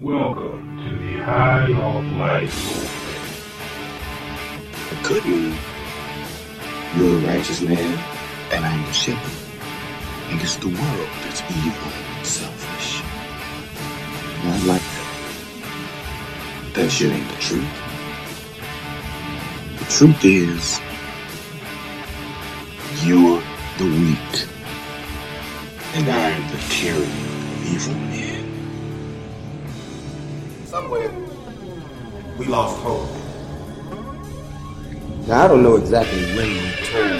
[0.00, 2.56] Welcome to the High Off Life
[4.92, 5.54] It could mean
[6.96, 7.98] you're a righteous man
[8.50, 9.60] and I'm the shepherd.
[10.30, 13.02] And it's the world that's evil and selfish.
[14.42, 15.06] Not like that.
[16.76, 17.68] That shit ain't the truth.
[19.80, 20.80] The truth is,
[23.04, 23.42] you're
[23.76, 24.48] the weak.
[25.92, 28.29] And I'm the tyranny of evil men.
[30.90, 31.14] Somewhere,
[32.36, 33.08] we lost hope.
[35.28, 37.10] Now I don't know exactly when you told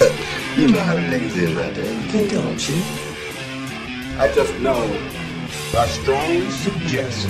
[0.58, 1.84] You know how the niggas is out there.
[1.84, 2.82] You can't tell them shit.
[4.18, 4.84] I just know
[5.76, 7.28] I strongly suggest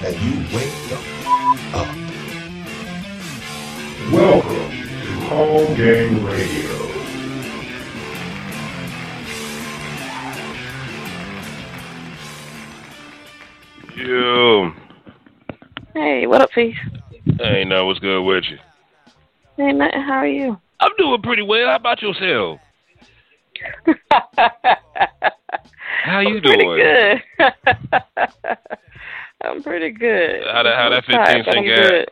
[0.00, 1.88] that you wake the f- up.
[4.10, 6.91] Welcome to Home Gang Radio.
[14.04, 14.72] Yo,
[15.94, 16.74] Hey, what up, Face?
[17.38, 18.58] hey, now what's good with you?
[19.56, 20.00] Hey, nothing.
[20.02, 20.58] How are you?
[20.80, 21.68] I'm doing pretty well.
[21.68, 22.58] How about yourself?
[26.02, 27.20] How you I'm pretty doing?
[27.38, 27.38] good.
[29.44, 30.42] I'm pretty good.
[30.52, 32.08] How that how that 15 but gas good.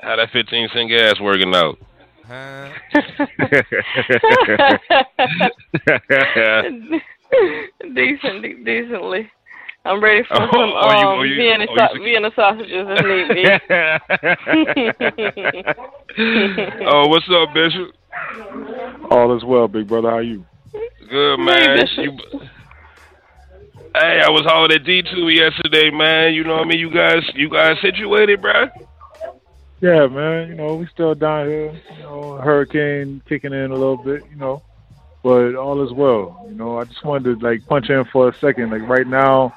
[0.00, 1.76] how that 15 cent gas working out?
[7.94, 9.30] Decent, de- decently.
[9.86, 12.30] I'm ready for Oh, some oh, you- um, oh, you- Vienna, oh, you sau- Vienna
[12.34, 13.44] sausages if need be.
[16.86, 17.90] oh, what's up, Bishop?
[19.10, 20.10] All is well, big brother.
[20.10, 20.44] How you?
[21.10, 21.78] Good man.
[21.80, 21.98] Bishop.
[21.98, 22.16] You,
[23.94, 26.32] hey, I was hauling at D two yesterday, man.
[26.32, 26.78] You know what I mean?
[26.78, 28.68] You guys, you guys situated, bro?
[29.82, 30.48] Yeah, man.
[30.48, 31.72] You know, we still down here.
[31.98, 34.22] You know, hurricane kicking in a little bit.
[34.30, 34.62] You know,
[35.22, 36.42] but all is well.
[36.48, 38.70] You know, I just wanted to like punch in for a second.
[38.70, 39.52] Like right now,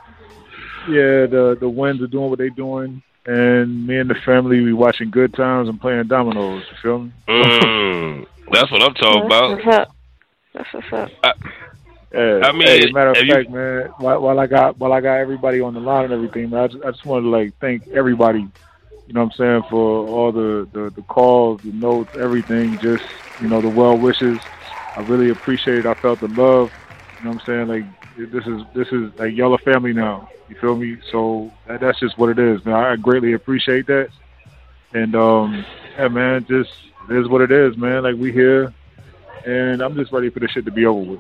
[0.88, 4.74] yeah, the the winds are doing what they're doing, and me and the family we
[4.74, 6.64] watching Good Times and playing dominoes.
[6.72, 7.12] You feel me?
[7.28, 9.50] Mm, that's what I'm talking That's about.
[9.66, 9.96] what's up.
[10.54, 10.94] That's what's
[11.24, 11.38] up.
[12.14, 12.40] Yeah.
[12.44, 15.02] I mean, hey, matter of have you- fact, man, while, while I got while I
[15.02, 17.54] got everybody on the line and everything, man, I just, I just wanted to like
[17.60, 18.48] thank everybody.
[19.08, 22.78] You know what I'm saying for all the, the the calls, the notes, everything.
[22.80, 23.04] Just
[23.42, 24.40] you know the well wishes.
[24.96, 25.86] I really appreciate it.
[25.86, 26.72] I felt the love.
[27.20, 27.68] You know what I'm saying?
[27.68, 30.30] Like this is this is like y'all a family now.
[30.50, 30.98] You feel me?
[31.12, 32.76] So that, that's just what it is, man.
[32.76, 34.10] I greatly appreciate that.
[34.94, 35.66] And um,
[35.98, 36.72] yeah, man, just
[37.10, 38.04] it is what it is, man.
[38.04, 38.74] Like we here,
[39.46, 41.20] and I'm just ready for this shit to be over with.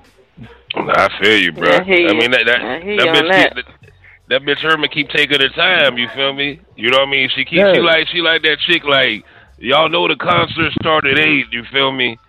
[0.76, 1.70] I feel you, bro.
[1.70, 2.14] I hear you.
[2.14, 3.56] mean that that I that you bitch that.
[3.56, 3.92] keep, that,
[4.30, 5.98] that bitch Irma keep taking her time.
[5.98, 6.60] You feel me?
[6.76, 7.30] You know what I mean?
[7.36, 7.74] She keep Yeah.
[7.74, 8.84] she like she like that chick.
[8.84, 9.26] Like
[9.58, 11.48] y'all know the concert started at eight.
[11.52, 12.20] You feel me?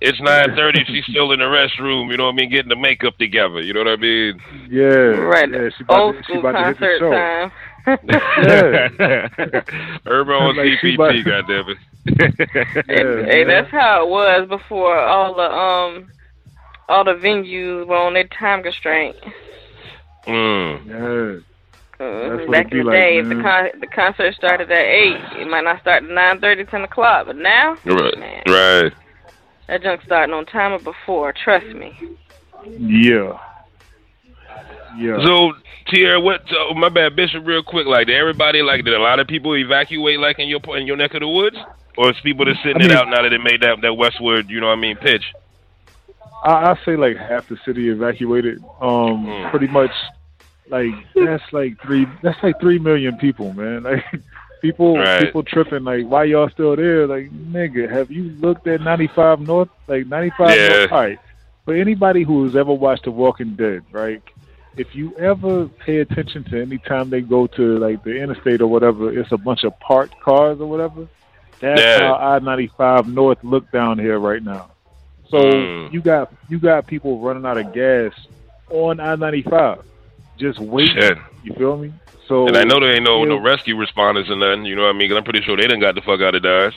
[0.00, 0.84] It's nine thirty.
[0.84, 2.10] She's still in the restroom.
[2.10, 2.50] You know what I mean?
[2.50, 3.60] Getting the makeup together.
[3.60, 4.40] You know what I mean?
[4.68, 5.50] Yeah, Right.
[5.50, 7.10] Yeah, she about Old to, she school about to hit the concert show.
[7.12, 7.52] time.
[10.06, 11.22] Urban on Like she CPT.
[11.22, 11.76] about- Goddamn
[12.06, 13.48] Yeah, Hey, hey, man.
[13.48, 16.08] that's how it was before all the um
[16.88, 19.16] all the venues were on their time constraint.
[20.26, 20.86] mm.
[20.86, 21.40] Yeah,
[22.04, 24.34] Uh, That's what back it be in the like, day, if the con- the concert
[24.34, 27.26] started at eight, it might not start at nine thirty, ten o'clock.
[27.26, 28.18] But now, Right.
[28.18, 28.92] man, Right.
[29.68, 31.32] That junk starting on time or before.
[31.32, 31.98] Trust me.
[32.78, 33.38] yeah,
[34.98, 35.22] yeah.
[35.24, 35.52] So,
[35.88, 36.42] Tierra, what?
[36.52, 37.46] Oh, my bad, Bishop.
[37.46, 38.84] Real quick, like, did everybody like?
[38.84, 41.56] Did a lot of people evacuate, like, in your in your neck of the woods,
[41.96, 43.94] or is people just sitting I mean- it out now that they made that that
[43.94, 45.24] Westwood, you know what I mean, pitch?
[46.44, 48.58] I, I say like half the city evacuated.
[48.80, 49.50] Um, Mm.
[49.50, 49.90] pretty much,
[50.68, 52.06] like that's like three.
[52.22, 53.82] That's like three million people, man.
[53.84, 54.04] Like
[54.62, 55.24] people, Right.
[55.24, 55.84] people tripping.
[55.84, 57.06] Like, why y'all still there?
[57.06, 59.68] Like, nigga, have you looked at 95 North?
[59.86, 60.68] Like 95 Yeah.
[60.68, 60.92] North.
[60.92, 61.18] All right.
[61.64, 64.22] For anybody who's ever watched The Walking Dead, right?
[64.76, 68.66] If you ever pay attention to any time they go to like the interstate or
[68.66, 71.08] whatever, it's a bunch of parked cars or whatever.
[71.60, 72.08] That's Yeah.
[72.08, 74.66] how I ninety five North look down here right now.
[75.30, 75.92] So Mm.
[75.92, 78.12] you got you got people running out of gas
[78.70, 79.78] on I ninety five,
[80.36, 81.00] just waiting.
[81.00, 81.18] Shit.
[81.42, 81.92] You feel me?
[82.28, 84.64] So And I know there ain't no no rescue responders or nothing.
[84.64, 85.08] You know what I mean?
[85.08, 86.74] Cause I'm pretty sure they didn't got the fuck out of Dodge.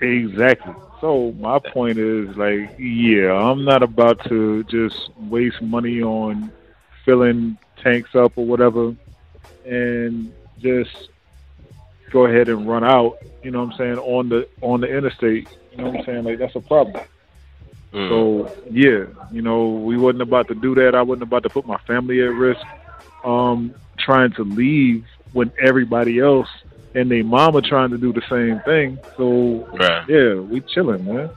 [0.00, 0.74] Exactly.
[1.00, 6.50] So my point is like, yeah, I'm not about to just waste money on
[7.04, 8.94] filling tanks up or whatever
[9.66, 11.08] and just
[12.10, 15.48] go ahead and run out, you know what I'm saying, on the on the interstate.
[15.72, 16.24] You know what I'm saying?
[16.24, 17.04] Like that's a problem.
[17.92, 18.08] Mm.
[18.08, 20.94] So yeah, you know, we wasn't about to do that.
[20.94, 22.64] I wasn't about to put my family at risk.
[23.24, 23.74] Um,
[24.04, 26.48] trying to leave when everybody else
[26.94, 28.98] and their mama trying to do the same thing.
[29.16, 30.08] So Right.
[30.08, 31.30] yeah, we chilling, man.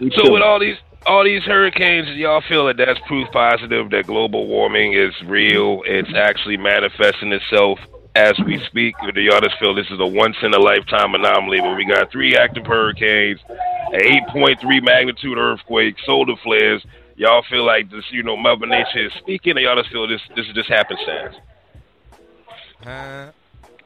[0.00, 0.76] We So with all these
[1.06, 5.82] all these hurricanes, y'all feel that that's proof positive that global warming is real.
[5.86, 7.78] It's actually manifesting itself
[8.14, 8.94] as we speak.
[9.02, 11.84] Or do y'all just feel this is a once in a lifetime anomaly where we
[11.84, 14.00] got three active hurricanes, an
[14.34, 16.84] 8.3 magnitude earthquake, solar flares?
[17.20, 20.22] Y'all feel like this, you know, Mother Nature is speaking, or y'all just feel this
[20.34, 21.36] this is just happenstance?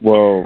[0.00, 0.44] Well,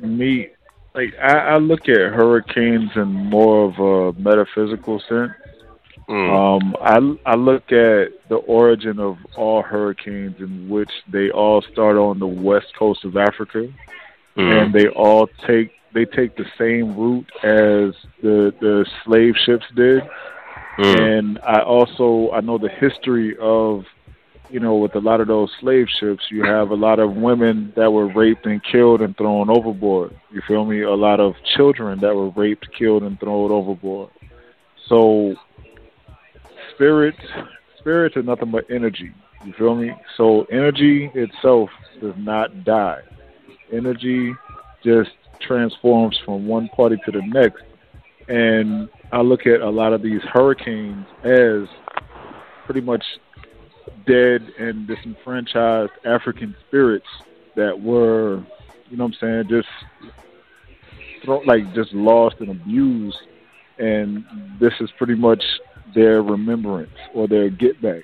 [0.00, 0.48] me,
[0.94, 5.32] like I, I look at hurricanes in more of a metaphysical sense.
[6.10, 6.30] Mm.
[6.36, 11.96] Um, I I look at the origin of all hurricanes, in which they all start
[11.96, 13.66] on the west coast of Africa,
[14.36, 14.52] Mm.
[14.52, 20.02] and they all take they take the same route as the the slave ships did.
[20.78, 21.18] Mm.
[21.18, 23.84] And I also I know the history of
[24.50, 27.72] you know with a lot of those slave ships, you have a lot of women
[27.76, 30.18] that were raped and killed and thrown overboard.
[30.30, 30.82] You feel me?
[30.82, 34.10] A lot of children that were raped, killed, and thrown overboard.
[34.88, 35.34] So
[36.74, 37.18] spirits
[37.78, 39.12] spirits are nothing but energy.
[39.44, 39.92] You feel me?
[40.16, 41.70] So energy itself
[42.00, 43.00] does not die.
[43.72, 44.34] Energy
[44.82, 47.62] just transforms from one party to the next.
[48.28, 51.68] And I look at a lot of these hurricanes as
[52.64, 53.04] pretty much
[54.06, 57.06] dead and disenfranchised African spirits
[57.54, 58.44] that were,
[58.90, 59.68] you know what I'm saying, just
[61.24, 63.18] throw, like just lost and abused.
[63.78, 64.24] And
[64.58, 65.44] this is pretty much
[65.94, 68.02] their remembrance or their get back.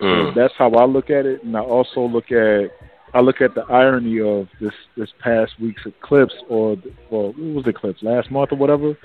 [0.00, 0.34] Mm.
[0.34, 2.70] That's how I look at it, and I also look at
[3.14, 6.76] I look at the irony of this this past week's eclipse, or
[7.10, 8.96] well, what was the eclipse last month or whatever.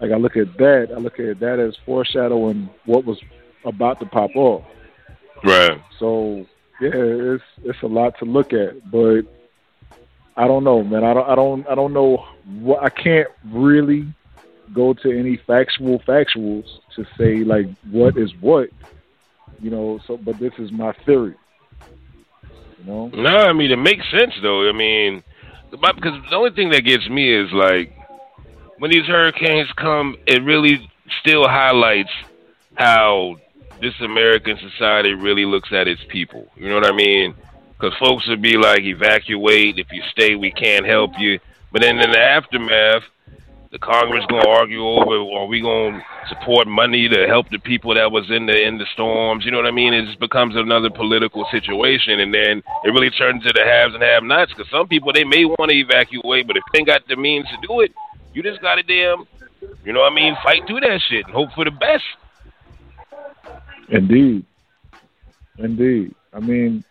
[0.00, 3.18] Like I look at that, I look at that as foreshadowing what was
[3.64, 4.64] about to pop off.
[5.42, 5.80] Right.
[5.98, 6.46] So
[6.80, 9.22] yeah, it's it's a lot to look at, but
[10.36, 11.04] I don't know, man.
[11.04, 12.26] I don't I don't I don't know
[12.60, 14.06] what I can't really
[14.72, 16.66] go to any factual factuals
[16.96, 18.70] to say like what is what,
[19.60, 20.00] you know.
[20.06, 21.34] So, but this is my theory.
[22.78, 24.68] You know, No, I mean it makes sense though.
[24.68, 25.22] I mean,
[25.70, 27.96] because the only thing that gets me is like
[28.84, 30.90] when these hurricanes come, it really
[31.22, 32.10] still highlights
[32.74, 33.34] how
[33.80, 36.46] this American society really looks at its people.
[36.54, 37.34] You know what I mean?
[37.72, 39.78] Because folks would be like, evacuate.
[39.78, 41.40] If you stay, we can't help you.
[41.72, 43.04] But then in the aftermath,
[43.72, 48.12] the Congress gonna argue over are we gonna support money to help the people that
[48.12, 49.46] was in the in the storms.
[49.46, 49.94] You know what I mean?
[49.94, 54.02] It just becomes another political situation, and then it really turns into the haves and
[54.02, 54.52] have-nots.
[54.52, 57.46] Because some people they may want to evacuate, but if they ain't got the means
[57.46, 57.90] to do it,
[58.34, 59.26] you just gotta damn,
[59.84, 60.36] you know what I mean?
[60.42, 62.04] Fight through that shit and hope for the best.
[63.88, 64.44] Indeed.
[65.58, 66.14] Indeed.
[66.32, 66.84] I mean,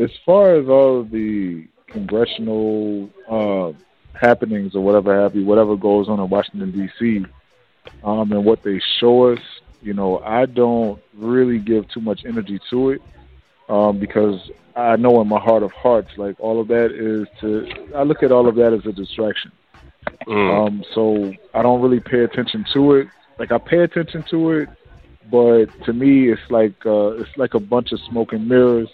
[0.00, 3.72] as far as all of the congressional uh,
[4.18, 7.26] happenings or whatever have you, whatever goes on in Washington D.C.
[8.04, 9.40] Um, and what they show us,
[9.82, 13.02] you know, I don't really give too much energy to it
[13.68, 17.66] um, because I know in my heart of hearts, like all of that is to.
[17.94, 19.52] I look at all of that as a distraction.
[20.26, 20.66] Mm.
[20.66, 23.08] Um, so I don't really pay attention to it.
[23.38, 24.68] Like I pay attention to it,
[25.30, 28.88] but to me, it's like uh, it's like a bunch of smoke and mirrors.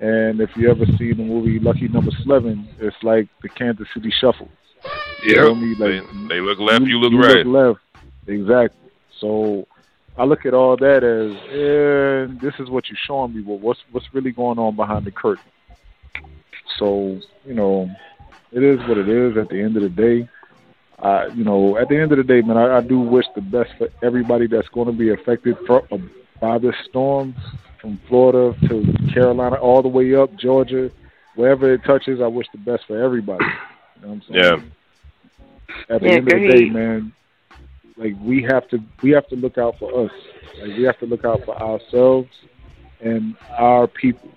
[0.00, 4.12] And if you ever see the movie Lucky Number Slevin, it's like the Kansas City
[4.20, 4.48] Shuffle.
[5.22, 7.46] You yeah, know me, they, like, they look left, you look right.
[7.46, 8.90] Look left, exactly.
[9.20, 9.66] So
[10.18, 13.40] I look at all that as, eh, this is what you're showing me.
[13.40, 15.44] But what's what's really going on behind the curtain?
[16.78, 17.88] So you know,
[18.54, 19.36] it is what it is.
[19.36, 20.28] At the end of the day,
[21.00, 23.40] I, you know, at the end of the day, man, I, I do wish the
[23.42, 25.98] best for everybody that's going to be affected fro- uh,
[26.40, 27.34] by this storm,
[27.80, 30.90] from Florida to Carolina, all the way up Georgia,
[31.36, 32.20] wherever it touches.
[32.22, 33.44] I wish the best for everybody.
[33.44, 34.72] You know what I'm saying?
[35.90, 35.94] Yeah.
[35.94, 37.12] At the Yeah, end of the day, man,
[37.96, 40.12] like we have to we have to look out for us.
[40.60, 42.28] Like we have to look out for ourselves
[43.00, 44.30] and our people.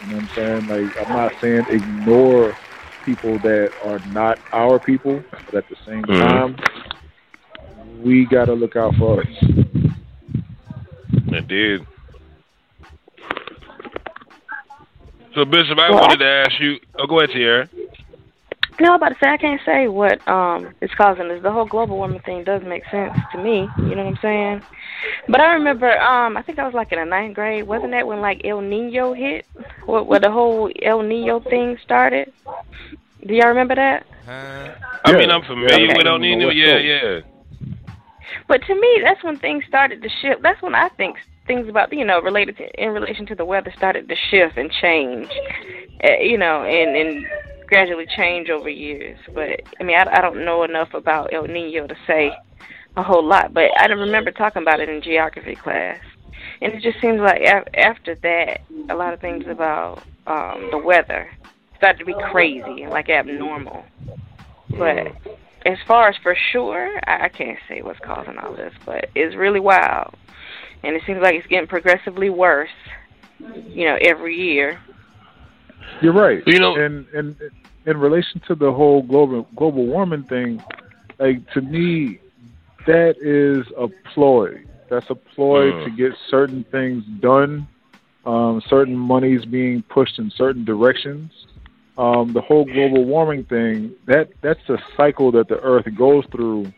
[0.00, 0.66] You know what I'm saying?
[0.66, 2.56] Like I'm not saying ignore
[3.04, 6.20] people that are not our people, but at the same Mhm.
[6.20, 6.56] time,
[8.02, 9.28] we got to look out for us.
[11.28, 11.86] It did.
[15.34, 16.78] So Bishop, I Well, wanted to ask you.
[16.98, 17.68] Oh, go ahead, Tierra.
[18.80, 21.42] No, I'm about to say I can't say what um is causing this.
[21.42, 23.68] The whole global warming thing does make sense to me.
[23.76, 24.62] You know what I'm saying?
[25.28, 27.66] But I remember, um, I think I was like in the ninth grade.
[27.66, 29.46] Wasn't that when like El Nino hit?
[29.86, 32.32] Where, where the whole El Nino thing started?
[33.26, 34.06] Do y'all remember that?
[35.04, 35.16] I Yeah.
[35.16, 35.94] mean, I'm familiar Okay.
[35.96, 36.46] with El Nino.
[36.46, 37.20] West Yeah, yeah.
[38.48, 40.42] But to me, that's when things started to shift.
[40.42, 41.16] That's when I think
[41.46, 44.70] things about you know related to in relation to the weather started to shift and
[44.70, 45.30] change.
[46.02, 47.26] Uh, you know, and and
[47.66, 49.18] gradually change over years.
[49.34, 52.32] But I mean, I, I don't know enough about El Nino to say
[52.96, 55.98] a whole lot, but I don't remember talking about it in geography class.
[56.60, 60.78] And it just seems like af- after that, a lot of things about um, the
[60.78, 61.30] weather
[61.76, 63.84] started to be crazy, like abnormal.
[64.70, 65.12] But
[65.66, 69.34] as far as for sure, I, I can't say what's causing all this, but it's
[69.34, 70.14] really wild,
[70.82, 72.70] and it seems like it's getting progressively worse.
[73.66, 74.80] You know, every year.
[76.00, 76.42] You're right.
[76.46, 77.36] You know- and and
[77.86, 80.62] in relation to the whole global global warming thing,
[81.18, 82.20] like to me,
[82.86, 84.62] that is a ploy.
[84.88, 85.84] That's a ploy Mm.
[85.84, 87.66] to get certain things done.
[88.24, 91.32] Um, certain monies being pushed in certain directions.
[91.98, 96.72] Um, the whole global warming thing that that's a cycle that the Earth goes through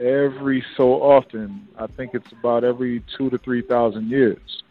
[0.00, 1.66] every so often.
[1.78, 4.62] I think it's about every two to three thousand years.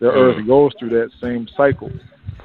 [0.00, 0.16] The Mm.
[0.16, 1.92] Earth goes through that same cycle,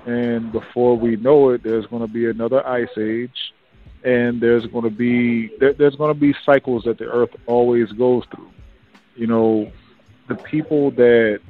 [0.06, 3.54] and before we know it, there's going to be another ice age,
[4.04, 7.92] and there's going to be there, there's going to be cycles that the Earth always
[7.92, 8.50] goes through.
[9.16, 9.72] You know,
[10.28, 11.42] the people that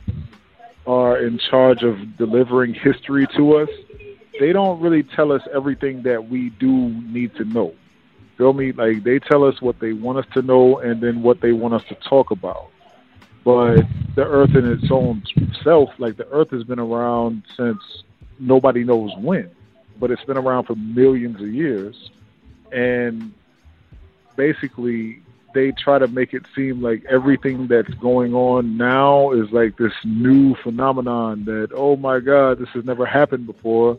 [0.87, 3.69] are in charge of delivering history to us,
[4.39, 7.73] they don't really tell us everything that we do need to know.
[8.37, 8.71] Feel me?
[8.71, 11.73] Like they tell us what they want us to know and then what they want
[11.73, 12.69] us to talk about.
[13.43, 13.81] But
[14.15, 15.23] the earth in its own
[15.63, 17.79] self, like the earth has been around since
[18.39, 19.49] nobody knows when,
[19.99, 22.09] but it's been around for millions of years.
[22.71, 23.33] And
[24.35, 25.21] basically,
[25.53, 29.93] they try to make it seem like everything that's going on now is like this
[30.03, 33.97] new phenomenon that, oh my God, this has never happened before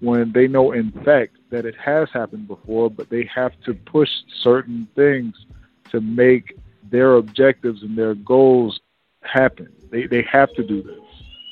[0.00, 4.10] when they know in fact that it has happened before, but they have to push
[4.42, 5.34] certain things
[5.90, 6.58] to make
[6.90, 8.80] their objectives and their goals
[9.22, 9.68] happen.
[9.90, 10.98] They they have to do this.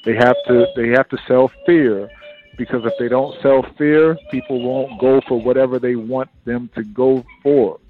[0.05, 2.11] They have to they have to sell fear
[2.61, 6.83] because if they don't sell fear, people won't go for whatever they want them to
[6.83, 7.81] go for.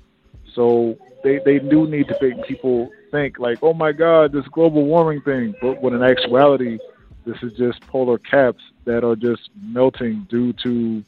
[0.55, 4.85] So they they do need to make people think like, oh my God, this global
[4.85, 5.57] warming thing.
[5.61, 6.79] But when in actuality,
[7.27, 11.03] this is just polar caps that are just melting due to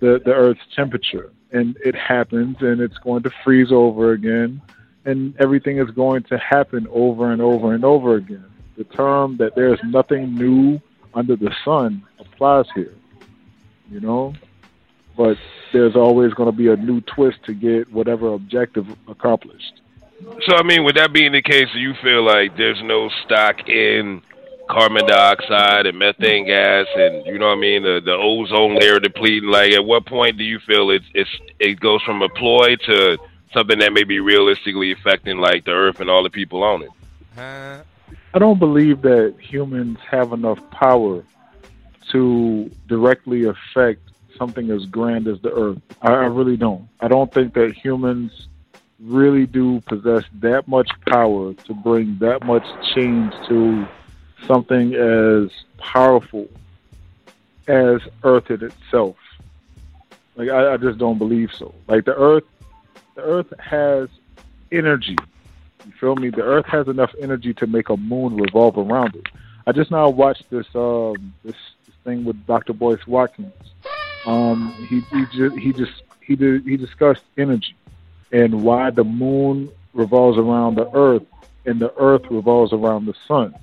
[0.00, 4.62] the the Earth's temperature, and it happens, and it's going to freeze over again,
[5.04, 8.46] and everything is going to happen over and over and over again.
[8.78, 10.80] The term that there's nothing new
[11.14, 12.94] under the sun applies here,
[13.90, 14.34] you know.
[15.16, 15.36] But
[15.72, 19.80] there's always going to be a new twist to get whatever objective accomplished.
[20.46, 23.68] So I mean, with that being the case, do you feel like there's no stock
[23.68, 24.22] in
[24.68, 28.98] carbon dioxide and methane gas, and you know what I mean, the the ozone layer
[28.98, 29.50] depleting?
[29.50, 33.18] Like, at what point do you feel it's it's it goes from a ploy to
[33.52, 36.90] something that may be realistically affecting like the Earth and all the people on it?
[37.36, 37.82] Uh,
[38.32, 41.22] I don't believe that humans have enough power
[42.10, 44.00] to directly affect
[44.36, 45.80] something as grand as the Earth.
[46.02, 46.88] I, I really don't.
[47.00, 48.48] I don't think that humans
[49.00, 53.86] really do possess that much power to bring that much change to
[54.46, 56.48] something as powerful
[57.68, 59.16] as Earth in itself.
[60.36, 61.74] Like I, I just don't believe so.
[61.86, 62.44] Like the Earth,
[63.14, 64.08] the Earth has
[64.72, 65.16] energy.
[65.84, 66.30] You feel me?
[66.30, 69.26] The Earth has enough energy to make a moon revolve around it.
[69.66, 72.72] I just now watched this um this, this thing with Dr.
[72.72, 73.52] Boyce Watkins.
[74.24, 77.76] Um, he he just he just he did he discussed energy
[78.32, 81.22] and why the moon revolves around the Earth
[81.66, 83.54] and the Earth revolves around the sun.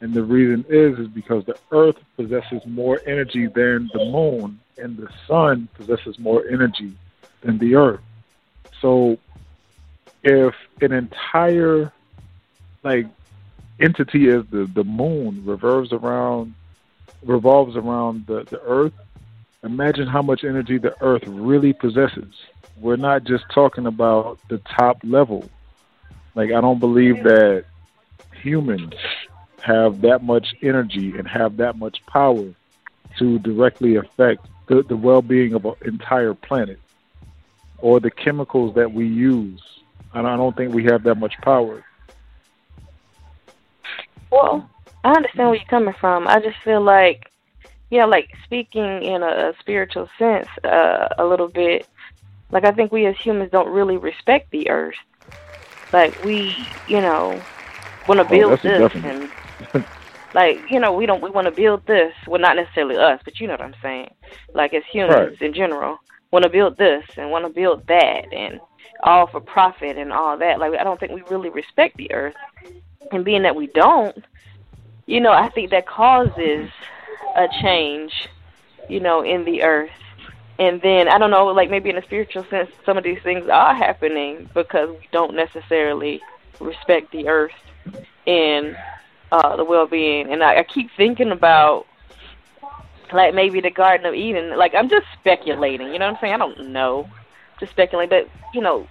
[0.00, 4.96] And the reason is is because the Earth possesses more energy than the moon, and
[4.96, 6.96] the sun possesses more energy
[7.42, 8.00] than the Earth.
[8.80, 9.18] So,
[10.22, 11.92] if an entire
[12.82, 13.06] like
[13.78, 16.54] entity as the the moon revolves around
[17.22, 18.94] revolves around the the Earth,
[19.62, 22.34] imagine how much energy the Earth really possesses.
[22.76, 25.48] We're not just talking about the top level.
[26.34, 27.64] Like I don't believe that
[28.42, 28.94] humans
[29.62, 32.46] have that much energy and have that much power
[33.18, 36.78] to directly affect the, the well-being of an entire planet
[37.78, 39.60] or the chemicals that we use.
[40.14, 41.84] And I don't think we have that much power.
[44.30, 44.68] Well,
[45.04, 46.26] I understand where you're coming from.
[46.28, 47.30] I just feel like,
[47.90, 51.86] yeah, like speaking in a, a spiritual sense, uh, a little bit.
[52.50, 54.94] Like I think we as humans don't really respect the earth.
[55.92, 57.46] Like we, you know,
[58.08, 59.12] want to Oh, build that's a this definite.
[59.12, 59.30] and
[60.34, 62.12] like you know we don't we want to build this.
[62.26, 64.10] Well, not necessarily us, but you know what I'm saying.
[64.54, 65.42] Like as humans Right.
[65.42, 65.98] in general,
[66.30, 68.60] want to build this and want to build that and
[69.02, 70.58] all for profit and all that.
[70.58, 72.36] Like I don't think we really respect the earth.
[73.12, 74.24] And being that we don't,
[75.06, 76.70] you know, I think that causes
[77.34, 78.12] a change,
[78.88, 79.90] you know, in the earth.
[80.58, 83.48] And then I don't know, like maybe in a spiritual sense, some of these things
[83.48, 86.20] are happening because we don't necessarily
[86.60, 87.52] respect the earth
[88.26, 88.76] and
[89.32, 90.30] uh, the well-being.
[90.30, 91.86] And I, I keep thinking about
[93.12, 94.56] like maybe the Garden of Eden.
[94.56, 95.92] Like I'm just speculating.
[95.92, 96.34] You know what I'm saying?
[96.34, 97.08] I don't know.
[97.58, 98.88] Just speculating, but you know,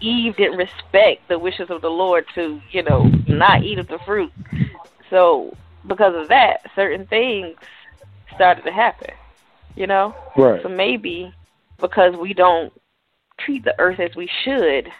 [0.00, 3.98] Eve didn't respect the wishes of the Lord to you know not eat of the
[4.00, 4.32] fruit.
[5.10, 7.56] So because of that, certain things
[8.34, 9.14] started to happen.
[9.76, 10.14] You know.
[10.36, 10.62] Right.
[10.62, 11.34] So maybe
[11.78, 12.72] because we don't
[13.38, 14.90] treat the earth as we should,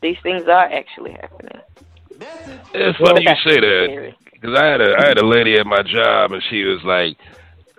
[0.00, 1.60] these things are actually happening.
[2.74, 5.82] It's funny you say that because I had a I had a lady at my
[5.82, 7.18] job and she was like,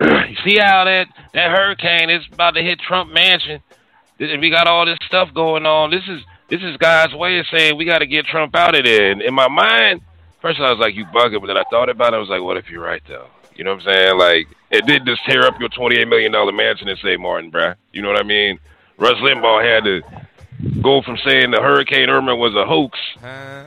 [0.00, 3.60] "You see how that that hurricane is about to hit Trump Mansion?
[4.18, 5.90] Th- We got all this stuff going on.
[5.90, 8.84] This is this is God's way of saying we got to get Trump out of
[8.84, 10.00] there." And in my mind,
[10.40, 12.16] first I was like, "You bugging," but then I thought about it.
[12.16, 13.26] I was like, "What if you're right though?"
[13.56, 14.18] You know what I'm saying?
[14.18, 17.74] Like it did just tear up your 28 million dollar mansion and Saint Martin, bruh.
[17.92, 18.58] You know what I mean?
[18.98, 20.02] Rush Limbaugh had to
[20.82, 22.98] go from saying the Hurricane Irma was a hoax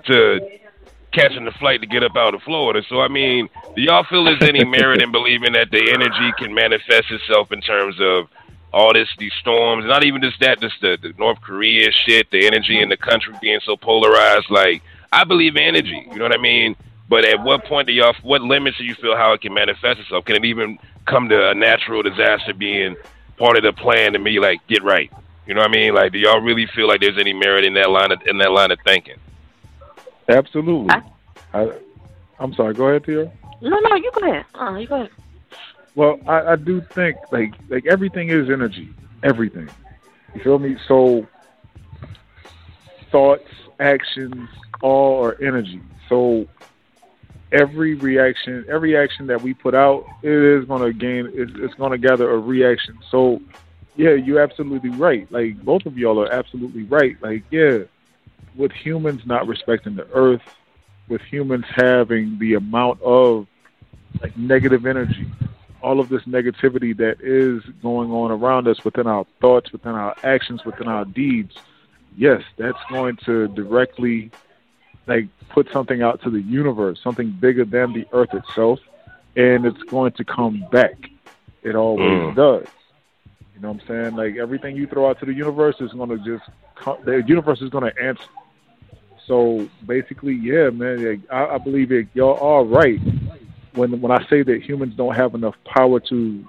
[0.05, 0.39] to
[1.11, 2.81] catching the flight to get up out of Florida.
[2.89, 6.53] So I mean, do y'all feel there's any merit in believing that the energy can
[6.53, 8.27] manifest itself in terms of
[8.73, 9.85] all this these storms?
[9.85, 13.33] Not even just that, just the, the North Korea shit, the energy in the country
[13.41, 14.49] being so polarized.
[14.49, 16.07] Like I believe energy.
[16.11, 16.75] You know what I mean?
[17.09, 18.15] But at what point do y'all?
[18.23, 20.25] What limits do you feel how it can manifest itself?
[20.25, 22.95] Can it even come to a natural disaster being
[23.37, 25.11] part of the plan to be like get right?
[25.45, 25.93] You know what I mean?
[25.93, 28.51] Like, do y'all really feel like there's any merit in that line of in that
[28.51, 29.17] line of thinking?
[30.29, 30.95] Absolutely.
[31.53, 31.71] I,
[32.39, 32.73] I'm sorry.
[32.73, 33.31] Go ahead, Tia.
[33.61, 34.45] No, no, you go ahead.
[34.55, 35.09] Uh, you go ahead.
[35.95, 38.89] Well, I, I do think like like everything is energy.
[39.23, 39.69] Everything.
[40.33, 40.77] You feel me?
[40.87, 41.27] So
[43.11, 43.49] thoughts,
[43.79, 44.49] actions,
[44.81, 45.81] all are energy.
[46.07, 46.47] So
[47.51, 51.29] every reaction, every action that we put out, it is going to gain.
[51.33, 52.97] It's, it's going to gather a reaction.
[53.09, 53.41] So
[53.95, 55.29] yeah, you're absolutely right.
[55.31, 57.21] Like both of y'all are absolutely right.
[57.21, 57.79] Like yeah,
[58.55, 60.41] with humans not respecting the earth,
[61.09, 63.47] with humans having the amount of
[64.21, 65.27] like negative energy,
[65.81, 70.15] all of this negativity that is going on around us within our thoughts, within our
[70.23, 71.55] actions, within our deeds,
[72.15, 74.31] yes, that's going to directly
[75.07, 78.79] like put something out to the universe, something bigger than the earth itself,
[79.35, 80.93] and it's going to come back.
[81.63, 82.35] It always Mm.
[82.35, 82.67] does.
[83.55, 84.15] You know what I'm saying?
[84.15, 87.61] Like everything you throw out to the universe is going to just come, the universe
[87.61, 88.23] is going to answer.
[89.31, 92.07] So basically, yeah, man, I, I believe it.
[92.13, 92.99] Y'all are right
[93.75, 96.45] when when I say that humans don't have enough power to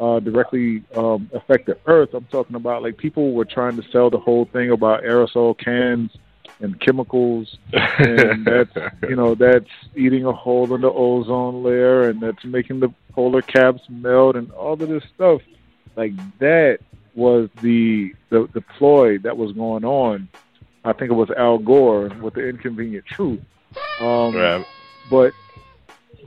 [0.00, 2.12] uh, directly um, affect the earth.
[2.12, 6.10] I'm talking about like people were trying to sell the whole thing about aerosol cans
[6.58, 8.76] and chemicals, and that's
[9.08, 13.42] you know that's eating a hole in the ozone layer, and that's making the polar
[13.42, 15.40] caps melt, and all of this stuff.
[15.94, 16.80] Like that
[17.14, 20.28] was the the, the ploy that was going on.
[20.84, 23.40] I think it was Al Gore with the inconvenient truth.
[24.00, 24.66] Um, Right.
[25.10, 25.32] but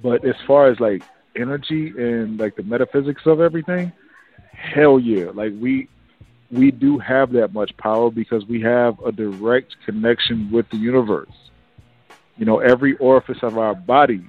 [0.01, 1.01] but as far as like
[1.35, 3.91] energy and like the metaphysics of everything,
[4.51, 5.31] hell yeah.
[5.33, 5.87] Like we
[6.51, 11.29] we do have that much power because we have a direct connection with the universe.
[12.37, 14.25] You know, every orifice of our body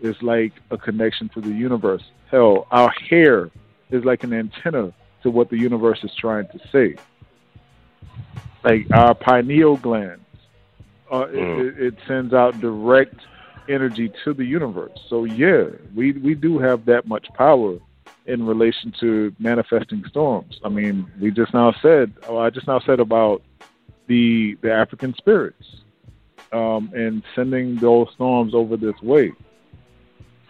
[0.00, 2.02] is like a connection to the universe.
[2.30, 3.50] Hell, our hair
[3.90, 6.96] is like an antenna to what the universe is trying to say.
[8.64, 10.24] Like our pineal glands,
[11.10, 11.58] uh, Mm.
[11.58, 13.20] it, it sends out direct
[13.68, 14.98] energy to the universe.
[15.08, 17.78] So yeah, we we do have that much power
[18.26, 20.58] in relation to manifesting storms.
[20.64, 23.42] I mean, we just now said, oh, I just now said about
[24.06, 25.64] the the African spirits
[26.52, 29.32] um, and sending those storms over this way.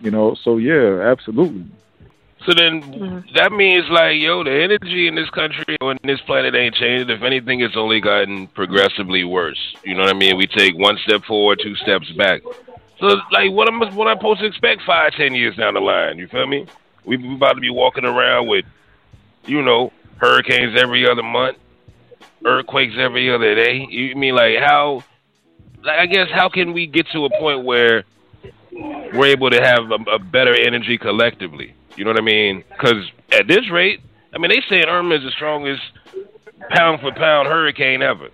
[0.00, 1.66] You know, so yeah, absolutely.
[2.46, 3.34] So then mm-hmm.
[3.34, 7.10] that means like, yo, the energy in this country or in this planet ain't changed.
[7.10, 9.58] If anything, it's only gotten progressively worse.
[9.82, 10.36] You know what I mean?
[10.36, 12.42] We take one step forward, two steps back.
[13.00, 16.18] So like, what am what I'm supposed to expect five, ten years down the line?
[16.18, 16.66] You feel me?
[17.04, 18.66] We we about to be walking around with,
[19.46, 21.56] you know, hurricanes every other month,
[22.44, 23.86] earthquakes every other day.
[23.88, 25.02] You mean like how?
[25.82, 28.04] Like I guess how can we get to a point where
[28.70, 31.74] we're able to have a, a better energy collectively?
[31.96, 32.64] You know what I mean?
[32.70, 34.00] Because at this rate,
[34.32, 35.82] I mean, they saying Irma is the strongest
[36.70, 38.28] pound for pound hurricane ever.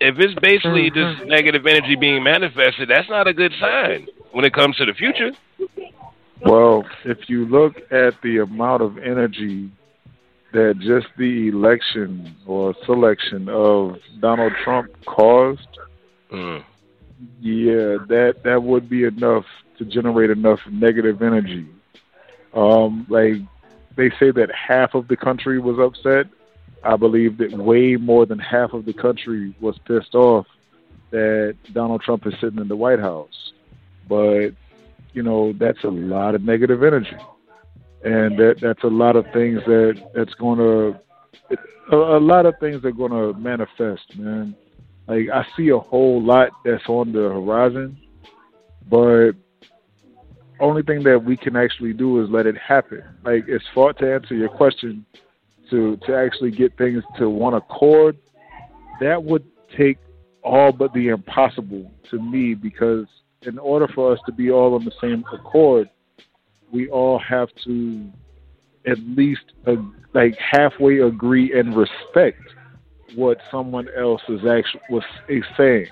[0.00, 4.54] If it's basically just negative energy being manifested, that's not a good sign when it
[4.54, 5.32] comes to the future.
[6.42, 9.70] Well, if you look at the amount of energy
[10.52, 15.68] that just the election or selection of Donald Trump caused,
[16.32, 16.64] Mm.
[17.40, 19.44] yeah, that that would be enough
[19.78, 21.66] to generate enough negative energy.
[22.54, 23.34] Um, like
[23.96, 26.26] they say that half of the country was upset.
[26.82, 30.46] I believe that way more than half of the country was pissed off
[31.10, 33.52] that Donald Trump is sitting in the White House,
[34.08, 34.50] but
[35.12, 37.16] you know that's a lot of negative energy,
[38.02, 41.00] and that that's a lot of things that that's going to
[41.92, 44.54] a, a lot of things are going to manifest, man.
[45.06, 47.98] Like I see a whole lot that's on the horizon,
[48.88, 49.32] but
[50.60, 53.02] only thing that we can actually do is let it happen.
[53.24, 55.04] Like it's far to answer your question,
[55.70, 58.18] to to actually get things to one accord,
[59.00, 59.44] that would
[59.76, 59.98] take
[60.42, 63.06] all but the impossible to me because
[63.42, 65.88] in order for us to be all on the same accord,
[66.72, 68.10] we all have to
[68.86, 69.74] at least uh,
[70.14, 72.40] like halfway agree and respect
[73.14, 75.88] what someone else is actually was is saying.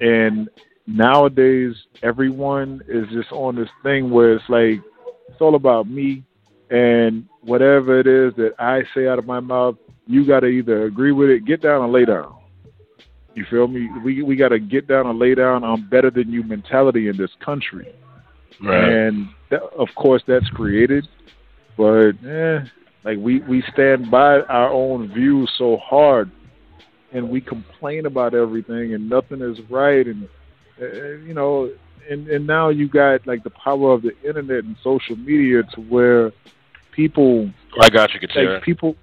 [0.00, 0.48] And
[0.86, 4.80] nowadays, everyone is just on this thing where it's like
[5.28, 6.24] it's all about me,
[6.70, 10.84] and whatever it is that I say out of my mouth, you got to either
[10.84, 12.36] agree with it, get down, and lay down.
[13.34, 13.88] You feel me?
[14.04, 17.16] We we got to get down and lay down on better than you mentality in
[17.16, 17.92] this country.
[18.62, 18.84] Right.
[18.88, 21.08] And that, of course, that's created,
[21.76, 22.60] but eh,
[23.04, 26.30] like we we stand by our own views so hard,
[27.12, 30.28] and we complain about everything, and nothing is right, and
[30.80, 30.88] Uh, uh,
[31.26, 31.70] you know,
[32.08, 35.80] and and now you got like the power of the internet and social media to
[35.80, 36.32] where
[36.92, 38.54] people I got you, Katerra.
[38.54, 38.96] like people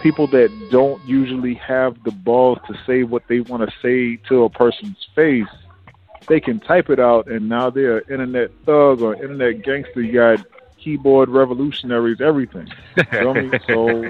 [0.00, 4.44] people that don't usually have the balls to say what they want to say to
[4.44, 5.48] a person's face,
[6.28, 10.02] they can type it out, and now they're an internet thug or internet gangster.
[10.02, 10.46] You got
[10.78, 12.68] keyboard revolutionaries, everything.
[12.96, 13.60] You know what I mean?
[13.66, 14.02] So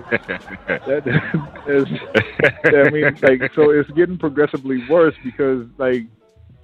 [0.69, 1.87] that is,
[2.65, 6.05] I mean, like, so it's getting progressively worse because, like,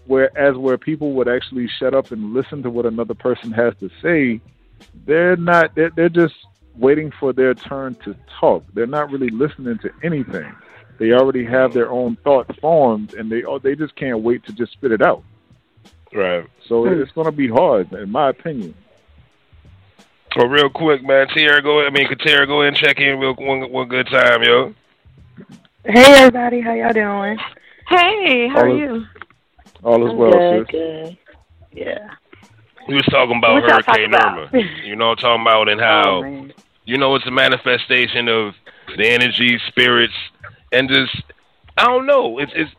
[0.06, 3.90] whereas where people would actually shut up and listen to what another person has to
[4.02, 4.40] say,
[5.06, 5.74] they're not.
[5.74, 6.34] They're, they're just
[6.76, 8.64] waiting for their turn to talk.
[8.74, 10.52] They're not really listening to anything.
[10.98, 14.52] They already have their own thought formed, and they oh, they just can't wait to
[14.52, 15.22] just spit it out.
[16.14, 16.46] right.
[16.68, 17.00] So hmm.
[17.00, 18.74] it's going to be hard, in my opinion.
[20.38, 21.84] So real quick, man, Tierra, go.
[21.84, 24.74] I mean, Katerra, go ahead and check in real one, one good time, yo.
[25.84, 27.38] Hey everybody, how y'all doing?
[27.88, 29.04] Hey, how All are you?
[29.82, 30.70] All is I'm well, good, sis.
[30.70, 31.18] good.
[31.72, 32.10] Yeah.
[32.88, 34.42] We was talking about What Hurricane talking Irma.
[34.44, 34.84] about?
[34.84, 36.48] You know what I'm talking about, and oh, how Oh,
[36.84, 38.54] you know it's a manifestation of
[38.96, 40.14] the energy, spirits,
[40.72, 41.22] and just
[41.76, 42.38] I don't know.
[42.38, 42.70] It's it's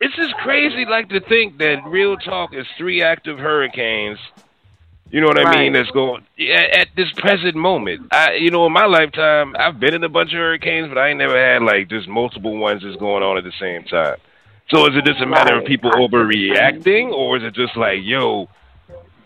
[0.00, 4.18] it's just crazy, like to think that real talk is three active hurricanes.
[5.10, 5.72] You know what I mean?
[5.72, 8.08] That's going yeah, at this present moment.
[8.10, 11.10] I, you know, in my lifetime, I've been in a bunch of hurricanes, but I
[11.10, 14.16] ain't never had like just multiple ones that's going on at the same time.
[14.68, 17.44] So is it just a matter of people I see what you're overreacting, or is
[17.44, 18.48] it just like, yo,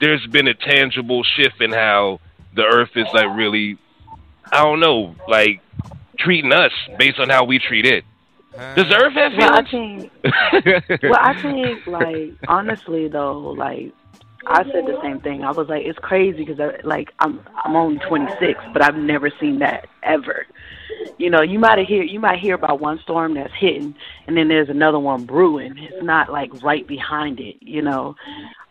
[0.00, 2.20] there's been a tangible shift in how
[2.54, 3.78] the Earth is like really,
[4.52, 5.60] I don't know, like
[6.18, 8.04] treating us based on how we treat it.
[8.76, 10.10] Does the Earth have Well, I feelings?
[10.22, 13.92] think well, I think like honestly though, like
[14.46, 15.44] I said the same thing.
[15.44, 19.30] I was like, it's crazy because uh, like I'm I'm only 26, but I've never
[19.40, 20.46] seen that ever.
[21.18, 23.94] You know, you might hear you might hear about one storm that's hitting,
[24.26, 25.78] and then there's another one brewing.
[25.78, 27.56] It's not like right behind it.
[27.60, 28.16] You know,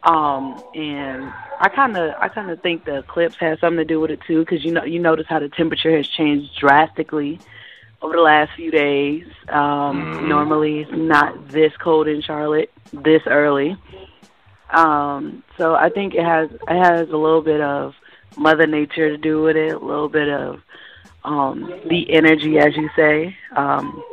[0.03, 3.99] um, and I kind of I kind of think the eclipse has something to do
[3.99, 7.39] with it too, because you know you notice how the temperature has changed drastically
[8.01, 9.25] over the last few days.
[9.49, 13.77] Um, Normally, it's not this cold in Charlotte this early.
[14.71, 17.95] Um, so I think it has it has a little bit of
[18.37, 20.61] Mother Nature to do with it, a little bit of
[21.29, 23.37] um, the energy, as you say.
[23.55, 24.03] Um,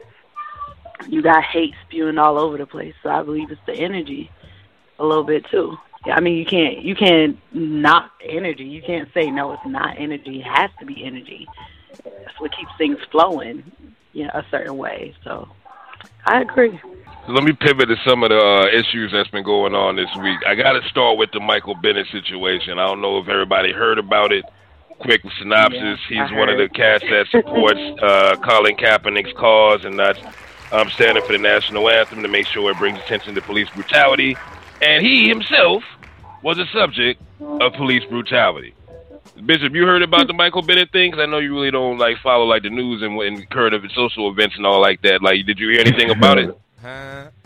[1.08, 4.30] you got hate spewing all over the place, so I believe it's the energy
[4.98, 5.76] a little bit too.
[6.04, 8.64] I mean you can't you can't not energy.
[8.64, 10.40] You can't say no, it's not energy.
[10.40, 11.46] It has to be energy.
[12.04, 13.70] That's what keeps things flowing,
[14.12, 15.14] you know, a certain way.
[15.24, 15.48] So
[16.24, 16.80] I agree.
[17.28, 20.38] Let me pivot to some of the uh, issues that's been going on this week.
[20.46, 22.78] I got to start with the Michael Bennett situation.
[22.78, 24.44] I don't know if everybody heard about it.
[24.98, 26.74] Quick synopsis: Yeah, He's one of the heard.
[26.74, 30.18] cats that supports uh, Colin Kaepernick's cause and not
[30.72, 34.36] um, standing for the national anthem to make sure it brings attention to police brutality.
[34.82, 35.82] And he himself
[36.42, 38.74] was a subject of police brutality.
[39.44, 41.10] Bishop, you heard about the Michael Bennett thing?
[41.12, 43.92] 'Cause I know you really don't like follow like the news and, and current event,
[43.94, 45.22] social events and all like that.
[45.22, 46.56] Like, did you hear anything about it?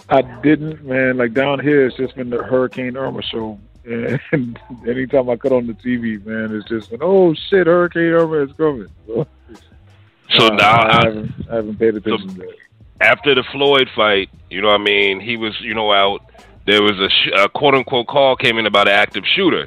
[0.09, 1.17] I didn't, man.
[1.17, 5.67] Like down here, it's just been the Hurricane Irma show, and anytime I cut on
[5.67, 8.89] the TV, man, it's just been, oh shit, Hurricane Irma is coming.
[9.09, 9.27] So
[10.47, 12.55] Uh, now, I haven't, I haven't paid attention to that.
[13.01, 16.23] after the Floyd fight, you know what I mean, he was, you know, out.
[16.67, 19.67] There was a, sh- a quote unquote call came in about an active shooter.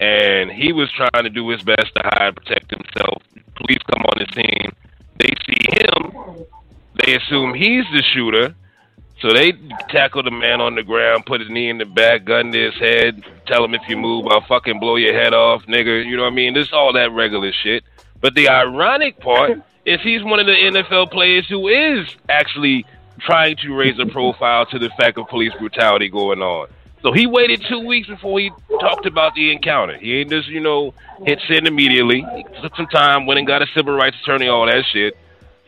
[0.00, 3.22] And he was trying to do his best to hide protect himself.
[3.54, 4.72] Police come on the scene.
[5.20, 6.44] They see him.
[7.04, 8.54] They assume he's the shooter.
[9.24, 9.52] So they
[9.88, 12.74] tackle the man on the ground, put his knee in the back, gun to his
[12.74, 16.04] head, tell him if you move, I'll fucking blow your head off, nigga.
[16.04, 16.52] You know what I mean?
[16.52, 17.84] This all that regular shit.
[18.20, 22.84] But the ironic part is he's one of the NFL players who is actually
[23.18, 26.68] trying to raise a profile to the fact of police brutality going on.
[27.00, 29.96] So he waited two weeks before he talked about the encounter.
[29.96, 30.92] He ain't just, you know,
[31.24, 32.26] hit send immediately.
[32.36, 35.16] He took some time, went and got a civil rights attorney, all that shit.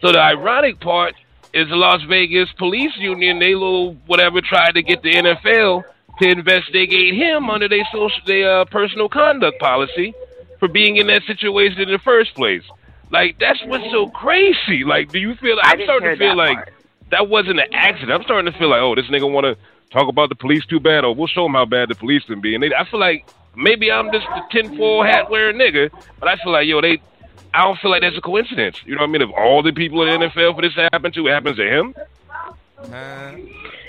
[0.03, 1.15] So the ironic part
[1.57, 5.85] is the Las Vegas Police Union, they little whatever tried to get the NFL
[6.21, 10.13] to investigate him under their social, their uh, personal conduct policy
[10.59, 12.63] for being in that situation in the first place.
[13.11, 14.85] Like that's what's so crazy.
[14.85, 15.57] Like, do you feel?
[15.63, 16.73] I I'm starting to feel that like part.
[17.11, 18.13] that wasn't an accident.
[18.13, 19.57] I'm starting to feel like, oh, this nigga want to
[19.91, 22.43] talk about the police too bad, or we'll show him how bad the police can
[22.43, 22.55] be.
[22.55, 25.91] And they, I feel like maybe I'm just the tinfoil hat wearing nigga,
[26.21, 27.01] but I feel like yo, they.
[27.55, 28.81] I don't feel like that's a coincidence.
[28.85, 29.23] You know what I mean?
[29.23, 31.69] If all the people in the NFL for this to happen to, it happens to
[31.69, 31.95] him.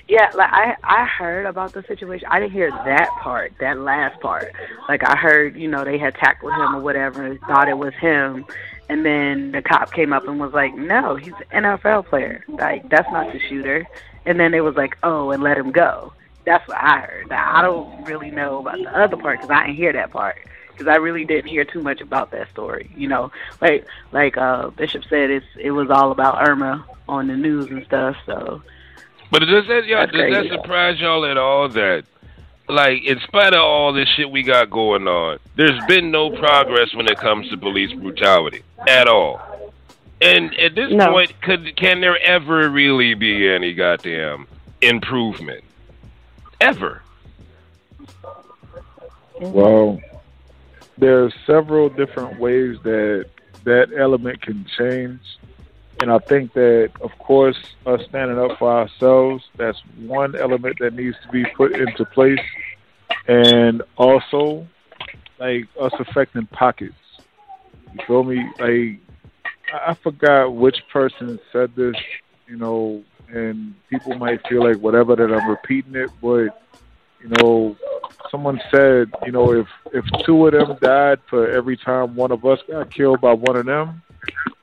[0.08, 2.28] Yeah, like I I heard about the situation.
[2.32, 4.54] I didn't hear that part, that last part.
[4.88, 8.46] Like I heard, you know, they had tackled him or whatever, thought it was him,
[8.88, 12.46] and then the cop came up and was like, "No, he's an NFL player.
[12.48, 13.86] Like that's not the shooter."
[14.26, 16.13] And then it was like, "Oh, and let him go."
[16.46, 17.30] That's what I heard.
[17.30, 20.38] Now, I don't really know about the other part because I didn't hear that part
[20.78, 22.92] because I really didn't hear too much about that story.
[22.96, 27.36] You know, like like uh Bishop said, it's it was all about Irma on the
[27.36, 28.16] news and stuff.
[28.26, 28.62] So
[29.32, 32.04] But does that y'all That's does that surprise y'all at all that
[32.70, 36.94] like in spite of all this shit we got going on, there's been no progress
[36.94, 39.42] when it comes to police brutality at all.
[40.22, 41.12] And at this No.
[41.12, 44.48] point, could can there ever really be any goddamn
[44.82, 45.63] improvement?
[46.60, 47.02] Ever?
[49.40, 50.00] Well,
[50.98, 53.28] there's several different ways that
[53.64, 55.22] that element can change.
[56.00, 60.94] And I think that, of course, us standing up for ourselves, that's one element that
[60.94, 62.40] needs to be put into place.
[63.28, 64.68] And also,
[65.40, 66.94] like, us affecting pockets.
[67.94, 68.38] You feel me?
[68.60, 69.00] Like,
[69.74, 71.96] I I forgot which person said this,
[72.48, 76.62] you know, and people might feel like whatever that I'm repeating it, but,
[77.21, 77.75] you know,
[78.30, 82.45] someone said, you know, if if two of them died for every time one of
[82.45, 84.01] us got killed by one of them,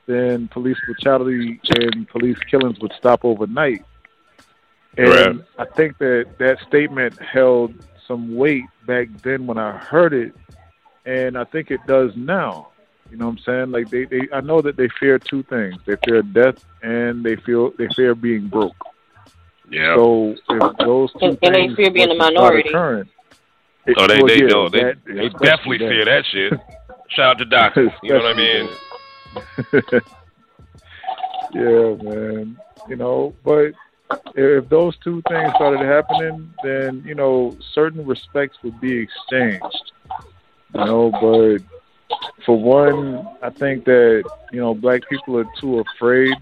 [0.05, 3.83] then police brutality and police killings would stop overnight.
[4.97, 5.35] And Right.
[5.57, 7.73] I think that that statement held
[8.07, 10.33] some weight back then when I heard it,
[11.05, 12.69] and I think it does now.
[13.09, 13.71] You know what I'm saying?
[13.71, 15.75] Like they, they I know that they fear two things.
[15.85, 18.75] They fear death and they feel they fear being broke.
[19.71, 19.95] Yeah.
[19.95, 22.69] So if those two And- and they things fear being was a minority.
[22.69, 26.05] occurring, oh, it- oh, they well, they yeah, know they that- they especially definitely fear
[26.05, 26.53] that shit.
[27.09, 27.91] Shout out to doctors.
[28.03, 28.69] You know what I mean?
[31.53, 32.57] yeah, man.
[32.87, 33.73] You know, but
[34.35, 39.91] if those two things started happening, then you know certain respects would be exchanged.
[40.75, 41.59] You know, but
[42.45, 46.33] for one, I think that you know black people are too afraid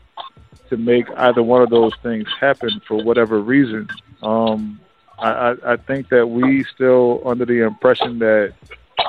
[0.74, 3.88] to make either one of those things happen for whatever reason.
[4.24, 4.80] Um,
[5.20, 8.54] I, I, I think that we still under the impression that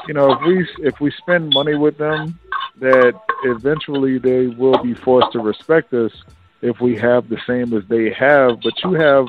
[0.06, 2.38] you know if we if we spend money with them,
[2.80, 6.12] that eventually they will be forced to respect us
[6.60, 8.60] if we have the same as they have.
[8.62, 9.28] But you have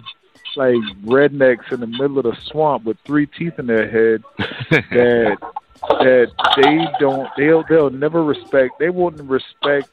[0.58, 4.24] like rednecks in the middle of the swamp with three teeth in their head
[4.70, 5.38] that
[6.00, 9.90] that they don't they'll they'll never respect they wouldn't respect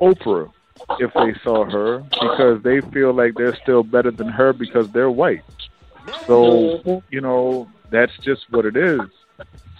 [0.00, 0.50] Oprah
[0.98, 5.10] if they saw her because they feel like they're still better than her because they're
[5.10, 5.44] white.
[6.26, 9.00] So, you know, that's just what it is.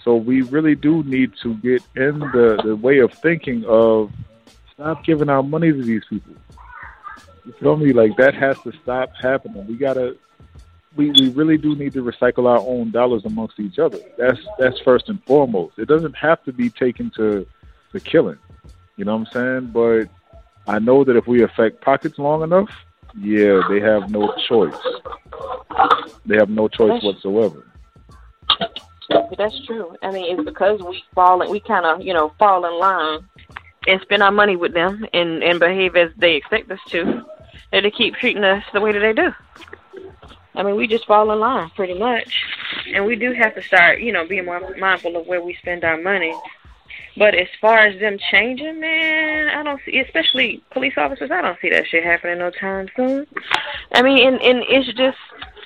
[0.03, 4.11] So we really do need to get in the, the way of thinking of
[4.73, 6.33] stop giving our money to these people.
[7.45, 7.93] You feel me?
[7.93, 9.65] Like that has to stop happening.
[9.67, 10.17] We gotta
[10.95, 13.99] we, we really do need to recycle our own dollars amongst each other.
[14.17, 15.77] That's that's first and foremost.
[15.77, 17.47] It doesn't have to be taken to
[17.91, 18.39] to killing.
[18.97, 19.71] You know what I'm saying?
[19.71, 20.09] But
[20.67, 22.69] I know that if we affect pockets long enough,
[23.19, 24.75] yeah, they have no choice.
[26.25, 27.65] They have no choice whatsoever.
[29.37, 29.95] That's true.
[30.03, 33.27] I mean, it's because we fall, we kind of, you know, fall in line
[33.87, 37.23] and spend our money with them and and behave as they expect us to,
[37.71, 39.33] that they keep treating us the way that they do.
[40.55, 42.43] I mean, we just fall in line pretty much,
[42.93, 45.83] and we do have to start, you know, being more mindful of where we spend
[45.83, 46.35] our money.
[47.17, 51.57] But as far as them changing, man, I don't see, especially police officers, I don't
[51.59, 53.25] see that shit happening no time soon.
[53.93, 55.17] I mean, and and it's just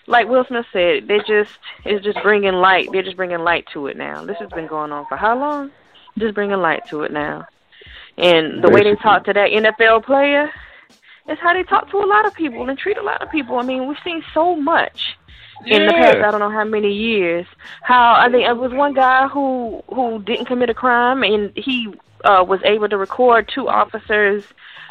[0.08, 1.52] like Will Smith said, they just
[1.84, 2.90] it's just bringing light.
[2.92, 4.24] They're just bringing light to it now.
[4.24, 5.72] This has been going on for how long?
[6.18, 7.48] Just bringing light to it now.
[8.18, 10.52] And the way they talk to that NFL player,
[11.30, 13.58] is how they talk to a lot of people and treat a lot of people.
[13.58, 15.18] I mean, we've seen so much
[15.66, 17.46] in the past I don't know how many years.
[17.82, 21.94] How I think it was one guy who who didn't commit a crime and he
[22.24, 24.44] uh was able to record two officers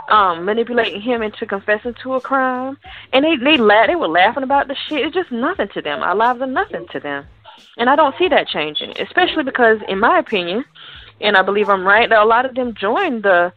[0.08, 2.76] um manipulating him into confessing to a crime
[3.12, 5.04] and they they la- they were laughing about the shit.
[5.04, 6.02] It's just nothing to them.
[6.02, 7.26] Our lives are nothing to them.
[7.76, 10.64] And I don't see that changing, especially because in my opinion,
[11.20, 13.52] and I believe I'm right, that a lot of them joined the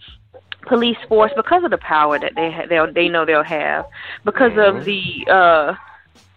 [0.68, 3.86] police force because of the power that they ha- they'll, they know they'll have,
[4.24, 5.76] because of the uh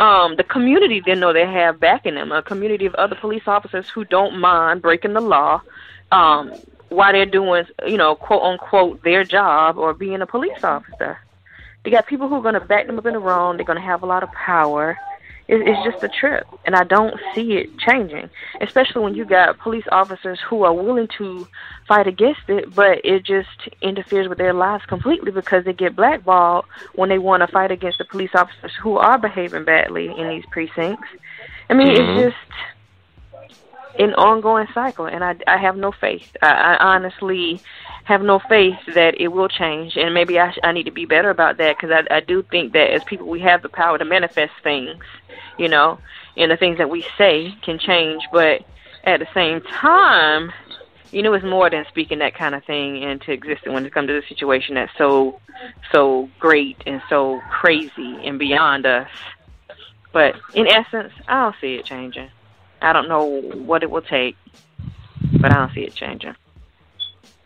[0.00, 3.88] um the community they know they have backing them, a community of other police officers
[3.88, 5.62] who don't mind breaking the law,
[6.12, 6.52] um,
[6.88, 11.18] while they're doing you know quote unquote their job or being a police officer.
[11.85, 13.56] They got people who are going to back them up in the wrong.
[13.56, 14.98] They're going to have a lot of power.
[15.48, 18.28] It, it's just a trip, and I don't see it changing.
[18.61, 21.46] Especially when you got police officers who are willing to
[21.87, 26.64] fight against it, but it just interferes with their lives completely because they get blackballed
[26.96, 30.44] when they want to fight against the police officers who are behaving badly in these
[30.50, 31.09] precincts.
[31.70, 32.16] I mean, Mhm.
[32.18, 32.52] it's just
[33.98, 36.37] an ongoing cycle, and I, I have no faith.
[36.42, 37.62] I, I honestly
[38.06, 41.06] have no faith that it will change, and maybe I, sh- I need to be
[41.06, 43.98] better about that because I, I do think that as people, we have the power
[43.98, 45.02] to manifest things,
[45.58, 45.98] you know,
[46.36, 48.62] and the things that we say can change, but
[49.02, 50.52] at the same time,
[51.10, 54.06] you know, it's more than speaking that kind of thing into existence when it comes
[54.06, 55.40] to the situation that's so,
[55.90, 59.10] so great and so crazy and beyond us.
[60.12, 62.30] But in essence, I don't see it changing.
[62.80, 64.36] I don't know what it will take,
[65.40, 66.36] but I don't see it changing.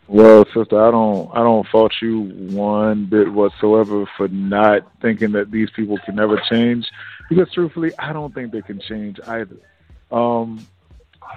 [0.07, 5.51] Well, sister, I don't I don't fault you one bit whatsoever for not thinking that
[5.51, 6.89] these people can never change.
[7.29, 9.57] Because truthfully, I don't think they can change either.
[10.11, 10.65] Um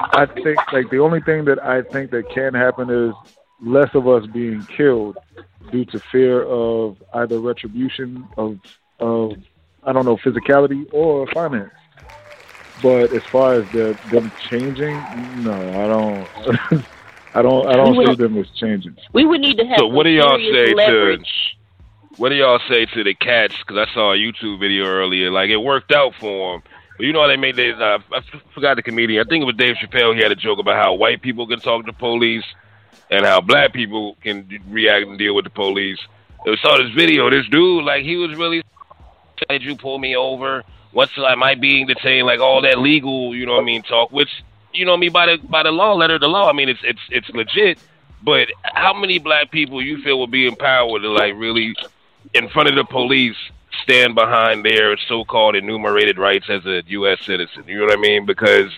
[0.01, 3.15] I think like the only thing that I think that can happen is
[3.63, 5.19] less of us being killed
[5.71, 8.59] due to fear of either retribution of
[8.99, 9.35] of
[9.85, 11.71] I don't know physicality or finance.
[12.83, 14.93] But as far as the, them changing,
[15.43, 16.85] no, I don't.
[17.35, 17.67] I don't.
[17.67, 18.97] I don't We see them as changing.
[19.13, 21.21] We would need to have So what do y'all say leverage.
[21.23, 23.57] to what do y'all say to the cats?
[23.59, 25.31] Because I saw a YouTube video earlier.
[25.31, 26.63] Like it worked out for them.
[26.97, 27.75] But you know how they made this?
[27.77, 29.25] Uh, I f- forgot the comedian.
[29.27, 30.15] I think it was Dave Chappelle.
[30.15, 32.45] He had a joke about how white people can talk to police
[33.11, 35.99] and how black people can react and deal with the police.
[36.47, 37.29] I saw this video.
[37.31, 38.63] This dude, like, he was really.
[39.49, 40.63] Did you pull me over?
[40.93, 42.27] What's like my being detained?
[42.27, 43.83] Like all that legal, you know what I mean?
[43.83, 44.31] Talk, which
[44.75, 46.49] you know what I mean by the by the law, letter of the law.
[46.49, 47.79] I mean it's it's it's legit.
[48.25, 51.77] But how many black people you feel will be empowered to like really,
[52.33, 53.37] in front of the police,
[53.83, 57.19] stand behind their so-called enumerated rights as a U.S.
[57.23, 57.65] citizen?
[57.67, 58.25] You know what I mean?
[58.25, 58.71] Because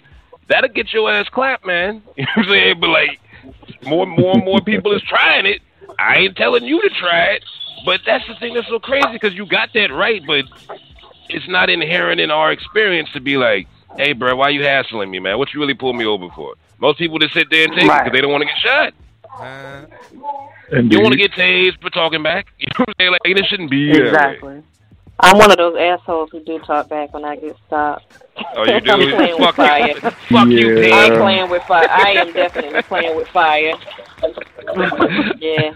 [0.48, 2.02] that'll get your ass clapped, man.
[2.16, 2.80] You know what I'm saying?
[2.80, 3.20] But like,
[3.84, 5.62] more, more, and more people is trying it.
[5.96, 7.44] I ain't telling you to try it,
[7.84, 10.44] but that's the thing that's so crazy because you got that right, but
[11.28, 15.18] it's not inherent in our experience to be like, "Hey, bro, why you hassling me,
[15.18, 15.38] man?
[15.38, 17.88] What you really pulled me over for?" Most people just sit there and take it
[17.88, 18.04] Right.
[18.04, 18.92] because they don't want to get shot.
[20.72, 22.46] You don't want to get tased for talking back.
[22.58, 23.10] You know what I'm saying?
[23.12, 24.06] Like this shouldn't be that way.
[24.08, 24.62] Exactly.
[25.20, 28.04] I'm one of those assholes who do talk back when I get stopped.
[28.54, 28.90] Oh, you do?
[28.92, 29.88] I'm playing with Fuck fire.
[29.88, 30.94] you, fuck you, Yeah.
[30.94, 31.20] I'm pig.
[31.20, 31.88] playing with fire.
[31.90, 33.72] I am definitely playing with fire.
[35.38, 35.72] yeah,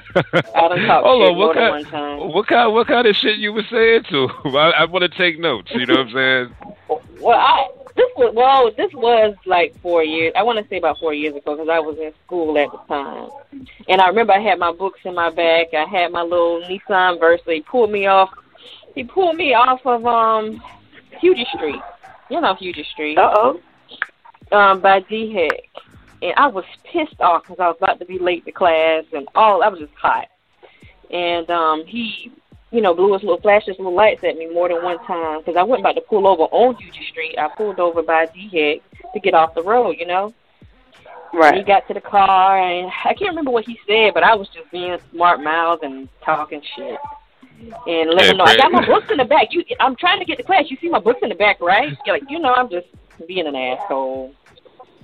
[0.55, 2.19] I done talked Hold shit on, more what than kind, one time.
[2.33, 4.29] what kind, what kind of shit you were saying to?
[4.59, 5.71] I, I want to take notes.
[5.73, 6.57] You know what I'm saying?
[7.21, 10.33] Well, I this was well, this was like four years.
[10.37, 12.79] I want to say about four years ago because I was in school at the
[12.89, 13.31] time,
[13.89, 15.69] and I remember I had my books in my bag.
[15.75, 17.53] I had my little Nissan Versa.
[17.53, 18.31] He pulled me off.
[18.95, 20.63] He pulled me off of um,
[21.21, 21.81] Huger Street.
[22.29, 23.19] You know Huger Street.
[23.19, 23.61] Uh oh.
[24.57, 25.49] um, by DHEC,
[26.23, 29.27] and I was pissed off because I was about to be late to class, and
[29.35, 30.29] all I was just hot.
[31.11, 32.31] And um, he,
[32.71, 35.41] you know, blew his little flashed his little lights at me more than one time
[35.41, 37.37] because I wasn't about to pull over on Huger Street.
[37.39, 38.81] I pulled over by DHEC
[39.13, 40.33] to get off the road, you know.
[41.33, 41.55] Right.
[41.55, 44.49] He got to the car, and I can't remember what he said, but I was
[44.49, 46.99] just being smart mouth and talking shit.
[47.87, 49.49] And let Yeah, him know I got my books in the back.
[49.51, 50.65] You, I'm trying to get to class.
[50.69, 51.97] You see my books in the back, right?
[52.05, 52.87] You're like, you know, I'm just
[53.29, 54.35] being an asshole.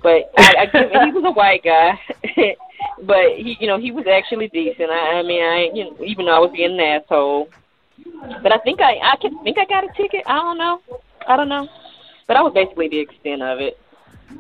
[0.03, 1.99] But I, I give, he was a white guy,
[3.03, 4.91] but he, you know, he was actually decent.
[4.91, 7.49] I, I mean, I, you know, even though I was being an asshole,
[8.43, 10.23] but I think I, I can think I got a ticket.
[10.27, 10.81] I don't know.
[11.27, 11.69] I don't know.
[12.27, 13.79] But that was basically the extent of it.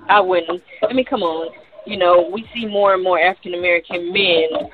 [0.09, 0.63] I wouldn't.
[0.89, 1.53] I mean, come on.
[1.87, 4.71] You know, we see more and more African American men,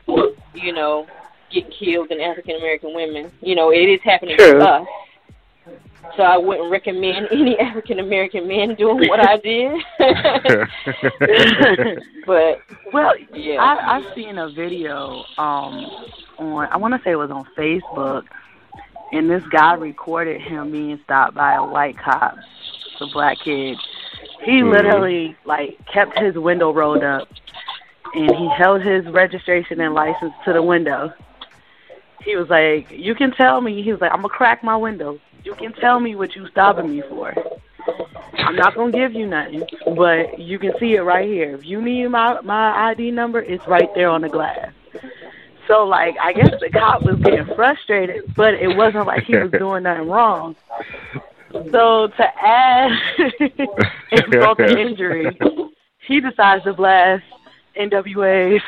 [0.55, 1.07] you know,
[1.51, 3.30] get killed than African American women.
[3.43, 4.59] You know, it is happening True.
[4.59, 4.89] to us.
[6.16, 9.72] So I wouldn't recommend any African American men doing what I did.
[12.26, 12.61] but
[12.92, 15.86] Well, yeah, I I've seen a video um
[16.38, 18.24] on I want to say it was on Facebook,
[19.12, 22.36] and this guy recorded him being stopped by a white cop,
[22.98, 23.78] the black kid.
[24.44, 24.70] He Mhm.
[24.70, 27.28] literally like kept his window rolled up,
[28.14, 31.12] and he held his registration and license to the window.
[32.24, 35.18] He was like, "You can tell me." He was like, "I'm gonna crack my window.
[35.45, 37.34] You can tell me what you stopping me for."
[38.34, 39.64] I'm not gonna give you nothing,
[39.97, 41.55] but you can see it right here.
[41.55, 44.72] If you need my my ID number, it's right there on the glass.
[45.68, 49.51] So like, I guess the cop was getting frustrated, but it wasn't like he was
[49.59, 50.57] doing nothing wrong.
[51.70, 52.90] So to add
[54.11, 55.38] insult to injury,
[56.07, 57.24] he decides to blast
[57.78, 58.62] NWA's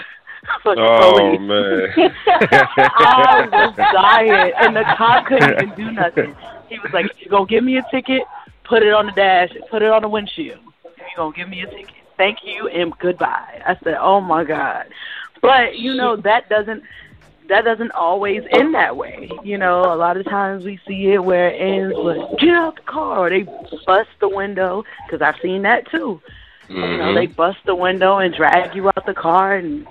[0.62, 1.40] fucking Oh police.
[1.40, 1.92] man.
[2.26, 6.36] I was dying, and the cop couldn't even do nothing.
[6.74, 8.22] He was like, "You gonna give me a ticket?
[8.64, 9.50] Put it on the dash.
[9.70, 10.58] Put it on the windshield.
[10.84, 11.94] You gonna give me a ticket?
[12.16, 14.86] Thank you and goodbye." I said, "Oh my god,"
[15.40, 16.82] but you know that doesn't
[17.46, 19.30] that doesn't always end that way.
[19.42, 22.76] You know, a lot of times we see it where it ends with "Get out
[22.76, 23.46] the car," or they
[23.86, 26.20] bust the window because I've seen that too.
[26.68, 27.14] You know, Mhm.
[27.14, 29.86] they bust the window and drag you out the car and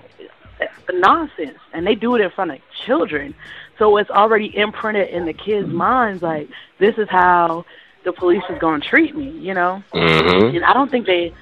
[0.60, 1.58] it's nonsense.
[1.72, 3.34] And they do it in front of children.
[3.78, 6.48] So it's already imprinted in the kids' minds like
[6.78, 7.64] this is how
[8.04, 9.82] the police is going to treat me, you know?
[9.92, 10.56] Mhm.
[10.56, 11.32] And I don't think they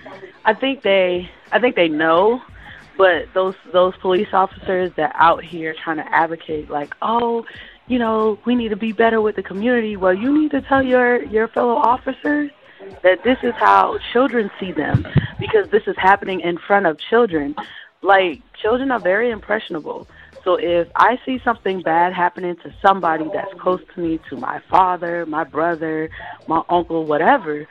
[0.44, 2.42] I think they I think they know
[2.96, 7.44] but those those police officers that out here trying to advocate like, "Oh,
[7.88, 10.82] you know, we need to be better with the community." Well, you need to tell
[10.82, 12.50] your your fellow officers
[13.02, 15.06] that this is how children see them
[15.38, 17.54] because this is happening in front of children.
[18.02, 20.06] Like children are very impressionable.
[20.44, 24.60] So if I see something bad happening to somebody that's close to me, to my
[24.70, 26.10] father, my brother,
[26.48, 27.66] my uncle, whatever,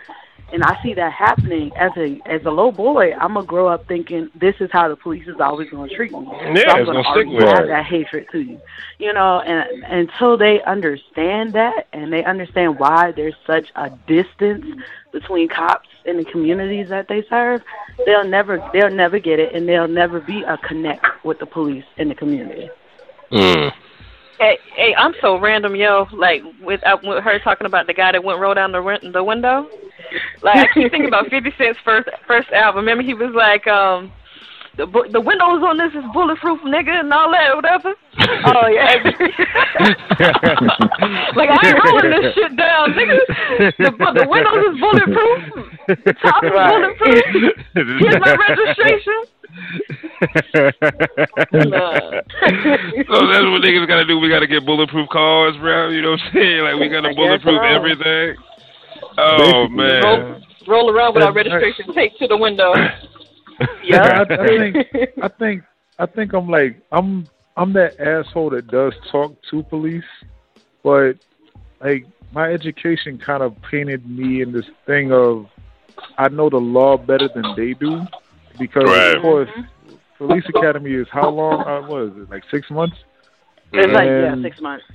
[0.52, 3.88] and I see that happening as a as a little boy, I'm gonna grow up
[3.88, 6.28] thinking this is how the police is always gonna treat me.
[6.32, 8.62] Yeah, so I'm gonna with have that hatred to you,
[9.00, 9.40] you know.
[9.42, 14.66] And until they understand that and they understand why there's such a distance
[15.12, 17.62] between cops and the communities that they serve,
[18.06, 21.86] they'll never they'll never get it, and they'll never be a connect with the police
[21.98, 22.70] in the community.
[23.32, 23.74] Mm.
[24.42, 26.08] Hey, hey, I'm so random, yo.
[26.12, 29.12] Like with uh, with her talking about the guy that went roll down the win-
[29.14, 29.70] the window.
[30.42, 32.80] Like I keep thinking about Fifty Cent's first first album.
[32.80, 34.12] Remember he was like, um,
[34.78, 37.94] the bu- the windows on this is bulletproof, nigga, and all that, whatever.
[38.50, 38.98] Oh yeah.
[41.38, 43.22] like I ain't rolling this shit down, nigga.
[43.78, 45.70] The the windows is bulletproof.
[46.02, 47.22] The top is bulletproof.
[48.02, 49.22] Here's my registration.
[49.52, 50.72] So oh,
[53.28, 54.20] that's what niggas gotta do.
[54.20, 55.90] We gotta get bulletproof cars, bro.
[55.90, 56.62] You know what I'm saying?
[56.64, 57.68] Like we gotta I guess bulletproof so.
[57.68, 58.36] everything.
[59.18, 59.76] Oh Basically.
[59.76, 60.04] man.
[60.04, 62.74] Roll, roll around with our registration taped to the window.
[63.84, 64.78] Yeah, I, I think
[65.22, 65.64] I think
[66.00, 70.04] I think I'm like I'm I'm that asshole that does talk to police,
[70.84, 71.14] but
[71.80, 75.48] like my education kind of painted me in this thing of
[76.18, 78.08] I know the law better than they do
[78.60, 79.16] because Right.
[79.16, 79.50] of course
[80.18, 81.62] police academy is how long?
[81.62, 82.96] Uh, what is it like six months?
[83.74, 84.86] It's like yeah, six months.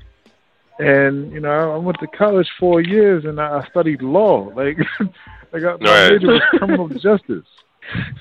[0.78, 4.50] And you know I went to college four years and I I studied law.
[4.56, 4.78] Like
[5.54, 6.12] I got my Right.
[6.12, 7.46] major was criminal justice.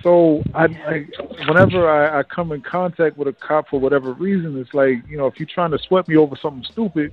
[0.03, 1.05] So I, I
[1.47, 5.17] whenever I, I come in contact with a cop for whatever reason, it's like you
[5.17, 7.11] know if you're trying to sweat me over something stupid,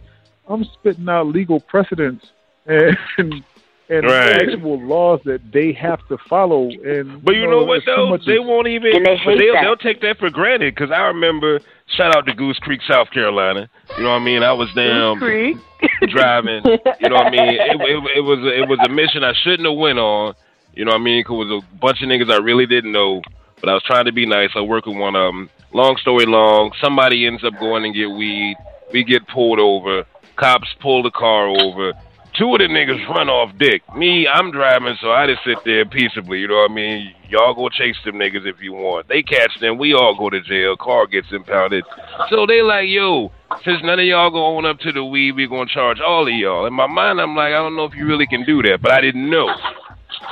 [0.49, 2.25] I'm spitting out legal precedents
[2.66, 3.43] and and
[3.91, 4.43] Right.
[4.43, 6.70] actual laws that they have to follow.
[6.70, 8.16] And But you know what though?
[8.26, 8.97] They is- won't even.
[8.97, 9.62] And they hate they'll, that.
[9.62, 10.74] they'll take that for granted.
[10.74, 11.61] Because I remember,
[11.97, 13.68] shout out to Goose Creek, South Carolina.
[13.97, 14.43] You know what I mean?
[14.43, 15.57] I was down Creek.
[16.09, 16.62] driving.
[16.64, 17.49] You know what I mean?
[17.49, 20.35] It, it, it was a, it was a mission I shouldn't have went on.
[20.74, 21.22] You know what I mean?
[21.24, 23.20] Cause it was a bunch of niggas I really didn't know.
[23.61, 24.51] But I was trying to be nice.
[24.57, 25.51] I work with one of them.
[25.74, 28.57] Long story long, somebody ends up going and get weed.
[28.93, 30.05] We get pulled over.
[30.37, 31.93] Cops pull the car over.
[32.39, 33.83] Two of the niggas run off dick.
[33.95, 36.39] Me, I'm driving, so I just sit there peaceably.
[36.39, 37.14] You know what I mean?
[37.28, 39.07] Y'all go chase them niggas if you want.
[39.09, 39.76] They catch them.
[39.76, 40.74] We all go to jail.
[40.76, 41.85] Car gets impounded.
[42.30, 43.30] So they like, yo,
[43.66, 46.33] since none of y'all go on up to the weed, we gonna charge all of
[46.33, 46.64] y'all.
[46.64, 48.93] In my mind, I'm like, I don't know if you really can do that, but
[48.93, 49.49] I didn't know.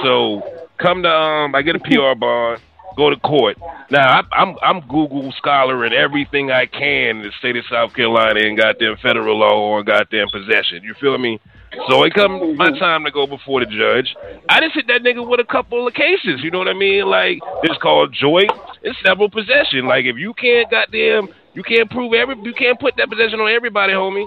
[0.03, 0.43] So
[0.79, 2.63] come to um, I get a PR bond,
[2.97, 3.59] go to court.
[3.91, 7.93] Now I, I'm I'm Google scholar and everything I can in the state of South
[7.93, 10.83] Carolina and goddamn federal law on goddamn possession.
[10.83, 11.41] You feel me?
[11.89, 14.15] So it come my time to go before the judge.
[14.49, 16.43] I just hit that nigga with a couple of cases.
[16.43, 17.07] You know what I mean?
[17.07, 18.51] Like it's called joint
[18.83, 19.87] and several possession.
[19.87, 23.51] Like if you can't goddamn you can't prove every you can't put that possession on
[23.51, 24.27] everybody, homie.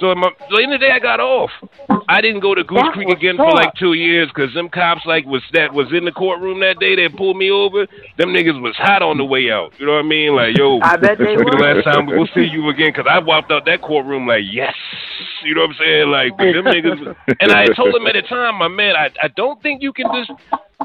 [0.00, 1.50] So my, so in the day I got off.
[2.08, 5.04] I didn't go to Goose That Creek again for like two years because them cops
[5.06, 7.86] like was that was in the courtroom that day They pulled me over.
[8.18, 9.72] Them niggas was hot on the way out.
[9.78, 10.34] You know what I mean?
[10.34, 13.50] Like yo, I bet they the last time we'll see you again because I walked
[13.52, 14.74] out that courtroom like yes.
[15.44, 16.08] You know what I'm saying?
[16.10, 17.04] Like them niggas.
[17.06, 19.92] was- And I told him at the time, my man, I I don't think you
[19.92, 20.32] can just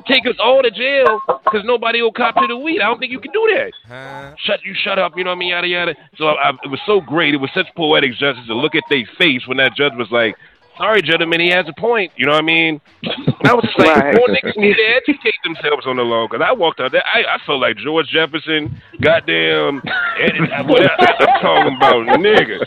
[0.08, 2.82] take us all to jail because nobody will cop to the weed.
[2.82, 5.39] I don't think you can do that shut you shut up, you know what I
[5.39, 5.96] mean, yada yada.
[6.18, 7.34] So I, I, it was so great.
[7.34, 10.36] It was such poetic justice to look at their face when that judge was like,
[10.78, 12.82] "Sorry, gentlemen, he has a point." You know what I mean?
[13.04, 14.16] And I was just like, Right.
[14.16, 17.36] "More niggas need to educate themselves on the law." Because I walked out there, I,
[17.36, 19.82] I felt like George Jefferson, goddamn.
[20.20, 22.66] And, I, what I, I'm talking about, nigga.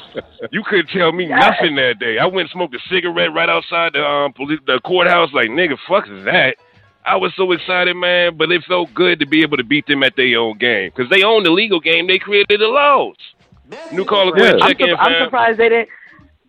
[0.53, 2.19] You couldn't tell me nothing that day.
[2.19, 5.33] I went and smoked a cigarette right outside the um police, the courthouse.
[5.33, 6.57] Like, nigga, fuck that.
[7.05, 10.03] I was so excited, man, but it felt good to be able to beat them
[10.03, 12.07] at their own game because they own the legal game.
[12.07, 13.17] They created the laws.
[13.93, 14.65] New caller, go ahead, Yeah.
[14.65, 15.89] I'm, check in, I'm surprised they didn't.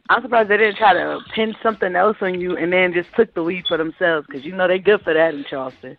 [0.09, 3.31] I'm surprised they didn't try to pin something else on you and then just took
[3.35, 5.97] the lead for themselves because you know they're good for that in Charleston.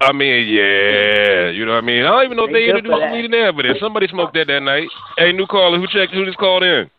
[0.00, 2.04] I mean, yeah, you know what I mean.
[2.04, 3.12] I don't even know if They they good introduced for that.
[3.12, 4.88] weed in there, but if somebody smoked that that night.
[5.16, 6.12] Hey, new caller, who checked?
[6.12, 6.90] Who just called in?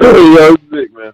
[0.00, 1.12] Yo, Vic, man.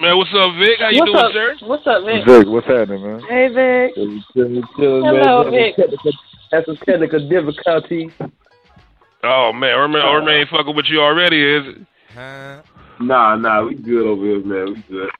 [0.00, 0.78] Man, what's up, Vic?
[0.80, 1.32] How you What's doing, up?
[1.32, 1.56] sir?
[1.66, 2.26] What's up, Vic?
[2.26, 3.20] Vic, what's happening, man?
[3.28, 3.94] Hey Vic.
[3.94, 5.52] Chilling, chilling, chilling, Hello, man.
[5.52, 5.74] Vic.
[5.76, 8.30] Had some technical- Had some technical.
[9.22, 11.86] Oh man, Irma, Irma ain't fucking with you already, is it?
[13.00, 14.74] Nah, nah, we good over here, man.
[14.74, 15.10] We good.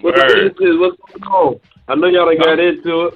[0.00, 0.54] What Word.
[0.58, 0.78] the is?
[0.78, 1.60] What's going on?
[1.88, 3.14] I know y'all done got into it.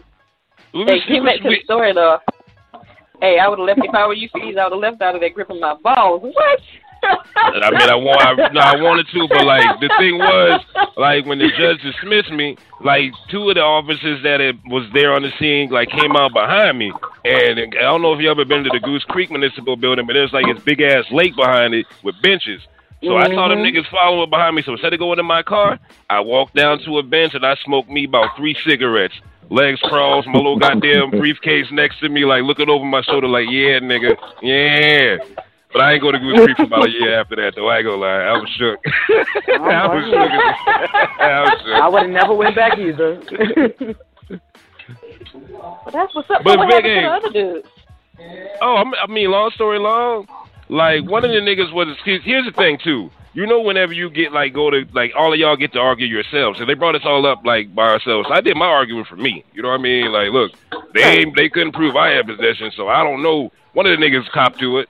[0.73, 2.19] Hey, was- get back to the story though.
[3.21, 4.57] Hey, I would have left if I were you, Fees.
[4.61, 6.21] I would have left out of there gripping my balls.
[6.23, 6.61] What?
[7.37, 10.61] I mean, I want, I, no, I wanted to, but like the thing was,
[10.97, 15.13] like when the judge dismissed me, like two of the officers that it was there
[15.13, 16.93] on the scene, like came out behind me,
[17.25, 20.15] and I don't know if you ever been to the Goose Creek Municipal Building, but
[20.15, 22.61] there's like this big ass lake behind it with benches.
[23.03, 23.77] So I saw them mm-hmm.
[23.77, 24.63] niggas following behind me.
[24.63, 25.79] So instead of going to my car,
[26.09, 29.15] I walked down to a bench and I smoked me about three cigarettes.
[29.51, 33.47] Legs crossed, my little goddamn briefcase next to me, like looking over my shoulder, like,
[33.51, 35.19] yeah, nigga, yeah.
[35.75, 37.69] But I ain't go to Goose Creek for about a year after that, though.
[37.69, 38.79] I ain't gonna lie, I was shook.
[39.61, 41.21] I was shook.
[41.21, 41.83] I was shook.
[41.83, 43.21] I would have never went back either.
[45.35, 46.45] Well, that's what's up.
[46.45, 47.69] But what Vic happened to the other dudes?
[48.63, 50.29] Oh, I'm- mean, long story long,
[50.69, 51.89] like one of the niggas was.
[52.05, 53.11] Here's the thing too.
[53.33, 56.07] You know, whenever you get like go to like all of y'all get to argue
[56.07, 58.29] yourselves, and they brought us all up like by ourselves.
[58.31, 59.45] I did my argument for me.
[59.53, 60.13] You know what I mean?
[60.13, 60.53] Like, look,
[60.95, 63.51] they they couldn't prove I had possession, so I don't know.
[63.73, 64.89] One of the niggas copped to it.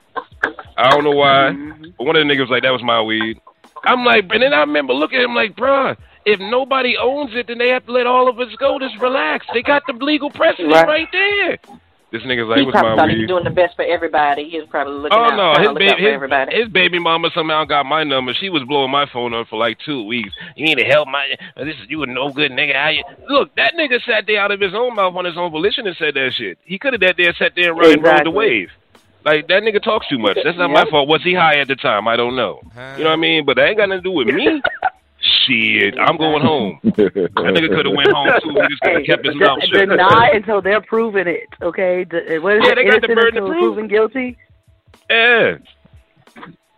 [0.77, 1.85] I don't know why, mm-hmm.
[1.97, 3.39] but one of the niggas was like that was my weed.
[3.83, 7.47] I'm like, and then I remember looking at him like, bruh, if nobody owns it,
[7.47, 8.79] then they have to let all of us go.
[8.79, 9.45] Just relax.
[9.53, 10.87] They got the legal precedent Right.
[10.87, 11.57] right there.
[12.11, 13.21] This nigga's like, He it was probably my thought he weed.
[13.23, 14.49] was doing the best for everybody.
[14.49, 16.55] He was probably looking Oh out, no, his to look baby, out for his, everybody.
[16.55, 18.33] his baby mama somehow got my number.
[18.33, 20.29] She was blowing my phone up for like two weeks.
[20.55, 21.35] You need to help my.
[21.57, 22.73] Uh, this is you a no good nigga.
[22.73, 23.53] How you look?
[23.57, 26.13] That nigga sat there out of his own mouth on his own volition and said
[26.15, 26.57] that shit.
[26.63, 28.69] He could have that there sat there and ride and rode the wave.
[29.25, 30.37] Like that nigga talks too much.
[30.43, 31.07] That's not my fault.
[31.09, 32.07] Was he high at the time?
[32.07, 32.61] I don't know.
[32.97, 33.43] You know what I mean?
[33.45, 34.61] But that ain't got nothing to do with me.
[35.47, 36.79] Shit, I'm going home.
[36.83, 38.49] That nigga could have went home too.
[38.51, 39.89] He just could have kept his mouth shut.
[39.89, 41.47] deny until they're proven it.
[41.61, 42.75] Okay, De- eh, what is Yeah, it?
[42.75, 43.59] they got the Innocent burden to until prove.
[43.75, 44.37] proven guilty.
[45.09, 45.57] Yeah.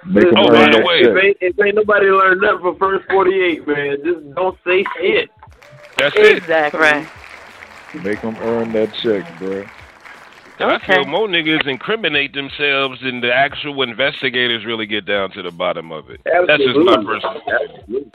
[0.05, 1.11] Make 'em Oh, by the way, check.
[1.11, 5.29] If ain't, if ain't nobody learned nothing from first 48, man, just don't say shit.
[5.97, 6.37] That's it.
[6.37, 6.79] Exactly.
[6.79, 7.07] Right.
[8.03, 9.65] Make them earn that check, bro.
[10.59, 15.51] I feel more niggas incriminate themselves than the actual investigators really get down to the
[15.51, 16.21] bottom of it.
[16.25, 18.11] That's just my personal opinion.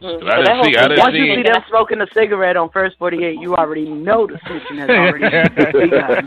[0.00, 0.20] Mm.
[0.20, 2.70] But I didn't see- I didn't Once see- you see them smoking a cigarette on
[2.70, 5.24] first 48, you already know the snitching has already
[5.72, 6.24] begun.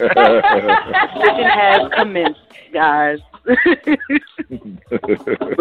[1.16, 2.41] snitching has commenced,
[2.74, 3.20] guys.
[3.45, 3.57] But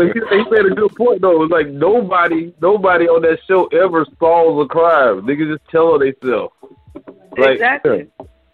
[0.06, 1.42] he, he made a good point though.
[1.44, 5.22] It's like nobody, nobody on that show ever solves a crime.
[5.22, 6.52] Niggas just tell on themselves.
[7.38, 8.08] Like exactly.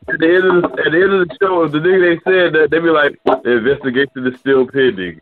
[0.09, 2.53] At the end of the, at the end of the show, the nigga they said
[2.55, 5.21] that, they be like, the investigation is still pending.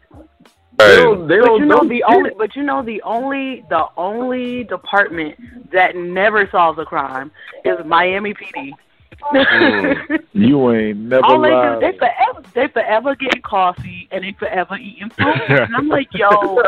[0.78, 2.04] They don't, they But don't you know know the shit.
[2.08, 5.36] only, but you know the only, the only department
[5.72, 7.30] that never solves a crime
[7.64, 8.72] is Miami PD.
[9.32, 10.20] Mm.
[10.34, 14.76] You ain't never All they do, they forever, they forever getting coffee and they forever
[14.76, 15.26] eating food.
[15.48, 16.60] And I'm like, yo,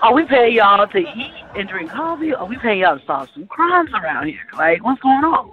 [0.00, 2.32] are we paying y'all to eat and drink coffee?
[2.32, 4.38] Or are we paying y'all to solve some crimes around here?
[4.56, 5.50] Like, what's going on?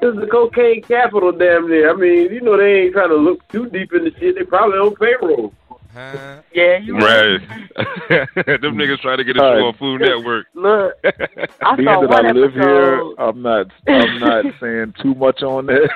[0.00, 1.90] This is the cocaine capital, damn near.
[1.90, 4.34] I mean, you know, they ain't trying to look too deep into shit.
[4.34, 5.52] They probably on payroll.
[5.94, 7.40] Yeah, you Right.
[8.08, 9.62] Them niggas try to get a show right.
[9.62, 10.46] on Food Network.
[10.54, 13.00] Look, I Being saw that one I live here.
[13.18, 13.66] I'm not.
[13.86, 15.88] I'm not saying too much on that.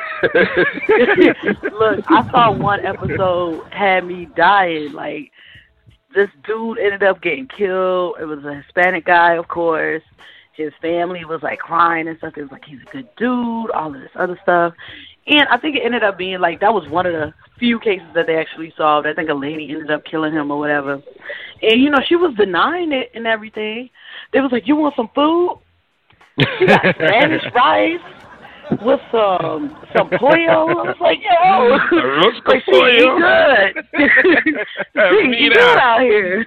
[1.72, 4.92] Look, I saw one episode had me dying.
[4.92, 5.32] Like
[6.14, 8.16] this dude ended up getting killed.
[8.20, 10.03] It was a Hispanic guy, of course.
[10.59, 12.36] His family was like crying and stuff.
[12.36, 14.74] It was like he's a good dude, all of this other stuff.
[15.26, 18.09] And I think it ended up being like that was one of the few cases
[18.14, 19.06] that they actually solved.
[19.06, 21.00] I think a lady ended up killing him or whatever.
[21.62, 23.90] And you know, she was denying it and everything.
[24.32, 25.61] They was like, You want some food?
[26.59, 28.17] She got Spanish rice
[28.82, 30.68] with some some pollo.
[30.68, 32.72] I was like, yo, mm, Arroz like, she
[33.18, 33.84] good.
[35.10, 36.46] she eat good out here.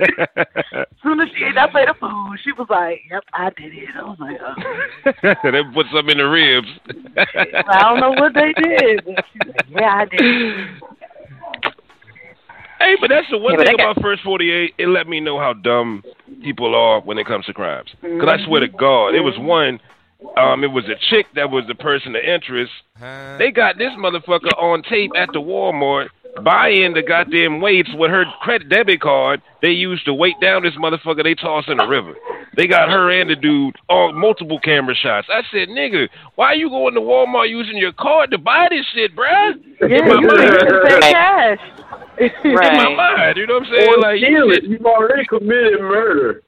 [0.00, 3.72] As soon as she ate that plate of food, she was like, Yep, I did
[3.72, 3.88] it.
[3.96, 4.54] I was like, oh.
[5.50, 6.68] they put some in the ribs.
[7.16, 9.04] I don't know what they did.
[9.04, 10.20] But she was like, Yeah, I did.
[10.20, 10.68] it.
[12.80, 14.74] Hey, but that's the one Yeah, thing got- about First 48.
[14.78, 16.02] It let me know how dumb
[16.42, 17.90] people are when it comes to crimes.
[18.00, 18.46] Because I mm-hmm.
[18.46, 19.78] swear to God, it was one.
[20.36, 22.72] Um, it was a chick that was the person of interest.
[23.38, 26.08] They got this motherfucker on tape at the Walmart
[26.44, 29.42] buying the goddamn weights with her credit debit card.
[29.62, 31.22] They used to weight down this motherfucker.
[31.24, 32.14] They toss in the river.
[32.56, 35.28] They got her and the dude on multiple camera shots.
[35.32, 38.84] I said, nigga, why are you going to Walmart using your card to buy this
[38.92, 39.54] shit, bruh?
[39.80, 40.58] Yeah, In my you mind.
[40.58, 41.58] can pay cash.
[42.44, 43.88] In my mind, you know what I'm saying?
[43.88, 44.58] Or like, you.
[44.62, 46.42] You've already committed murder.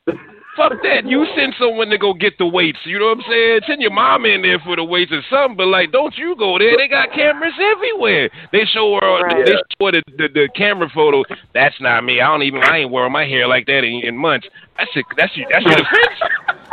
[0.57, 1.07] Fuck that.
[1.07, 2.79] You send someone to go get the weights.
[2.85, 3.61] You know what I'm saying?
[3.67, 5.57] Send your mom in there for the weights or something.
[5.57, 6.77] But like, don't you go there?
[6.77, 8.29] They got cameras everywhere.
[8.53, 9.23] They show her.
[9.23, 9.47] Right.
[9.47, 11.23] They show her the, the the camera photo.
[11.55, 12.21] That's not me.
[12.21, 12.63] I don't even.
[12.63, 14.47] I ain't wearing my hair like that in, in months.
[14.77, 15.07] That's it.
[15.17, 15.49] That's your.
[15.51, 16.21] That's your defense.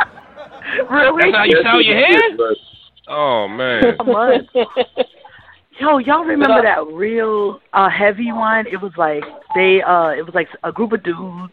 [0.88, 1.32] Really?
[1.32, 2.20] That's how you style your hair.
[3.08, 3.96] Oh man.
[4.00, 4.48] A month.
[5.80, 8.66] Yo, y'all remember that real uh heavy one?
[8.66, 9.24] It was like
[9.54, 11.52] they uh it was like a group of dudes.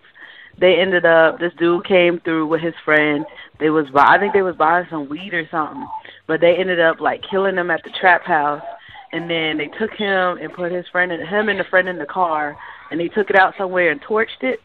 [0.60, 3.26] They ended up this dude came through with his friend.
[3.60, 5.88] They was buy I think they was buying some weed or something.
[6.26, 8.64] But they ended up like killing him at the trap house
[9.12, 11.97] and then they took him and put his friend and him and the friend in
[11.97, 12.58] the car
[12.91, 14.60] and they took it out somewhere and torched it.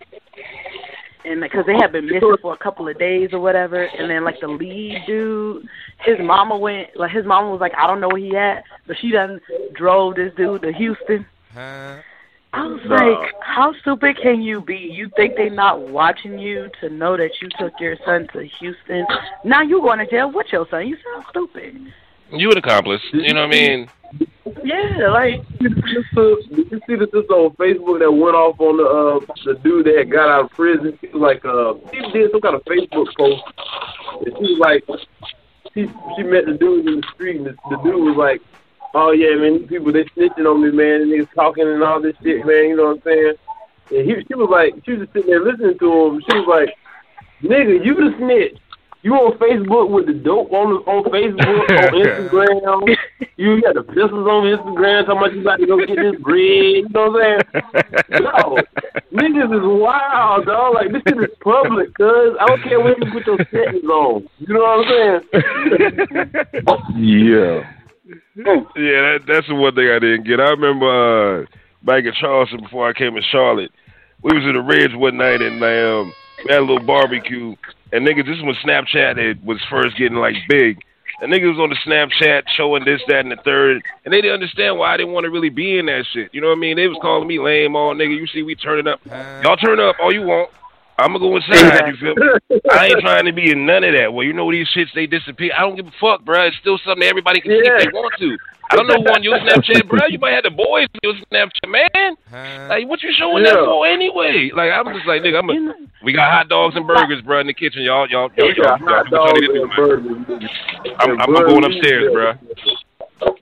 [1.24, 4.24] And because they had been missing for a couple of days or whatever, and then
[4.24, 5.64] like the lead dude,
[6.04, 8.96] his mama went like his mama was like, I don't know where he at, but
[9.00, 9.40] she done
[9.74, 11.24] drove this dude to Houston.
[12.54, 12.96] I was Nah.
[12.96, 14.76] like, how stupid can you be?
[14.76, 19.06] You think they not watching you to know that you took your son to Houston?
[19.44, 20.86] Now you going to jail with your son?
[20.86, 21.80] You sound stupid.
[22.30, 23.00] You an accomplice.
[23.12, 23.88] You know what I mean?
[24.64, 29.34] Yeah, like Did you see the sister on Facebook that went off on the uh,
[29.44, 30.98] the dude that got out of prison?
[31.00, 33.42] She was like, uh, she did some kind of Facebook post,
[34.26, 34.84] and she was like,
[35.72, 38.42] she she met the dude in the street, and the, the dude was like,
[38.94, 42.16] oh yeah, man, people they snitching on me, man, and they talking and all this
[42.22, 42.68] shit, man.
[42.68, 43.34] You know what I'm saying?
[43.90, 46.22] And he, she was like, she was just sitting there listening to him.
[46.28, 46.74] She was like,
[47.42, 48.58] nigga, you the snitch.
[49.04, 52.96] You on Facebook with the dope on on Facebook, on Instagram.
[53.36, 56.38] You got the pistols on Instagram talking about you about to go get this bread.
[56.38, 57.82] You know what I'm saying?
[58.22, 58.58] No,
[59.12, 60.74] niggas is wild, dog.
[60.74, 64.28] Like this shit is public, cuz I don't care where you put your settings on.
[64.38, 66.32] You know what I'm saying?
[66.96, 67.81] Yeah.
[68.36, 68.44] yeah,
[68.76, 70.40] that, that's the one thing I didn't get.
[70.40, 71.46] I remember uh,
[71.82, 73.70] back in Charleston before I came to Charlotte,
[74.22, 76.12] we was in the Reds one night and um,
[76.44, 77.54] we had a little barbecue.
[77.92, 80.78] And niggas, this is when Snapchat it was first getting like big.
[81.20, 84.34] And niggas was on the Snapchat showing this, that, and the third, and they didn't
[84.34, 86.30] understand why I didn't want to really be in that shit.
[86.32, 86.76] You know what I mean?
[86.76, 88.16] They was calling me lame, all nigga.
[88.16, 89.00] You see, we turning up.
[89.42, 90.50] Y'all turn up all you want.
[91.02, 91.88] I'm gonna go inside.
[91.88, 92.60] You feel me?
[92.70, 94.12] I ain't trying to be in none of that.
[94.12, 95.52] Well, you know these shits they disappear.
[95.56, 96.46] I don't give a fuck, bro.
[96.46, 98.38] It's still something everybody can see if they want to.
[98.70, 100.06] I don't know who on your Snapchat, bro.
[100.08, 102.16] You might have the boys on your Snapchat, man.
[102.68, 104.50] Like, what you showing that for anyway?
[104.54, 107.46] Like, I'm just like, nigga, I'm a, we got hot dogs and burgers, bro, in
[107.46, 107.82] the kitchen.
[107.82, 110.04] Y'all, y'all, y'all, They y'all, y'all hot do what y'all dogs need to do, and
[110.06, 110.94] man.
[111.00, 112.32] I'm, and I'm going upstairs, bro.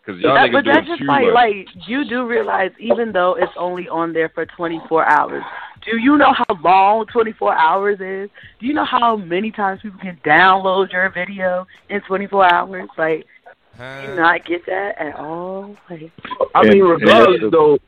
[0.05, 3.89] Cause y'all That, but that's just like like you do realize even though it's only
[3.89, 5.43] on there for 24 hours,
[5.85, 8.31] do you know how long 24 hours is?
[8.59, 12.89] Do you know how many times people can download your video in 24 hours?
[12.99, 13.27] Like,
[13.79, 15.77] do you not get that at all?
[15.89, 16.11] Like,
[16.55, 17.79] I mean, regardless and- though,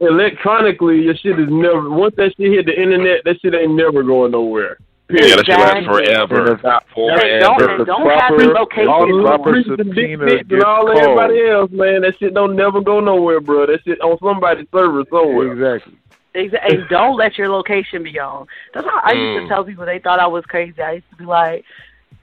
[0.00, 1.90] electronically, your shit is never.
[1.90, 4.78] Once that shit hit the internet, that shit ain't never going nowhere.
[5.10, 6.06] Yeah, that shit lasts Exactly.
[6.06, 6.40] forever.
[6.40, 6.60] And if-
[6.94, 7.38] Forever.
[7.40, 8.88] don't- don't have proper- the location.
[8.88, 10.98] All the proper little freaks subpoena and all called.
[10.98, 13.66] everybody else, man, that shit don't never go nowhere, bro.
[13.66, 15.52] That shit on somebody's server somewhere.
[15.52, 15.94] Exactly.
[16.34, 16.52] And
[16.90, 18.46] don't let your location be on.
[18.74, 19.42] That's how I used Mm.
[19.42, 20.80] to tell people they thought I was crazy.
[20.80, 21.64] I used to be like,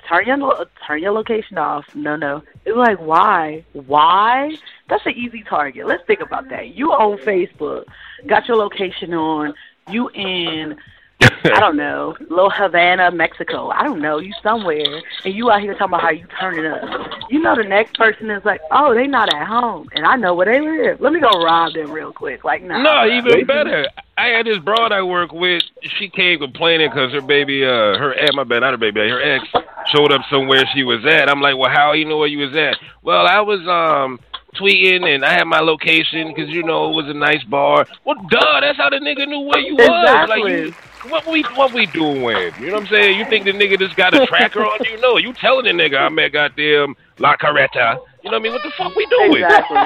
[0.07, 1.85] turn your turn your location off.
[1.93, 2.41] No, no.
[2.65, 3.65] It was like, why?
[3.73, 4.51] Why?
[4.89, 5.85] That's an easy target.
[5.85, 6.69] Let's think about that.
[6.69, 7.85] You on Facebook,
[8.27, 9.53] got your location on.
[9.89, 10.77] You in
[11.43, 13.69] I don't know, Little Havana, Mexico.
[13.69, 14.19] I don't know.
[14.19, 16.81] You somewhere, and you out here talking about how you turning up.
[17.29, 20.33] You know, the next person is like, oh, they not at home, and I know
[20.33, 21.01] where they live.
[21.01, 22.45] Let me go rob them real quick.
[22.45, 22.81] Like, nah.
[22.81, 23.85] No, even better.
[24.17, 25.63] I had this broad I work with.
[25.97, 29.21] She came complaining because her baby, uh, her ex, my bad, not her baby, her
[29.21, 29.45] ex,
[29.93, 31.29] showed up somewhere she was at.
[31.29, 32.77] I'm like, well, how you know where you was at?
[33.01, 34.19] Well, I was um
[34.55, 37.85] tweeting and I had my location because you know it was a nice bar.
[38.03, 39.87] Well, duh, that's how the nigga knew where you was.
[39.87, 40.51] Like, Exactly.
[40.51, 40.73] you,
[41.07, 42.51] what we what we doing?
[42.59, 43.17] You know what I'm saying?
[43.17, 44.99] You think the nigga just got a tracker on you?
[44.99, 47.99] No, you telling the nigga I'm at goddamn La Carreta.
[48.23, 48.51] You know what I mean?
[48.53, 49.43] What the fuck we doing?
[49.43, 49.77] Exactly.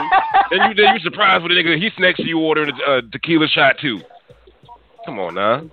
[0.51, 3.01] then you then you surprised with the nigga he's next to you ordering a uh,
[3.11, 4.01] tequila shot too.
[5.05, 5.64] Come on now.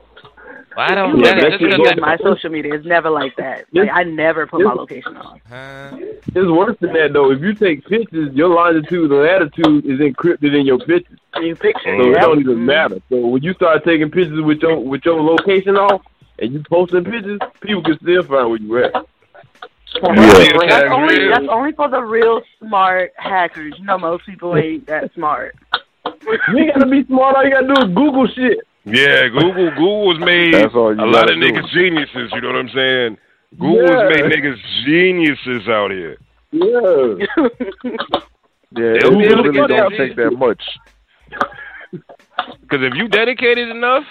[0.81, 1.23] Well, I don't.
[1.23, 2.73] That, look that's at because my social media.
[2.73, 3.67] It's never like that.
[3.75, 5.39] Like, I never put my location on.
[5.53, 7.31] It's worse than that though.
[7.33, 11.97] If you take pictures, your longitude and latitude is encrypted in your pictures, You picture
[11.99, 12.65] so it don't even Mhm.
[12.65, 12.99] matter.
[13.11, 16.01] So when you start taking pictures with your with your location off,
[16.39, 18.93] and you posting pictures, people can still find where you at.
[18.93, 23.75] That's only that's only for the real smart hackers.
[23.79, 25.57] You know, most people ain't that smart.
[26.07, 27.37] You ain't gotta be smart.
[27.37, 28.61] All you gotta do is Google shit.
[28.85, 31.47] Yeah, Google Google was made That's all you a lot of do.
[31.47, 32.31] niggas geniuses.
[32.33, 33.19] You know what I'm saying?
[33.59, 34.09] Google Yeah.
[34.09, 36.17] made niggas geniuses out here.
[36.53, 37.27] Yeah.
[38.73, 40.63] Yeah, it They'll be able to really don't take that much.
[41.91, 44.05] Because if you dedicated enough,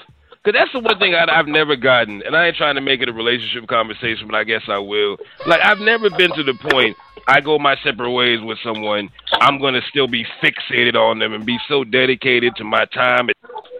[0.43, 3.01] because that's the one thing I, I've never gotten, and I ain't trying to make
[3.01, 5.17] it a relationship conversation, but I guess I will.
[5.47, 6.95] Like I've never been to the point
[7.27, 9.09] I go my separate ways with someone.
[9.33, 13.35] I'm gonna still be fixated on them and be so dedicated to my time and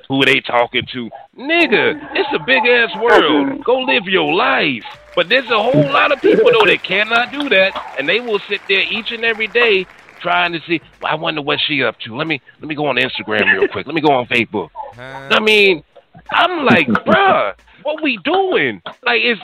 [0.08, 1.10] who they talking to.
[1.38, 3.64] Nigga, it's a big ass world.
[3.64, 4.84] Go live your life.
[5.16, 8.40] But there's a whole lot of people though that cannot do that, and they will
[8.48, 9.86] sit there each and every day
[10.22, 10.82] trying to see.
[11.02, 12.16] Well, I wonder what she up to.
[12.16, 13.86] Let me let me go on Instagram real quick.
[13.86, 14.70] Let me go on Facebook.
[14.98, 15.84] I mean,
[16.32, 18.82] I'm like, bruh, what we doing?
[19.04, 19.42] Like, it's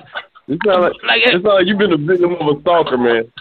[0.47, 3.31] It sound like, Like, it sound like you've been a victim of a stalker, man.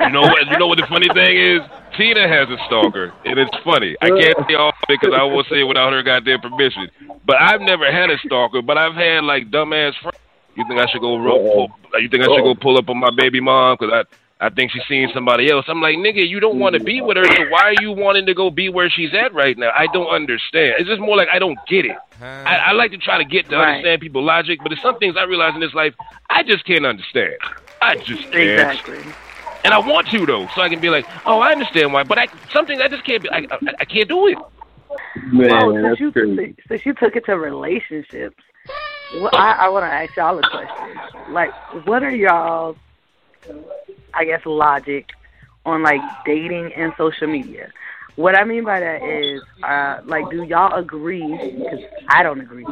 [0.00, 0.46] you know what?
[0.46, 1.60] You know what the funny thing is?
[1.96, 3.96] Tina has a stalker, and it's funny.
[4.02, 6.90] I can't say all it because I won't say it without her goddamn permission.
[7.24, 10.18] But I've never had a stalker, but I've had like dumbass friends.
[10.56, 11.68] You think I should go roll?
[11.92, 14.02] Pull, you think I should go pull up on my baby mom because I
[14.44, 15.64] I think she's seeing somebody else.
[15.68, 18.26] I'm like, nigga, you don't want to be with her, so why are you wanting
[18.26, 19.70] to go be where she's at right now?
[19.74, 20.74] I don't understand.
[20.78, 21.96] It's just more like I don't get it.
[22.20, 23.76] I, I like to try to get to Right.
[23.76, 25.94] understand people's logic, but there's some things I realize in this life
[26.28, 27.32] I just can't understand.
[27.80, 28.60] I just can't.
[28.60, 29.14] Exactly.
[29.64, 32.18] And I want to though, so I can be like, oh, I understand why, but
[32.18, 33.30] I something I just can't be.
[33.30, 34.38] I, I, I can't do it.
[35.32, 36.56] Man, oh, that's since you crazy.
[36.68, 38.36] since you took it to relationships,
[39.14, 41.32] well, I, I want to ask y'all a question.
[41.32, 41.50] Like,
[41.86, 42.76] what are y'all,
[44.12, 45.10] I guess, logic
[45.66, 47.72] on like dating and social media?
[48.16, 51.26] What I mean by that is, uh, like, do y'all agree?
[51.26, 52.64] Because I don't agree.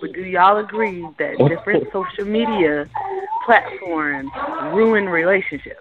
[0.00, 2.88] But do y'all agree that different social media
[3.46, 4.30] platforms
[4.74, 5.80] ruin relationships?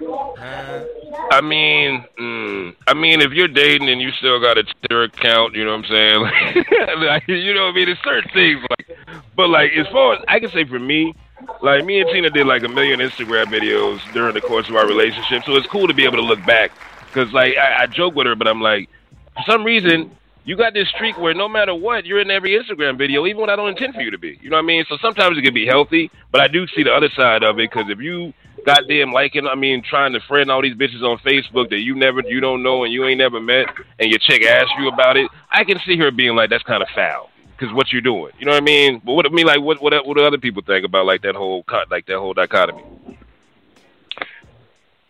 [0.00, 5.54] I mean, mm, I mean, if you're dating and you still got a Twitter account,
[5.54, 6.20] you know what I'm saying?
[6.98, 7.86] like, you know what I mean?
[7.86, 8.98] There's certain things like,
[9.36, 11.14] but like as far as I can say for me,
[11.62, 14.86] like me and Tina did like a million Instagram videos during the course of our
[14.86, 16.72] relationship, so it's cool to be able to look back
[17.06, 18.88] because like I, I joke with her, but I'm like,
[19.34, 20.10] for some reason.
[20.46, 23.48] You got this streak where no matter what, you're in every Instagram video, even when
[23.48, 24.38] I don't intend for you to be.
[24.42, 24.84] You know what I mean?
[24.90, 27.70] So sometimes it can be healthy, but I do see the other side of it
[27.70, 28.34] because if you
[28.66, 32.20] goddamn liking, I mean, trying to friend all these bitches on Facebook that you never,
[32.26, 33.68] you don't know, and you ain't never met,
[33.98, 36.82] and your chick asks you about it, I can see her being like, that's kind
[36.82, 37.30] of foul.
[37.56, 39.00] Because what you're doing, you know what I mean?
[39.04, 41.34] But what I mean, like, what what what do other people think about like that
[41.34, 42.82] whole co- like that whole dichotomy?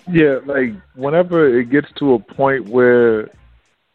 [0.07, 3.31] Yeah, like whenever it gets to a point where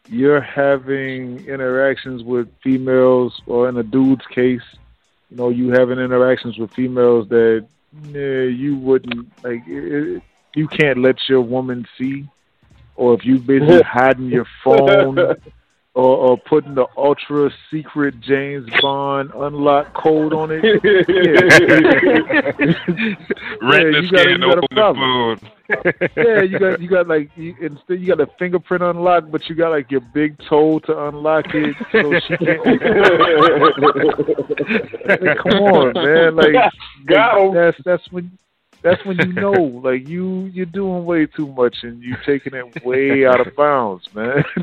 [0.08, 4.62] you're having interactions with females, or in a dude's case,
[5.30, 7.64] you know, you having interactions with females that
[8.10, 9.62] yeah, you wouldn't like.
[9.66, 10.22] It-
[10.54, 12.28] you can't let your woman see,
[12.96, 15.16] or if you busy hiding your phone,
[15.94, 20.62] or, or putting the ultra secret James Bond unlock code on it.
[23.62, 25.40] Rent the you gotta- you gotta open the problem.
[26.16, 29.54] yeah, you got you got like you, instead you got a fingerprint unlock, but you
[29.54, 32.60] got like your big toe to unlock it, so she can't.
[35.20, 36.36] Like, come on, man!
[36.36, 36.72] Like,
[37.06, 37.54] Got 'em.
[37.54, 38.30] that's that's when
[38.82, 42.84] that's when you know, like you you're doing way too much and you're taking it
[42.84, 44.44] way out of bounds, man.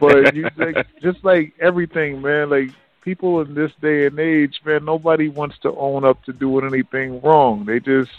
[0.00, 2.50] but you like, just like everything, man.
[2.50, 2.68] Like
[3.02, 7.20] people in this day and age, man, nobody wants to own up to doing anything
[7.22, 7.64] wrong.
[7.64, 8.10] They just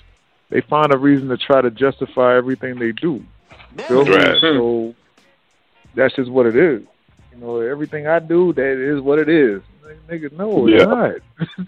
[0.49, 3.23] they find a reason to try to justify everything they do.
[3.87, 4.05] Feel?
[4.05, 4.39] Right.
[4.41, 4.93] So
[5.95, 6.83] that's just what it is.
[7.33, 9.61] You know, everything I do, that is what it is.
[10.09, 10.85] nigga, no, it's Yeah.
[10.85, 11.15] not.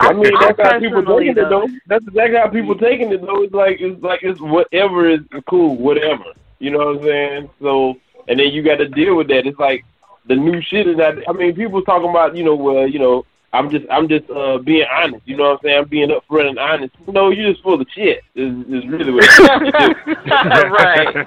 [0.00, 1.50] I mean, I that's how people personally taking it though.
[1.50, 1.82] don't.
[1.86, 3.42] That's exactly how people taking it though.
[3.44, 6.24] It's like it's like it's whatever is cool, whatever.
[6.58, 7.50] You know what I'm saying?
[7.62, 7.94] So,
[8.30, 9.46] and then you got to deal with that.
[9.46, 9.84] It's like
[10.26, 11.16] the new shit is that.
[11.28, 14.58] I mean, people talking about you know, well, you know, I'm just I'm just uh
[14.58, 15.26] being honest.
[15.26, 15.78] You know what I'm saying?
[15.78, 16.94] I'm being upfront and honest.
[17.08, 18.22] No, you're just full of shit.
[18.36, 19.38] Is is really what it is.
[20.78, 21.26] right.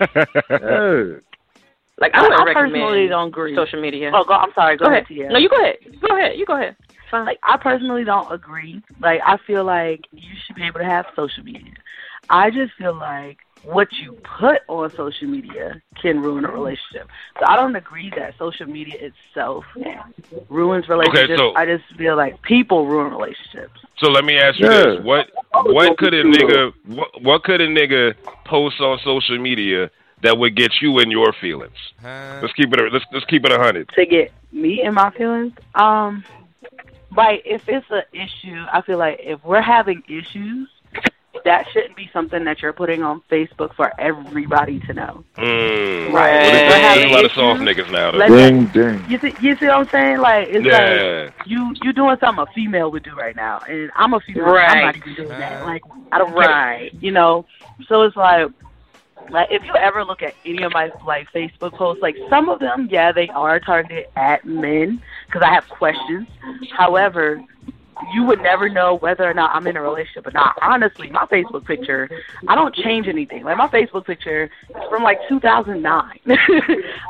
[0.00, 1.20] Yeah.
[2.00, 3.56] Like I, I wouldn't I personally recommend don't agree.
[3.56, 4.12] social media.
[4.14, 4.76] Oh, go, I'm sorry.
[4.76, 5.06] Go, go ahead.
[5.08, 5.30] Tia.
[5.30, 5.78] No, you go ahead.
[6.00, 6.38] Go ahead.
[6.38, 6.76] You go ahead.
[7.10, 7.26] Fine.
[7.26, 8.80] like I personally don't agree.
[9.00, 11.72] Like I feel like you should be able to have social media.
[12.30, 17.08] I just feel like what you put on social media can ruin a relationship.
[17.38, 19.64] So I don't agree that social media itself
[20.48, 21.38] ruins relationships.
[21.38, 23.80] so- I just feel like people ruin relationships.
[23.98, 24.84] So let me ask you Yeah.
[24.96, 25.30] this: what
[25.64, 29.90] what could a nigga what, what could a nigga post on social media
[30.22, 31.76] that would get you in your feelings?
[32.40, 32.92] Let's keep it.
[32.92, 33.88] Let's let's keep it a hundred.
[33.90, 35.52] to get me in my feelings.
[35.74, 36.24] Um,
[37.16, 40.68] like if it's an issue, I feel like if we're having issues,
[41.44, 45.24] that shouldn't be something that you're putting on Facebook for everybody to know.
[45.36, 46.12] Mm.
[46.12, 46.40] Right.
[46.40, 48.10] Well, there's, there's a lot of soft niggas now.
[48.12, 48.18] Though.
[48.18, 49.04] Let's- Ding, ding.
[49.08, 50.18] You see, you see what I'm saying?
[50.18, 51.24] Like it's Yeah.
[51.36, 54.44] like you you doing something a female would do right now, and I'm a female.
[54.46, 54.70] Right.
[54.70, 55.64] I'm not even doing that.
[55.64, 55.82] Like
[56.12, 56.94] I don't get it, Right.
[57.00, 57.46] you know.
[57.88, 58.50] So it's like.
[59.30, 62.60] Like if you ever look at any of my like Facebook posts, like some of
[62.60, 66.26] them, yeah, they are targeted at men because I have questions.
[66.74, 67.42] However,
[68.12, 70.56] you would never know whether or not I'm in a relationship or not.
[70.62, 72.08] Honestly, my Facebook picture,
[72.46, 73.44] I don't change anything.
[73.44, 76.20] Like my Facebook picture is from like 2009.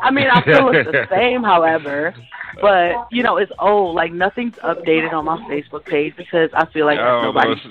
[0.02, 2.14] I mean, I still look the same, however,
[2.60, 3.94] but you know, it's old.
[3.94, 7.40] Like nothing's updated on my Facebook page because I feel like I that's don't know.
[7.40, 7.64] nobody's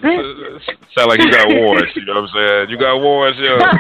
[0.68, 1.96] it's- Sound like you got warrants.
[1.96, 2.70] You know what I'm saying?
[2.70, 3.58] You got warrants, yo.
[3.58, 3.72] nah,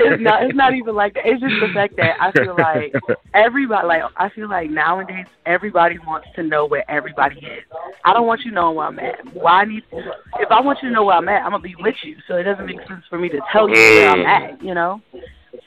[0.00, 0.44] it's not.
[0.44, 1.26] It's not even like that.
[1.26, 2.94] It's just the fact that I feel like
[3.34, 7.64] everybody, like I feel like nowadays everybody wants to know where everybody is.
[8.04, 9.34] I don't want you knowing where I'm at.
[9.34, 9.82] Why I need?
[9.92, 12.16] If I want you to know where I'm at, I'm gonna be with you.
[12.28, 14.52] So it doesn't make sense for me to tell you where I'm mm.
[14.52, 14.62] at.
[14.62, 15.00] You know.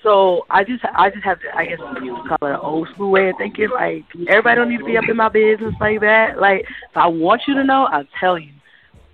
[0.01, 3.29] So I just, I just have to, I guess call it an old school way
[3.29, 3.69] of thinking.
[3.73, 6.39] Like everybody don't need to be up in my business like that.
[6.39, 8.51] Like if I want you to know, I'll tell you.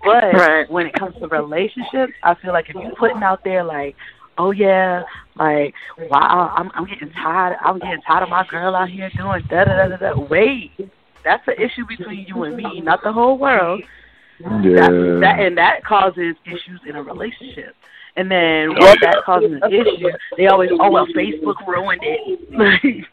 [0.04, 0.70] But Right.
[0.70, 3.94] when it comes to relationships, I feel like if you're putting out there like,
[4.38, 5.02] oh yeah,
[5.36, 5.74] like
[6.10, 7.56] wow, I'm I'm getting tired.
[7.64, 10.20] I'm getting tired of my girl out here doing da da da da da.
[10.20, 10.72] Wait,
[11.24, 13.82] that's an issue between you and me, not the whole world.
[14.40, 14.48] Yeah.
[14.50, 17.76] That, that and that causes issues in a relationship.
[18.16, 23.06] And then oh, once that causes an issue, they always, oh well, Facebook ruined it.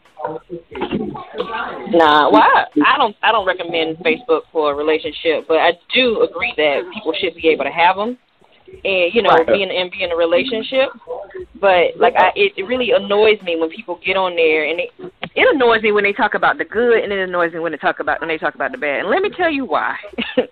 [1.92, 3.16] Nah, well, I, I don't.
[3.22, 7.48] I don't recommend Facebook for a relationship, but I do agree that people should be
[7.48, 8.18] able to have them,
[8.84, 9.46] and you know, Right.
[9.46, 10.90] be in and be in a relationship.
[11.60, 14.90] But like, I it, it really annoys me when people get on there, and it
[15.34, 17.78] it annoys me when they talk about the good, and it annoys me when they
[17.78, 19.00] talk about when they talk about the bad.
[19.00, 19.96] And let me tell you why.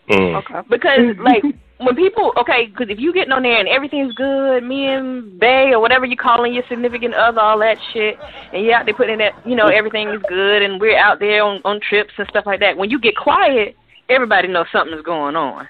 [0.09, 0.37] Mm.
[0.39, 0.67] okay.
[0.71, 1.43] because like
[1.79, 5.71] when people okay, because if you getting on there and everything's good, me and Bay
[5.73, 8.17] or whatever you calling your significant other, all that shit,
[8.53, 11.43] and you out there putting that, you know, everything is good, and we're out there
[11.45, 12.77] on on trips and stuff like that.
[12.77, 13.77] When you get quiet,
[14.09, 15.69] everybody knows something's going on,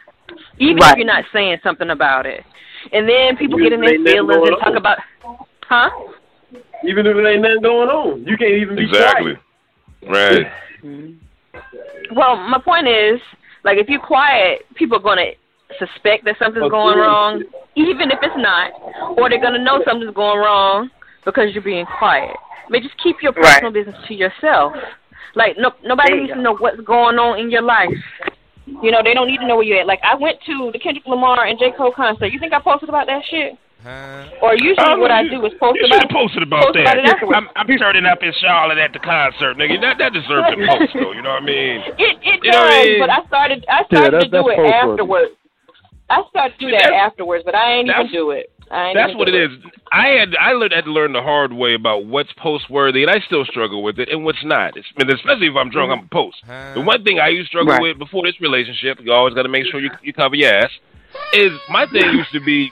[0.58, 0.92] even Right.
[0.92, 2.44] if you're not saying something about it.
[2.92, 4.76] And then people Even get in if their ain't nothing feelings and talk on.
[4.76, 4.98] about,
[5.68, 5.90] huh?
[6.84, 9.34] Even if it ain't nothing going on, you can't even be Exactly.
[10.06, 10.42] quiet.
[10.42, 10.46] Right.
[10.84, 12.16] Mm-hmm.
[12.16, 13.20] Well, my point is,
[13.64, 15.32] like, if you're quiet, people are gonna
[15.78, 17.42] suspect that something's Of going wrong,
[17.74, 18.72] even if it's not,
[19.18, 20.90] or they're gonna know something's going wrong
[21.24, 22.36] because you're being quiet.
[22.66, 23.44] I mean, just keep your Right.
[23.44, 24.72] personal business to yourself.
[25.34, 27.90] Like, no, nobody There you needs to know what's going on in your life.
[28.82, 29.86] You know, they don't need to know where you're at.
[29.86, 31.72] Like, I went to the Kendrick Lamar and J.
[31.76, 32.28] Cole concert.
[32.32, 33.54] You think I posted about that shit?
[33.82, 34.26] Huh?
[34.42, 36.98] Or usually Oh, what I do is post You about have posted about post about
[36.98, 37.14] it that.
[37.14, 37.38] afterwards.
[37.38, 39.80] I'm, I'm turning up in Charlotte at the concert, nigga.
[39.80, 41.12] That that deserves a post, though.
[41.12, 41.80] You know what I mean?
[41.96, 43.00] It it You know I does, mean?
[43.00, 45.30] but I started I Yeah, started to do it afterwards.
[46.10, 48.50] I started to do that That's- afterwards, but I ain't even do it.
[48.70, 49.50] I That's what it is.
[49.92, 53.10] I had I learned had to learn the hard way about what's post worthy, and
[53.10, 54.76] I still struggle with it, and what's not.
[54.76, 56.36] It's, I mean, especially if I'm drunk, I'm a post.
[56.46, 57.82] The one thing I used to struggle Right.
[57.82, 60.70] with before this relationship, you always got to make sure you you cover your ass.
[61.32, 62.70] Is my thing used to be,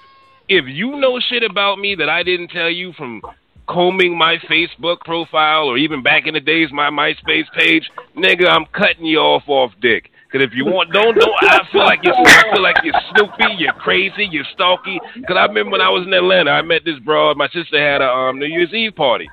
[0.48, 3.22] if you know shit about me that I didn't tell you from
[3.66, 8.66] combing my Facebook profile or even back in the days my MySpace page, nigga, I'm
[8.66, 10.10] cutting you off off dick.
[10.32, 11.34] Cause if you want, don't don't.
[11.40, 12.14] I feel like you're.
[12.14, 13.54] I feel like you're Snoopy.
[13.58, 14.28] You're crazy.
[14.30, 14.98] You're stalky.
[15.26, 17.36] Cause I remember when I was in Atlanta, I met this broad.
[17.36, 19.30] My sister had a um, New Year's Eve party,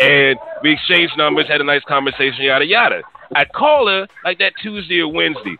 [0.00, 3.02] and we exchanged numbers, had a nice conversation, yada yada.
[3.34, 5.56] I call her like that Tuesday or Wednesday.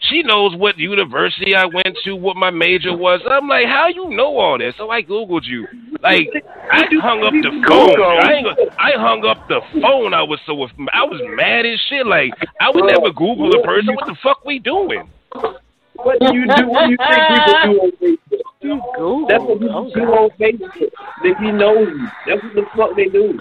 [0.00, 3.20] She knows what university I went to, what my major was.
[3.28, 4.74] I'm like, how you know all this?
[4.78, 5.66] So I googled you.
[6.00, 6.28] Like
[6.70, 8.00] I hung up the phone.
[8.00, 8.46] I, ain't,
[8.78, 10.14] I hung up the phone.
[10.14, 10.54] I was so
[10.92, 12.06] I was mad as shit.
[12.06, 13.94] Like I would never Google a person.
[13.94, 15.10] What the fuck we doing?
[15.94, 16.68] What do you do?
[16.68, 18.38] What do you think people do on Facebook?
[18.62, 19.26] Google.
[19.26, 20.90] That's what people do on Facebook.
[21.24, 21.92] They be nosy.
[22.24, 23.40] That's what the fuck they do.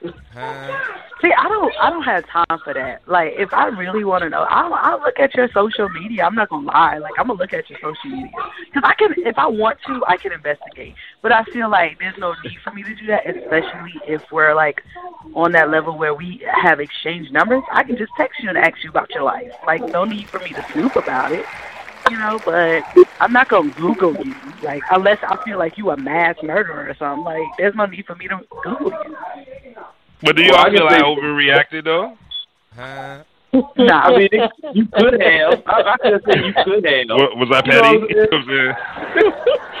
[0.00, 3.02] See, I don't, I don't have time for that.
[3.08, 6.24] Like, if I really want to know, I'll, I'll look at your social media.
[6.24, 6.98] I'm not gonna lie.
[6.98, 8.30] Like, I'm gonna look at your social media
[8.66, 10.94] because I can, if I want to, I can investigate.
[11.20, 14.54] But I feel like there's no need for me to do that, especially if we're
[14.54, 14.80] like
[15.34, 17.62] on that level where we have exchanged numbers.
[17.72, 19.50] I can just text you and ask you about your life.
[19.66, 21.44] Like, no need for me to snoop about it.
[22.10, 22.84] You know, but
[23.20, 26.94] I'm not gonna Google you, like unless I feel like you a mass murderer or
[26.94, 27.24] something.
[27.24, 29.16] Like, there's no need for me to Google you.
[30.22, 32.16] But do you Well, I all feel can I say- overreacted though?
[33.78, 35.62] Nah, I mean, it, you could have.
[35.66, 37.08] I, I could say you could have.
[37.08, 37.98] Wa- was I petty?
[37.98, 38.74] what You know what I'm saying?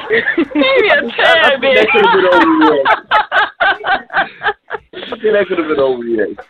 [0.54, 2.32] Maybe a I tad think that could have been bit.
[2.32, 2.84] overreaction.
[4.94, 6.44] I think that could have been overreaction.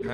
[0.00, 0.06] You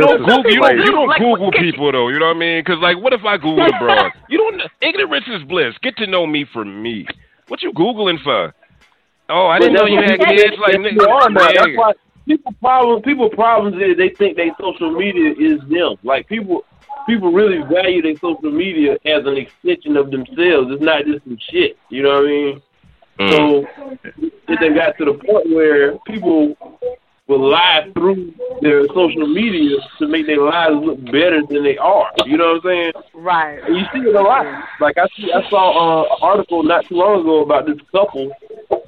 [0.00, 2.08] don't Google, you don't, you don't Google people though.
[2.08, 2.60] You know what I mean?
[2.64, 4.12] Because like, what if I Google a broad?
[4.28, 4.62] You don't.
[4.82, 5.74] Ignorance is bliss.
[5.82, 7.06] Get to know me for me.
[7.48, 8.54] What you googling for?
[9.30, 10.58] Oh, I didn't know you had kids.
[10.58, 11.48] Like, Yes, you are now.
[11.52, 11.92] That's why
[12.26, 15.96] people problem people problems is they think they social media is them.
[16.02, 16.64] Like people
[17.06, 20.70] people really value their social media as an extension of themselves.
[20.70, 21.78] It's not just some shit.
[21.88, 22.62] You know what I mean?
[23.20, 23.36] Mm.
[23.36, 26.56] So it then got to the point where people
[27.26, 32.10] will lie through their social media to make their lives look better than they are.
[32.26, 32.92] You know what I'm saying?
[33.14, 33.60] right.
[33.62, 34.46] And you see it a lot.
[34.80, 38.32] Like I see, I saw uh, an article not too long ago about this couple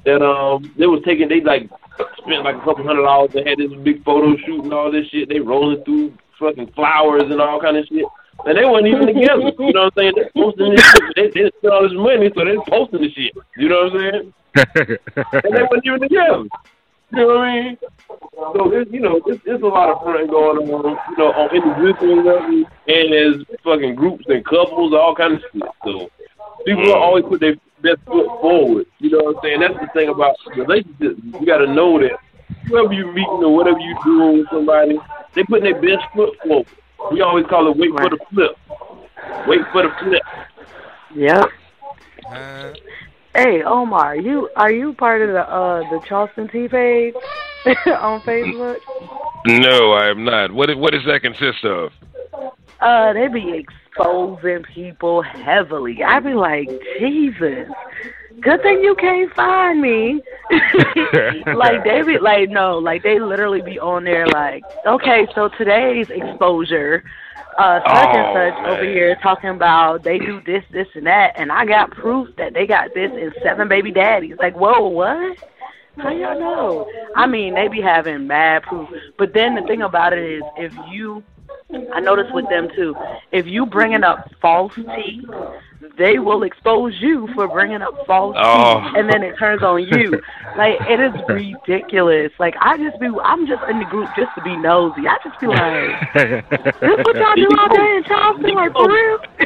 [0.05, 1.69] that um they was taking they like
[2.17, 3.31] spent like a couple hundred dollars.
[3.33, 5.29] They had this big photo shoot and all this shit.
[5.29, 8.05] They rolling through fucking flowers and all kind of shit.
[8.45, 9.51] And they weren't even together.
[9.59, 10.13] You know what I'm saying?
[10.15, 11.15] They posting this shit.
[11.15, 13.33] They, they spent all this money, so they posting the shit.
[13.57, 14.33] You know what I'm saying?
[15.15, 16.43] And they weren't even together.
[17.11, 17.77] You know what I mean?
[18.55, 21.55] So there's, you know, it's, it's a lot of fun going on, you know, on
[21.55, 25.61] individual level and as fucking groups and couples, all kind of shit.
[25.83, 26.09] So
[26.65, 28.85] people will always put their best foot forward.
[28.99, 29.59] You know what I'm saying?
[29.59, 31.19] That's the thing about relationships.
[31.23, 32.17] You got to know that
[32.67, 34.97] whoever you're meeting or whatever you're doing with somebody,
[35.35, 36.67] they putting their best foot forward.
[37.11, 38.57] We always call it wait for the flip.
[39.47, 40.23] Wait for the flip.
[41.15, 41.49] Yep.
[43.35, 47.13] Hey Omar, you are you part of the uh the Charleston T page
[47.65, 48.77] on Facebook?
[49.45, 50.51] no, I am not.
[50.53, 51.91] What what does that consist of?
[52.79, 56.03] Uh, they be exposing people heavily.
[56.03, 56.67] I be like,
[56.99, 57.67] Jesus,
[58.41, 60.21] good thing you can't find me.
[61.55, 66.09] like they be like, no, like they literally be on there like, okay, so today's
[66.09, 67.03] exposure,
[67.57, 71.33] uh, such and Oh, such over here talking about they do this, this, and that,
[71.35, 74.35] and I got proof that they got this and seven baby daddies.
[74.39, 75.37] Like, whoa, what?
[75.97, 76.89] How y'all know?
[77.15, 78.89] I mean, they be having mad proof.
[79.19, 81.23] But then the thing about it is, if you,
[81.93, 82.95] I notice with them too,
[83.31, 85.25] if you bringing up false tea,
[85.97, 88.79] they will expose you for bringing up false Oh.
[88.93, 90.21] tea, and then it turns on you.
[90.57, 92.31] like it is ridiculous.
[92.39, 95.07] Like I just be, I'm just in the group just to be nosy.
[95.07, 99.17] I just be like, this what y'all do all day in Charleston, like for real?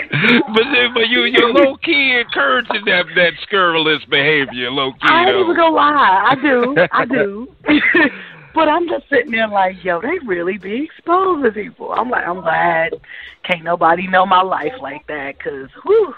[0.53, 5.30] but then, but you you're low key encouraging that that scurrilous behavior, low key I
[5.30, 6.25] ain't even gonna lie.
[6.30, 6.75] I do.
[6.91, 7.53] I do.
[8.58, 11.93] but I'm just sitting there like, yo, they really be exposing people.
[11.93, 12.95] I'm like, I'm glad
[13.43, 15.70] can't nobody know my life like that, cause.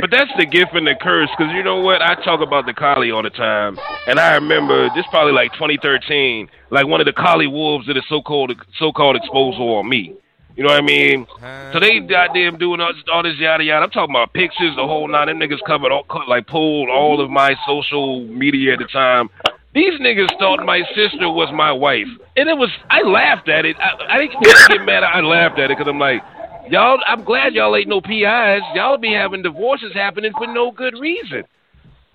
[0.00, 2.00] But that's the gift and the curse, because you know what?
[2.00, 6.48] I talk about the Coli all the time, and I remember this probably like 2013,
[6.70, 10.16] like one of the Coli wolves did a so-called so-called exposure on me.
[10.56, 11.26] You know what I mean?
[11.72, 13.84] So they goddamn doing all, all this yada yada.
[13.84, 15.28] I'm talking about pictures, the whole nine.
[15.28, 19.28] Them niggas covered all like pulled all of my social media at the time.
[19.74, 22.70] These niggas thought my sister was my wife, and it was.
[22.90, 23.76] I laughed at it.
[23.78, 25.04] I, I didn't get mad.
[25.04, 26.22] I laughed at it because I'm like,
[26.70, 26.98] y'all.
[27.06, 28.62] I'm glad y'all ain't no PIs.
[28.74, 31.44] Y'all be having divorces happening for no good reason.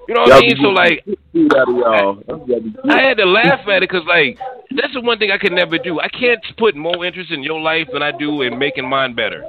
[0.08, 0.58] You know what I mean?
[0.58, 2.16] So like, Shoot out of y'all.
[2.16, 4.38] That's gotta be I had to laugh at it because, like,
[4.76, 6.02] that's the one thing I could never do.
[6.02, 9.46] I can't put more interest in your life than I do in making mine better.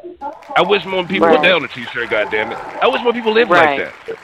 [0.57, 1.36] I wish more people Right.
[1.38, 2.09] put that on a t-shirt.
[2.09, 2.59] Goddamn it!
[2.80, 3.80] I wish more people lived Right.
[3.80, 4.16] like that.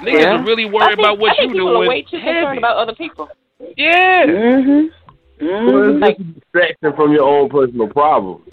[0.00, 0.40] Niggas Yeah.
[0.40, 2.58] are really I worried think, about what I think you People are way too concerned
[2.58, 3.28] about other people.
[3.76, 4.26] Yeah.
[4.26, 4.86] Mm-hmm.
[5.46, 8.52] Well, it's just a distraction from your own personal problems.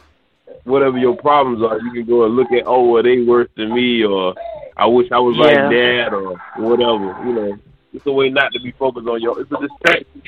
[0.64, 3.74] Whatever your problems are, you can go and look at, oh, well, they worse than
[3.74, 4.36] me, or
[4.76, 5.44] I wish I was Yeah.
[5.44, 7.18] like that, or whatever.
[7.26, 7.58] You know,
[7.94, 9.40] it's a way not to be focused on your.
[9.42, 10.22] It's a distraction.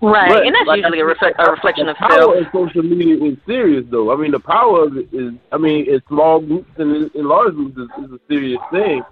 [0.00, 2.36] Right, But, and that's like usually I a, reflect, a reflection the of power self.
[2.36, 4.12] of social media is serious, though.
[4.12, 7.26] I mean, the power of it is, I mean, in small groups and in, in
[7.28, 9.02] large groups is, is a serious thing.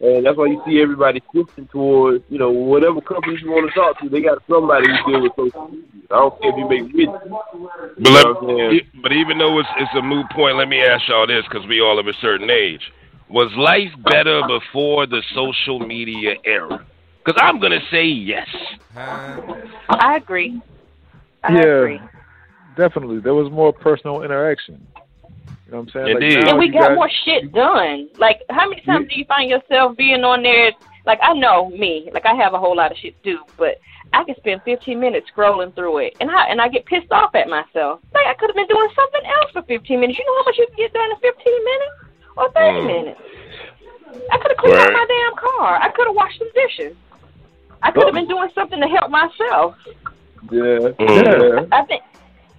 [0.00, 3.74] And that's why you see everybody shifting towards, you know, whatever companies you want to
[3.74, 5.84] talk to, they got somebody who deal with social media.
[6.10, 7.28] I don't care if you make widgets.
[7.28, 8.80] But, You let, know what I'm saying?
[9.02, 11.80] but even though it's, it's a moot point, let me ask y'all this because we
[11.80, 12.92] all of a certain age.
[13.28, 16.86] Was life better before the social media era?
[17.24, 18.48] Because I'm going to say yes.
[18.96, 20.62] I agree.
[21.42, 22.00] I yeah, agree.
[22.76, 23.18] definitely.
[23.20, 24.86] There was more personal interaction.
[25.68, 26.16] You know what I'm saying?
[26.16, 26.36] Indeed.
[26.36, 28.08] Like now and we got got- more shit done.
[28.18, 30.72] Like, how many times do you find yourself being on there?
[31.04, 32.08] Like, I know me.
[32.12, 33.76] Like, I have a whole lot of shit to do, but
[34.14, 37.34] I can spend 15 minutes scrolling through it, and I and I get pissed off
[37.34, 38.00] at myself.
[38.14, 40.18] Like, I could have been doing something else for 15 minutes.
[40.18, 41.92] You know how much you can get done in 15 minutes
[42.36, 42.86] or 30 Mm.
[42.86, 43.20] minutes?
[44.32, 44.86] I could have cleaned Right.
[44.88, 45.78] out my damn car.
[45.82, 46.96] I could have washed some dishes.
[47.82, 49.76] I could have been doing something to help myself.
[50.50, 50.96] Yeah.
[50.96, 50.96] Mm.
[50.98, 51.76] yeah.
[51.76, 52.02] I think.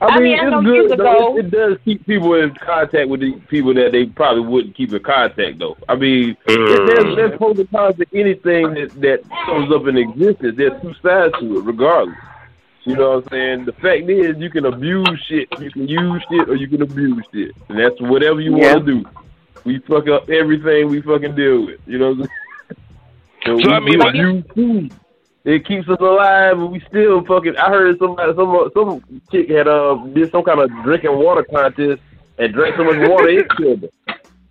[0.01, 0.99] I I mean, mean, I it's good.
[0.99, 1.37] though.
[1.37, 4.93] It, it does keep people in contact with the people that they probably wouldn't keep
[4.93, 5.77] in contact, though.
[5.89, 6.87] I mean, Mm.
[6.87, 10.55] there's, there's pros and cons to anything that, that comes up in existence.
[10.57, 12.17] There's two sides to it, regardless.
[12.85, 13.65] You know what I'm saying?
[13.65, 15.47] The fact is, you can abuse shit.
[15.59, 17.51] You can use shit or you can abuse shit.
[17.67, 18.75] And that's whatever you Yeah.
[18.75, 19.09] want to do.
[19.65, 21.81] We fuck up everything we fucking deal with.
[21.85, 22.29] You know what I'm saying?
[23.63, 24.93] So, I we, mean, abuse food.
[25.49, 27.57] It keeps us alive, but we still fucking.
[27.57, 32.01] I heard somebody, some some chick had uh did some kind of drinking water contest
[32.37, 33.89] and drank so much water it killed her.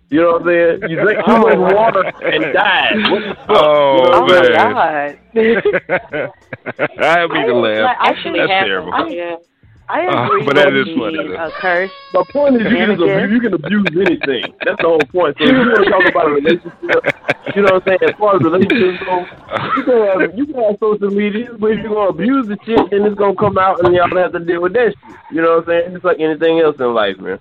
[0.09, 0.89] You know what I'm saying?
[0.91, 2.95] You drink too much water and died.
[3.11, 3.49] What the fuck?
[3.49, 4.51] Oh, Oh man.
[4.73, 6.31] my god.
[6.99, 7.83] I have me to laugh.
[7.83, 8.91] Like, actually That's happened.
[8.91, 9.09] terrible.
[9.11, 9.35] Yeah.
[9.91, 11.91] I Uh, agree but that with is funny, being a curse.
[12.13, 14.53] My point is, you can, just abuse, you can abuse anything.
[14.63, 15.35] That's the whole point.
[15.39, 17.99] So if you want to talk about a relationship, you know what I'm saying?
[18.03, 19.25] As far as relationships go,
[19.75, 22.89] you can have you can have social media, but if you're gonna abuse the shit,
[22.91, 25.15] then it's gonna come out, and y'all have to deal with that shit.
[25.31, 25.95] You know what I'm saying?
[25.95, 27.39] It's like anything else in life, man.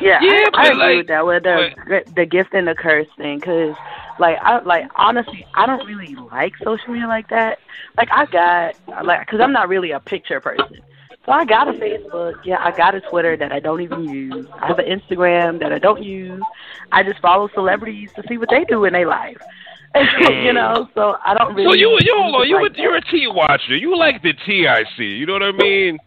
[0.00, 3.08] Yeah, Yeah, I, I agree like- with that with the the gift and the curse
[3.18, 3.76] thing, because
[4.18, 7.58] like I like honestly, I don't really like social media like that.
[7.98, 10.80] Like I got like because I'm not really a picture person.
[11.24, 14.44] So I got a Facebook, yeah, I got a Twitter that I don't even use.
[14.60, 16.42] I have an Instagram that I don't use.
[16.90, 19.40] I just follow celebrities to see what they do in their life.
[19.94, 20.54] you mm.
[20.54, 21.68] know, so I don't really.
[21.68, 23.76] So you you hold use on, you like you're a T watcher.
[23.76, 25.04] You like the T I see.
[25.04, 25.98] You know what I mean?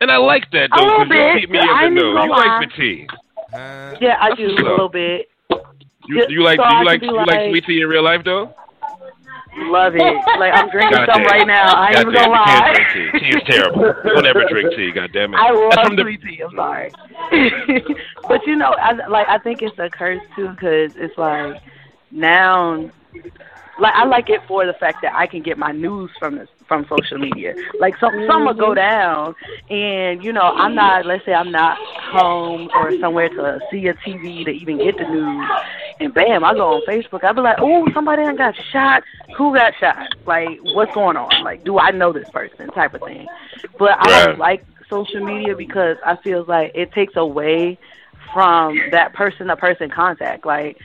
[0.00, 1.40] And I like that A though little because you bit.
[1.40, 2.24] keep me I in the even know.
[2.24, 2.66] You like lie.
[2.66, 3.06] the T.
[3.52, 4.02] that.
[4.02, 5.28] Yeah, I do what's a little bit.
[6.08, 7.88] You you like So do you could like be you like like- sweet tea in
[7.88, 8.52] real life though?
[9.66, 10.38] Love it.
[10.38, 11.26] Like I'm drinking God some damn.
[11.26, 11.74] right now.
[11.74, 12.44] I ain't even gonna you lie.
[12.46, 13.18] can't drink tea.
[13.18, 13.94] Tea is terrible.
[14.04, 14.92] Don't ever drink tea.
[14.92, 15.36] God damn it.
[15.36, 16.42] I love That's from the tea.
[16.42, 16.92] I'm sorry,
[18.28, 19.28] but you know, I like.
[19.28, 21.60] I think it's a curse too because it's like
[22.10, 22.90] now,
[23.78, 26.48] like I like it for the fact that I can get my news from this
[26.66, 27.54] from social media.
[27.80, 28.74] Like some some will go mm-hmm.
[28.74, 29.34] down,
[29.70, 31.06] and you know, I'm not.
[31.06, 35.04] Let's say I'm not home or somewhere to see a TV to even get the
[35.04, 35.48] news,
[36.00, 37.24] and bam, I go on Facebook.
[37.24, 39.02] I'll be like, oh, somebody done got shot.
[39.36, 40.14] Who got shot?
[40.26, 41.44] Like, what's going on?
[41.44, 42.68] Like, do I know this person?
[42.68, 43.26] Type of thing.
[43.78, 47.78] But I don't like social media because I feel like it takes away
[48.32, 50.44] from that person to person contact.
[50.44, 50.78] Like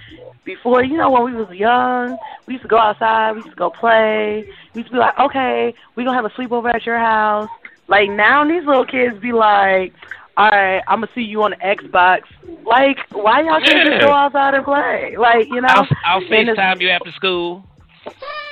[0.46, 2.18] before, you know, when we was young,
[2.48, 4.46] we used to go outside, we used to go play.
[4.74, 7.50] We used to be like, okay, we're gonna have a sleepover at your house.
[7.88, 9.94] Like now, these little kids be like,
[10.36, 12.22] all right, I'm gonna see you on the Xbox.
[12.66, 15.16] Like, why y'all can't just go outside and play?
[15.18, 17.64] Like, you know, I'll, I'll FaceTime you after school.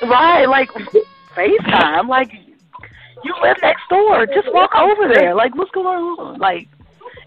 [0.04, 0.70] Right, like
[1.36, 2.08] FaceTime.
[2.08, 2.32] Like
[3.24, 4.26] you live next door.
[4.28, 5.36] Just walk over there.
[5.36, 6.40] Like what's going on?
[6.40, 6.68] Like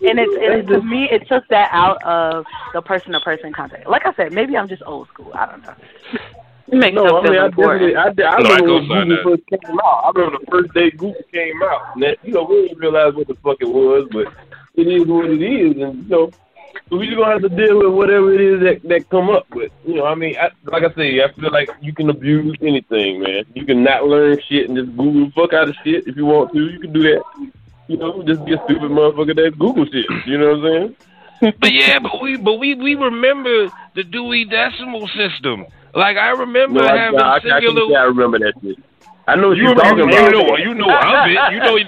[0.08, 3.86] and it's it, to me it took that out of the person to person contact.
[3.88, 5.30] Like I said, maybe I'm just old school.
[5.34, 5.74] I don't know.
[6.68, 8.88] It makes No, I mean, feel I definitely, I, did- I No, remember go when
[8.88, 10.04] sign Google first came out.
[10.04, 11.80] I remember the first day Google came out.
[11.94, 14.32] And that, you know, we didn't realize what the fuck it was, but
[14.74, 15.72] it is what it is.
[15.82, 16.32] And, you know,
[16.90, 19.30] so we just going to have to deal with whatever it is that, that come
[19.30, 19.72] up with.
[19.86, 23.20] You know, I mean, I, like I say, I feel like you can abuse anything,
[23.20, 23.44] man.
[23.54, 26.24] You can not learn shit and just Google the fuck out of shit if you
[26.26, 26.68] want to.
[26.68, 27.22] You can do that.
[27.88, 30.06] You know, just be a stupid motherfucker that Google shit.
[30.26, 30.96] You know what I'm
[31.40, 31.54] saying?
[31.60, 35.66] But yeah, but we but we we remember the Dewey Decimal System.
[35.94, 37.88] Like I remember No, I, having I, I, singular.
[37.90, 38.78] say I remember that shit.
[39.26, 40.12] I know what you you're talking about.
[40.12, 41.52] you know, you know of it.
[41.52, 41.86] You know, you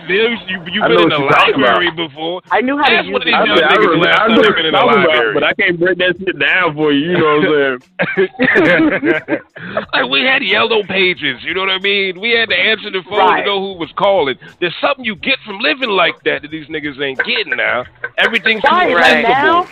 [0.72, 2.40] you've been know in the you're talking library before.
[2.50, 3.30] I knew how to That's use one of it.
[3.30, 4.78] these I, young mean, I, niggas remember, last I time know they've been in the
[4.78, 5.34] talking about, library.
[5.34, 7.10] but I can't break that shit down for you.
[7.10, 7.80] You know what I'm
[8.16, 9.40] saying?
[9.92, 12.20] like we had yellow pages, you know what I mean?
[12.20, 13.40] We had to answer the phone Right.
[13.42, 14.36] to know who was calling.
[14.60, 17.84] There's something you get from living like that that these niggas ain't getting now.
[18.18, 19.64] Everything's too Right, like accessible.
[19.64, 19.68] now,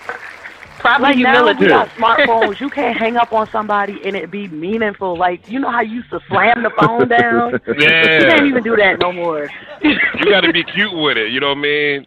[0.84, 2.60] Probably like now we got smartphones.
[2.60, 5.16] You can't hang up on somebody and it be meaningful.
[5.16, 7.52] Like you know how you used to slam the phone down.
[7.66, 9.50] You can't even do that no more.
[9.82, 9.96] you
[10.30, 11.32] got to be cute with it.
[11.32, 12.06] You know what I mean?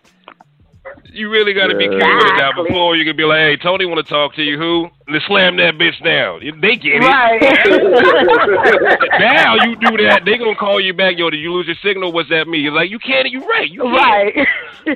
[1.06, 3.58] You really got to be careful with it now before you can be like, "Hey,
[3.58, 4.90] Tony want to talk to you." Who?
[5.08, 6.42] And then slam that bitch down.
[6.60, 7.08] They get it.
[7.08, 7.42] Right.
[9.20, 11.18] now you do that, they gonna call you back.
[11.18, 12.12] Yo, did you lose your signal?
[12.12, 12.62] What's that mean?
[12.62, 13.30] You're like, you can't.
[13.30, 13.72] You right.
[13.72, 13.96] You can't.
[13.96, 14.48] right.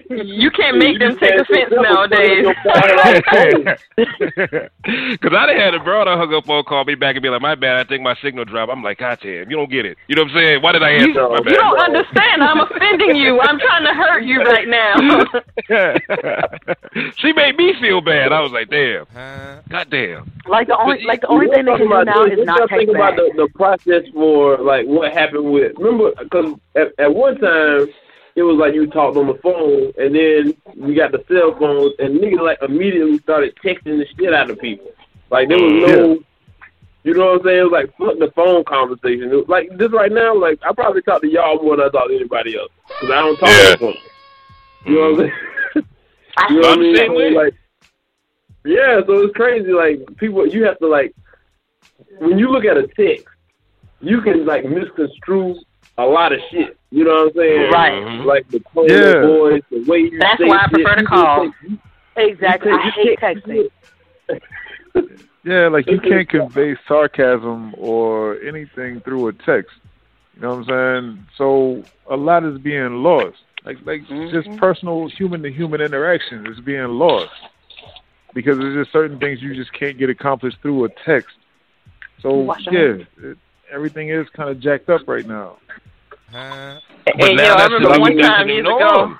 [0.10, 2.48] You can't make them take offense nowadays.
[4.84, 7.42] Because I done had a brother hung up on, call me back and be like,
[7.42, 8.72] my bad, I think my signal dropped.
[8.72, 9.98] I'm like, God damn, you don't get it.
[10.08, 10.62] You know what I'm saying?
[10.62, 11.10] Why did I answer?
[11.10, 12.44] You, my you don't understand.
[12.44, 13.40] I'm offending you.
[13.42, 14.96] I'm trying to hurt you right now.
[17.18, 18.32] she made me feel bad.
[18.32, 19.06] I was like, damn.
[19.70, 20.32] God damn.
[20.48, 22.96] like the only like the only thing they can do now is not think take
[22.96, 25.74] about the, the process for like what happened with.
[25.78, 27.88] Remember, because at, at one time
[28.36, 31.94] it was like you talked on the phone, and then we got the cell phones,
[32.00, 34.92] and niggas like immediately started texting the shit out of people.
[35.30, 36.24] Like there was mm, no.
[37.04, 37.58] You know what I'm saying?
[37.58, 39.32] It was like fuck the phone conversation.
[39.32, 41.90] It was like this right now, like I probably talk to y'all more than I
[41.90, 43.56] talk to anybody else because I don't talk Yeah.
[43.56, 43.96] on the phone.
[44.86, 45.20] You know what I'm mm.
[45.20, 45.32] saying?
[46.50, 46.96] you know what I I'm the mean?
[46.98, 47.36] same So.
[47.36, 47.54] Like,
[48.66, 49.72] yeah, so it's crazy.
[49.72, 51.16] Like people, you have to like
[52.20, 53.26] when you look at a text,
[54.02, 55.56] you can like misconstrue
[55.98, 56.78] a lot of shit.
[56.92, 57.72] You know what I'm saying?
[57.72, 57.94] Right.
[57.94, 58.28] Mm-hmm.
[58.28, 58.96] Like the tone Yeah.
[59.24, 60.20] of voice, the way you.
[60.20, 60.72] That's say why I shit.
[60.74, 61.52] prefer to You call.
[61.52, 61.80] can
[62.16, 62.72] take- Exactly.
[62.72, 63.70] you I hate texting.
[65.44, 69.72] Yeah, like you can't convey sarcasm or anything through a text.
[70.36, 71.26] You know what I'm saying?
[71.36, 73.38] So a lot is being lost.
[73.66, 74.02] Like like
[74.32, 77.32] just personal human to human interaction is being lost
[78.34, 81.36] because there's just certain things you just can't get accomplished through a text.
[82.22, 83.38] So Watch yeah, it,
[83.72, 85.58] everything is kind of jacked up right now.
[86.32, 86.82] But
[87.20, 89.18] And now yo, I that's remember the- one time years ago.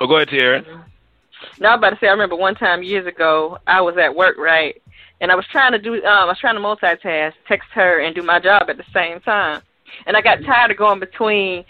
[0.00, 0.84] Oh, go ahead, Tierra.
[1.60, 4.38] No, I'm about to say I remember one time years ago I was at work,
[4.38, 4.80] right?
[5.20, 8.14] And I was trying to do um I was trying to multitask, text her and
[8.14, 9.60] do my job at the same time.
[10.06, 11.64] And I got tired of going between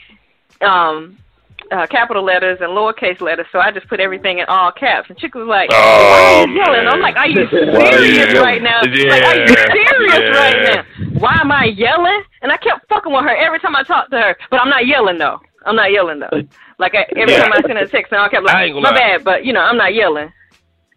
[0.61, 1.19] um
[1.71, 5.09] uh, capital letters and lowercase letters, so I just put everything in all caps.
[5.11, 6.89] And chick was like, "Why Oh, are you yelling?" man.
[6.89, 8.81] I'm like, "Are you Why are you serious right now?
[8.81, 10.39] Like, are you Yeah, serious yeah.
[10.39, 11.21] right now?
[11.21, 14.19] Why am I yelling?" And I kept fucking with her every time I talked to
[14.19, 15.41] her, but I'm not yelling though.
[15.67, 16.43] I'm not yelling though.
[16.79, 17.43] Like I, every Yeah.
[17.45, 18.93] time I send a text, I kept like, "My lie.
[18.93, 20.33] bad," but you know, I'm not yelling.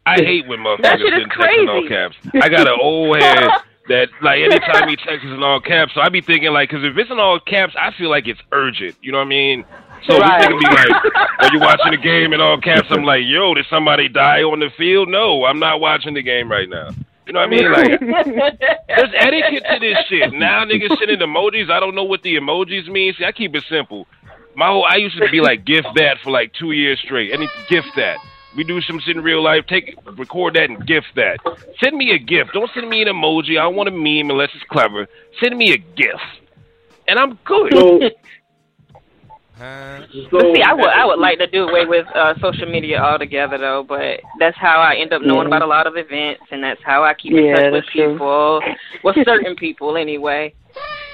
[0.06, 1.24] I hate when motherfuckers That shit is
[1.60, 2.16] in all caps.
[2.42, 3.50] I got an old head
[3.88, 6.84] that, like, anytime he texts is in all caps, so I be thinking, like, because
[6.84, 8.96] if it's in all caps, I feel like it's urgent.
[9.02, 9.66] You know what I mean?
[10.08, 10.40] So Right.
[10.42, 13.54] this nigga be like, "Are you watching the game in all caps, I'm like, yo,
[13.54, 15.10] did somebody die on the field?
[15.10, 16.90] No, I'm not watching the game right now.
[17.28, 17.72] You know what I mean?
[17.72, 18.00] Like,
[18.88, 20.34] there's etiquette to this shit.
[20.34, 21.70] Now niggas sending emojis.
[21.70, 23.14] I don't know what the emojis mean.
[23.18, 24.08] See, I keep it simple.
[24.56, 27.32] My whole I used to be like gift that for like two years straight.
[27.32, 28.18] Any gift that.
[28.58, 29.66] We do some shit in real life.
[29.68, 31.38] Take record that and gift that.
[31.82, 32.52] Send me a gift.
[32.54, 33.52] Don't send me an emoji.
[33.52, 35.08] I don't want a meme unless it's clever.
[35.42, 36.20] Send me a gift,
[37.08, 37.72] and I'm good.
[37.74, 38.00] So,
[39.62, 43.00] so But see, I would I would like to do away with uh, social media
[43.02, 43.86] altogether, though.
[43.88, 45.48] But that's how I end up knowing Yeah.
[45.56, 47.94] about a lot of events, and that's how I keep in Yeah, touch with that's
[47.94, 48.14] true.
[48.14, 48.62] people,
[49.04, 50.54] with certain people anyway.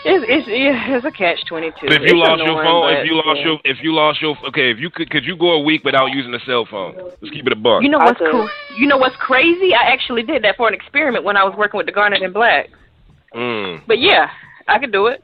[0.05, 1.87] It's it's yeah, it's a catch twenty two.
[1.87, 4.71] But if you lost your phone, if you lost your, if you lost your, okay,
[4.71, 6.95] if you could, could you go a week without using a cell phone?
[7.21, 7.83] Let's keep it a buck.
[7.83, 8.47] You know what's cool?
[8.77, 9.73] You know what's crazy?
[9.73, 12.33] I actually did that for an experiment when I was working with the Garnet and
[12.33, 12.69] Black.
[13.35, 13.81] Mm.
[13.87, 14.29] But yeah,
[14.69, 15.21] I could do it.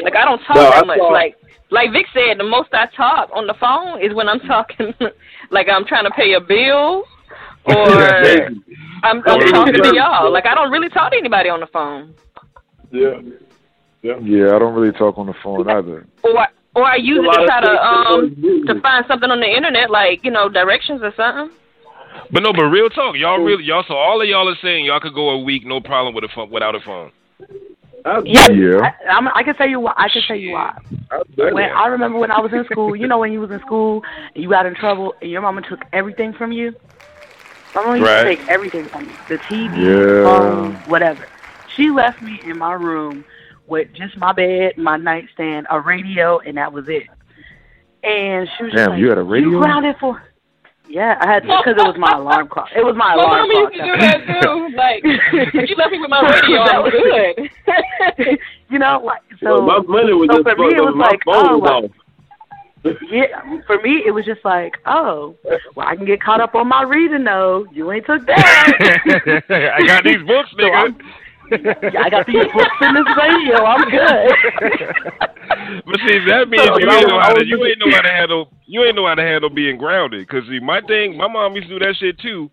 [0.00, 0.98] Like I don't talk No, I that much.
[0.98, 1.36] saw- Like
[1.72, 4.94] like Vic said, the most I talk on the phone is when I'm talking
[5.50, 7.04] like I'm trying to pay a bill
[7.64, 7.74] or
[9.02, 10.32] I'm, I'm talking to y'all.
[10.32, 12.14] Like I don't really talk to anybody on the phone.
[12.90, 13.20] yeah,
[14.02, 14.18] yeah.
[14.20, 16.06] Yeah, I don't really talk on the phone either.
[16.24, 19.90] Or or I use it to try to um to find something on the internet,
[19.90, 21.56] like you know directions or something.
[22.30, 23.84] But no, but real talk, y'all really, y'all.
[23.86, 26.28] So all of y'all are saying y'all could go a week, no problem with a
[26.34, 27.12] phone, without a phone.
[28.04, 28.92] I, Yeah.
[29.06, 29.94] I, I'm, I can tell you why.
[29.96, 30.76] I can tell you why.
[31.10, 31.22] I,
[31.52, 34.02] When I remember when I was in school, you know, when you was in school
[34.34, 36.74] and you got in trouble and your mama took everything from you.
[37.74, 38.24] My mama used Right.
[38.24, 40.24] to take everything from me, the TV, Yeah.
[40.24, 41.26] phone, whatever.
[41.76, 43.24] She left me in my room
[43.66, 47.04] with just my bed, my nightstand, a radio, and that was it.
[48.02, 49.48] And she was just Damn, like, you had a radio?
[49.50, 50.22] You grounded for?
[50.92, 52.68] Yeah, I had because it was my alarm clock.
[52.76, 53.72] It was my My alarm mama clock.
[53.72, 54.68] used to do that too.
[54.76, 58.38] Like if you left me with my radio, I'm good.
[58.68, 59.62] you know, like so, so.
[59.62, 61.90] my money was so just for me, it was like, oh, like.
[63.10, 65.34] Yeah, for me, it was just like, oh,
[65.74, 67.64] well, I can get caught up on my reading though.
[67.72, 69.42] You ain't took that.
[69.48, 70.94] I got these books, So nigga.
[71.52, 73.64] I got these books in this radio.
[73.64, 74.94] I'm good.
[75.84, 78.48] But see, that means you ain't know how to you ain't know how to handle
[78.66, 80.26] you ain't know how to handle being grounded.
[80.28, 82.50] Cause see, my thing, my mom used to do that shit too.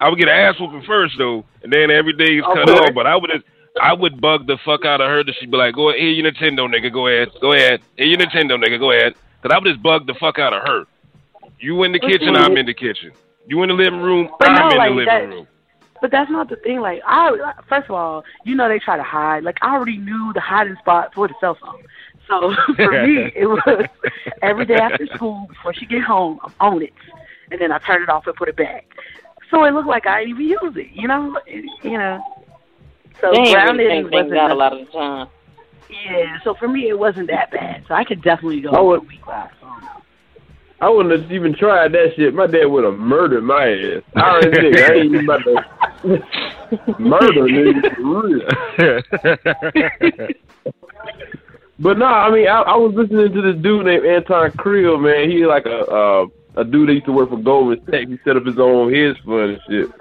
[0.00, 2.94] I would get an ass whooping first though, and then every day is cut off.
[2.94, 3.44] But I would just,
[3.82, 6.10] I would bug the fuck out of her that she'd be like, "Go ahead, here
[6.10, 6.92] your Nintendo, nigga.
[6.92, 8.78] Go ahead, go ahead, here your Nintendo, nigga.
[8.78, 10.84] Go ahead." Cause I would just bug the fuck out of her.
[11.60, 12.34] You in the kitchen.
[12.36, 13.12] I'm in the kitchen.
[13.46, 15.46] You in the living room, But I'm in like the living that- room.
[16.00, 16.80] But that's not the thing.
[16.80, 19.44] Like I, first of all, you know they try to hide.
[19.44, 21.82] Like I already knew the hiding spot for the cell phone.
[22.28, 23.86] So for me, it was
[24.42, 26.92] every day after school before she get home, I'm on it,
[27.50, 28.86] and then I turn it off and put it back.
[29.50, 30.90] So it looked like I didn't even use it.
[30.92, 32.22] You know, It- you know.
[33.20, 35.28] So They grounded really think wasn't out a lot of the time.
[35.90, 36.38] Yeah.
[36.44, 37.82] So for me, it wasn't that bad.
[37.88, 39.82] So I could definitely go would- a week without phone.
[40.80, 42.34] I wouldn't have even tried that shit.
[42.34, 44.02] My dad would have murdered my ass.
[44.14, 45.64] I already think I ain't even about to
[46.98, 48.22] murder nigga for
[50.22, 50.28] real.
[51.80, 55.30] But no, I mean, I, I was listening to this dude named Anton Kreil, man.
[55.30, 56.26] He like a uh,
[56.56, 58.08] a dude that used to work for Goldman Sachs.
[58.08, 59.92] He set up his own his fund and shit.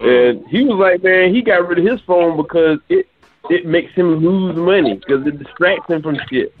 [0.00, 3.08] And he was like, man, he got rid of his phone because it
[3.50, 6.54] it makes him lose money because it distracts him from shit.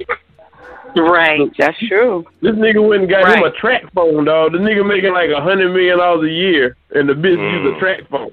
[0.96, 2.24] Right, that's true.
[2.42, 4.52] This nigga went and got him a track phone, dog.
[4.52, 7.64] The nigga making like a hundred million dollars a year, and the bitch Mm.
[7.64, 8.30] use a track phone.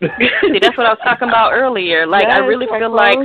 [0.00, 2.06] See, that's what I was talking about earlier.
[2.06, 3.18] Like, I really of feel like,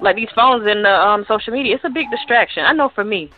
[0.00, 2.64] like these phones and the um social media, it's a big distraction.
[2.64, 3.30] I know for me,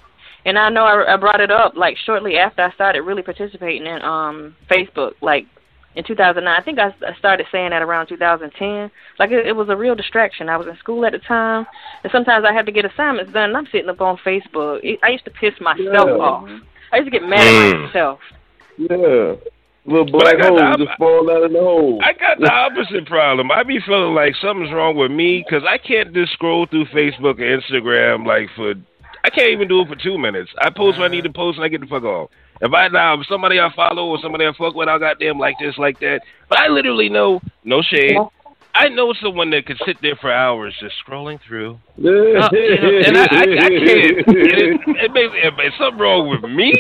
[0.45, 3.87] and I know I, I brought it up like shortly after I started really participating
[3.87, 5.47] in um Facebook, like
[5.99, 6.47] in 2009.
[6.49, 8.91] I think I, I started saying that around 2010.
[9.19, 10.49] Like it, it was a real distraction.
[10.49, 11.67] I was in school at the time,
[12.05, 13.51] and sometimes I had to get assignments done.
[13.51, 14.79] and I'm sitting up on Facebook.
[15.03, 16.25] I used to piss myself Yeah.
[16.25, 16.49] off.
[16.93, 17.87] I used to get mad at Mm.
[17.87, 18.21] myself.
[18.79, 19.35] Yeah,
[19.87, 21.99] little But black got the just fall out of the hole.
[22.03, 23.51] I got the opposite problem.
[23.51, 27.41] I be feeling like something's wrong with me because I can't just scroll through Facebook
[27.41, 28.75] or Instagram like for.
[29.25, 30.49] I can't even do it for two minutes.
[30.63, 32.31] I post what I need to post and I get the fuck off.
[32.61, 35.39] If I now if somebody I follow or somebody I fuck with, I got them
[35.39, 36.21] like this, like that.
[36.49, 38.17] But I literally know, no shade.
[38.75, 41.79] I know someone that could sit there for hours just scrolling through.
[41.99, 44.29] Uh, you know, and I, I, I can't.
[44.29, 46.73] It, it makes it, it's something wrong with me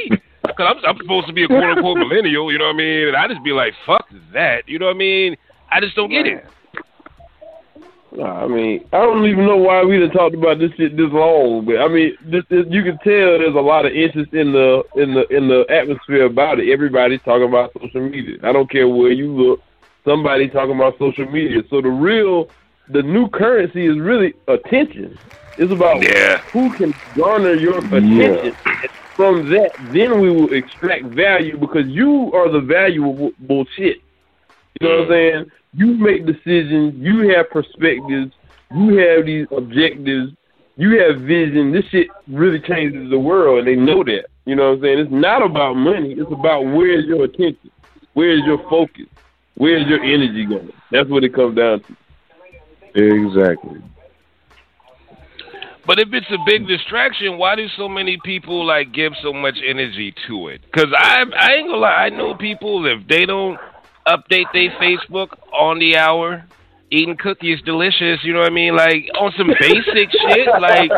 [0.43, 2.53] because I'm, I'm supposed to be a quote unquote millennial.
[2.53, 3.09] You know what I mean?
[3.09, 4.69] And I just be like, fuck that.
[4.69, 5.37] You know what I mean?
[5.71, 6.45] I just don't get it.
[8.13, 11.11] Nah, I mean, I don't even know why we done talked about this shit this
[11.13, 14.53] long, but I mean, this, this, you can tell there's a lot of interest in
[14.53, 16.71] the in the in the atmosphere about it.
[16.73, 18.39] Everybody's talking about social media.
[18.43, 19.61] I don't care where you look,
[20.07, 21.63] somebody's talking about social media.
[21.69, 22.49] So the real,
[22.89, 25.19] the new currency is really attention.
[25.59, 26.39] It's about Yeah.
[26.53, 28.55] who can garner your attention.
[28.65, 33.33] And From that, then we will extract value because you are the valuable
[33.77, 33.99] shit.
[34.81, 35.51] You know what I'm saying?
[35.73, 36.95] You make decisions.
[36.97, 38.33] You have perspectives.
[38.75, 40.33] You have these objectives.
[40.77, 41.73] You have vision.
[41.73, 44.27] This shit really changes the world, and they know that.
[44.45, 44.99] You know what I'm saying?
[45.01, 46.13] It's not about money.
[46.13, 47.71] It's about where's your attention,
[48.15, 49.07] where's your focus,
[49.57, 50.73] where's your energy going.
[50.91, 51.97] That's what it comes down to.
[52.95, 53.83] Exactly.
[55.87, 59.59] But if it's a big distraction, why do so many people like give so much
[59.67, 60.61] energy to it?
[60.63, 63.59] Because I I ain't gonna lie, I know people if they don't
[64.09, 66.45] update their Facebook on the hour,
[66.91, 68.25] eating cookies delicious.
[68.25, 68.75] You know what I mean?
[68.75, 70.91] Like on some basic shit, like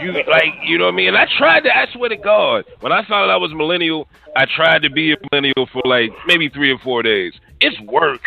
[0.00, 1.08] you like you know what I mean.
[1.08, 1.76] And I tried to.
[1.76, 5.12] I swear to God, when I found out I was millennial, I tried to be
[5.12, 7.32] a millennial for like maybe three or four days.
[7.60, 8.22] It's work.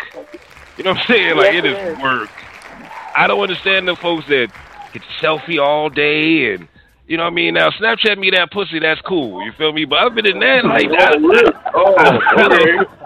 [0.76, 1.36] You know what I'm saying?
[1.36, 2.02] Like Yes, it it is is.
[2.02, 2.30] work.
[3.16, 4.48] I don't understand the folks that
[4.92, 6.68] get selfie all day and
[7.06, 7.54] you know what I mean.
[7.54, 9.44] Now Snapchat me that pussy, that's cool.
[9.44, 9.84] You feel me?
[9.84, 11.14] But other than that, like I,
[11.74, 11.94] Oh,
[12.46, 12.76] okay.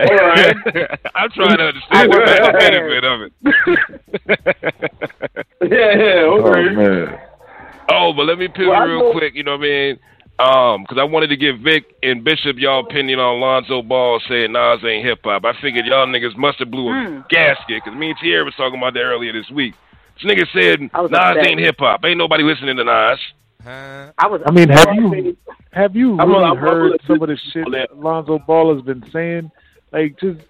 [0.00, 0.56] All right.
[1.14, 3.32] I'm trying to understand the benefit of it.
[5.62, 6.74] Yeah, yeah, Oh okay.
[6.74, 7.18] man.
[7.88, 9.34] Oh, but let me pivot Well, real know- quick.
[9.34, 9.98] You know what I mean?
[10.38, 14.50] Um, because I wanted to give Vic and Bishop y'all opinion on Lonzo Ball saying
[14.52, 15.44] Nas ain't hip hop.
[15.44, 18.78] I figured y'all niggas must have blew a gasket because me and Tierra was talking
[18.78, 19.74] about that earlier this week.
[20.20, 21.46] This nigga said I Nas upset.
[21.46, 22.04] ain't hip hop.
[22.04, 23.20] Ain't nobody listening to Nas.
[23.66, 24.42] I was.
[24.46, 25.36] I mean, have you
[25.72, 27.96] have you I'm really I'm gonna heard some of the shit on that.
[27.98, 29.50] Lonzo Ball has been saying?
[29.92, 30.40] Like just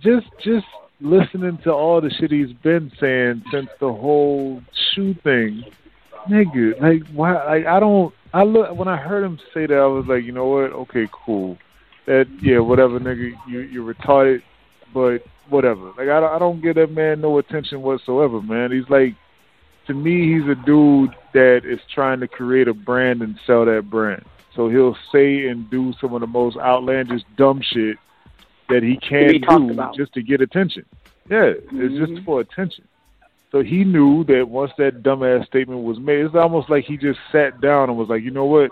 [0.00, 0.66] just just
[1.00, 5.64] listening to all the shit he's been saying since the whole shoe thing.
[6.28, 9.86] Nigga, like why like I don't I look when I heard him say that I
[9.86, 10.72] was like, you know what?
[10.72, 11.56] Okay, cool.
[12.06, 14.42] That yeah, whatever nigga, you you're retarded,
[14.92, 15.86] but whatever.
[15.96, 18.72] Like I don't, I don't give that man no attention whatsoever, man.
[18.72, 19.14] He's like
[19.86, 23.88] to me, he's a dude that is trying to create a brand and sell that
[23.90, 24.24] brand.
[24.56, 27.96] So he'll say and do some of the most outlandish dumb shit
[28.68, 29.94] that he can He do about.
[29.96, 30.84] just to get attention.
[31.30, 32.84] Yeah, it's just for attention.
[33.52, 37.18] So he knew that once that dumbass statement was made, it's almost like he just
[37.32, 38.70] sat down and was like, you know what,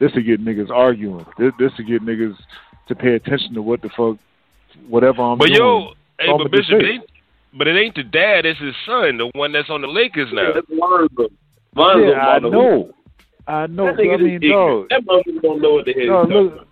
[0.00, 1.24] this to get niggas arguing.
[1.38, 2.36] This this will get niggas
[2.88, 4.16] to pay attention to what the fuck,
[4.88, 5.58] whatever I'm But doing.
[5.58, 6.90] yo, hey, So I'm but Bishop, it it.
[6.90, 7.04] ain't,
[7.56, 8.44] but it ain't the dad.
[8.44, 10.52] It's his son, the one that's on the Lakers now.
[11.74, 12.00] That's Lonzo.
[12.00, 12.92] Lonzo yeah, I know.
[13.46, 13.86] I know.
[13.86, 14.42] That So, I mean, is ignorant.
[14.42, 14.88] dog.
[14.90, 16.68] That motherfucker don't know what the hell No, he's talking look,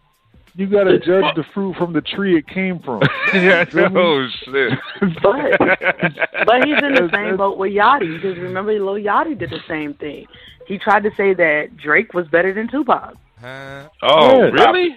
[0.56, 3.00] You gotta judge the fruit from the tree it came from.
[3.34, 4.72] yeah, oh shit.
[5.22, 5.58] But
[6.46, 9.94] but he's in the same boat with Yachty because remember Lil Yachty did the same
[9.94, 10.26] thing.
[10.66, 13.14] He tried to say that Drake was better than Tupac.
[13.44, 14.50] Oh, Yeah.
[14.50, 14.96] really?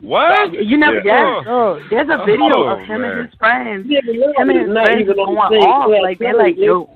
[0.00, 0.52] What?
[0.64, 1.36] You never Yeah.
[1.38, 1.44] yes.
[1.48, 3.10] Oh, there's a video Oh, of him man.
[3.12, 3.86] and his friends.
[3.88, 4.00] Yeah,
[4.36, 6.90] Him and his friends even going off like they're like, yo,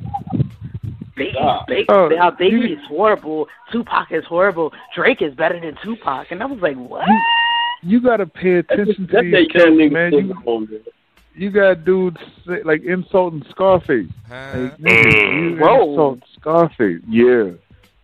[1.16, 3.48] Biggie, Biggie, Oh, how Biggie you- is horrible.
[3.70, 4.72] Tupac is horrible.
[4.94, 7.06] Drake is better than Tupac, and I was like, what?
[7.82, 10.12] You gotta pay attention to That's these that cats, young nigga man.
[10.12, 10.80] You,
[11.34, 14.09] you got dudes say, like insulting Scarface.
[14.30, 15.51] Like, nigga, Mm.
[15.51, 15.90] you Whoa.
[15.90, 17.01] insult Scarface.
[17.09, 17.51] Yeah.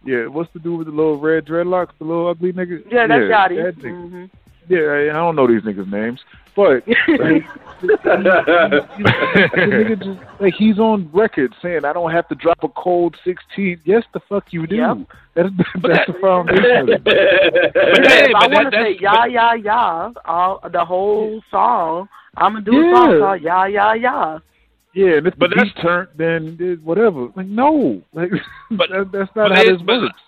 [0.04, 2.82] Yeah, what's the dude with the little red dreadlocks, the little ugly nigga?
[2.90, 3.62] Yeah, that's Yachty.
[3.62, 4.10] that nigga.
[4.10, 4.24] hmm
[4.68, 6.20] Yeah, I I don't know these niggas' names,
[6.58, 7.44] but like,
[7.82, 13.16] the nigga just, like he's on record saying I don't have to drop a cold
[13.24, 13.80] sixteen.
[13.84, 14.74] Yes, the fuck you do.
[14.74, 14.96] Yep.
[15.36, 15.48] That's
[15.82, 16.64] that's the foundation.
[16.80, 17.04] Of it.
[17.04, 22.08] But Yes, that- I want to say that's- ya ya ya, all the whole song.
[22.36, 22.94] I'm gonna do a Yeah.
[22.94, 24.38] song called ya ya ya.
[24.94, 27.28] Yeah, and if But the that's- beat turned, then whatever.
[27.36, 28.30] Like no, like
[28.72, 30.20] But- that, that's not but how it- this works.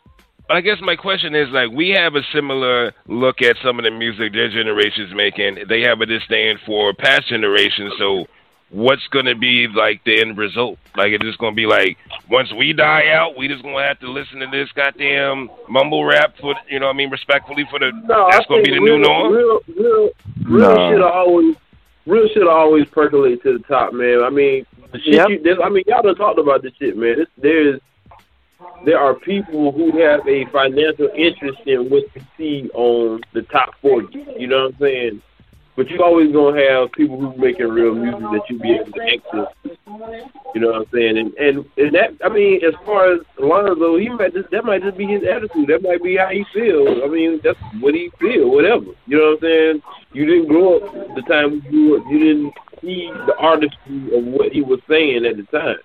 [0.50, 3.84] But I guess my question is like we have a similar look at some of
[3.84, 5.58] the music their generation's making.
[5.68, 7.92] They have a disdain for past generations.
[8.00, 8.26] So
[8.70, 10.80] what's going to be like the end result?
[10.96, 11.96] Like it's just going to be like
[12.28, 16.04] once we die out, we just going to have to listen to this goddamn mumble
[16.04, 18.70] rap for you know what I mean respectfully for the No, that's I going to
[18.72, 19.32] be the real, new norm.
[19.32, 20.10] Real, real,
[20.46, 20.90] real Nah.
[20.90, 21.56] shit always,
[22.06, 24.24] real shit always percolate to the top, man.
[24.24, 25.14] I mean, the shit.
[25.14, 25.28] Yep.
[25.44, 27.18] You, I mean, y'all done talked about this shit, man.
[27.18, 27.80] This, there's,
[28.84, 33.74] there are people who have a financial interest in what you see on the top
[33.82, 34.24] forty.
[34.38, 35.22] You know what I'm saying?
[35.76, 39.02] But you always gonna have people who making real music that you be able to
[39.02, 39.76] access.
[40.54, 41.18] You know what I'm saying?
[41.18, 44.82] And and and that I mean, as far as Lonzo, he might just that might
[44.82, 45.68] just be his attitude.
[45.68, 47.00] That might be how he feels.
[47.02, 48.50] I mean, that's what he feel.
[48.50, 48.86] Whatever.
[49.06, 49.82] You know what I'm saying?
[50.12, 52.04] You didn't grow up the time you grew up.
[52.10, 55.78] You didn't see the artistry of what he was saying at the time.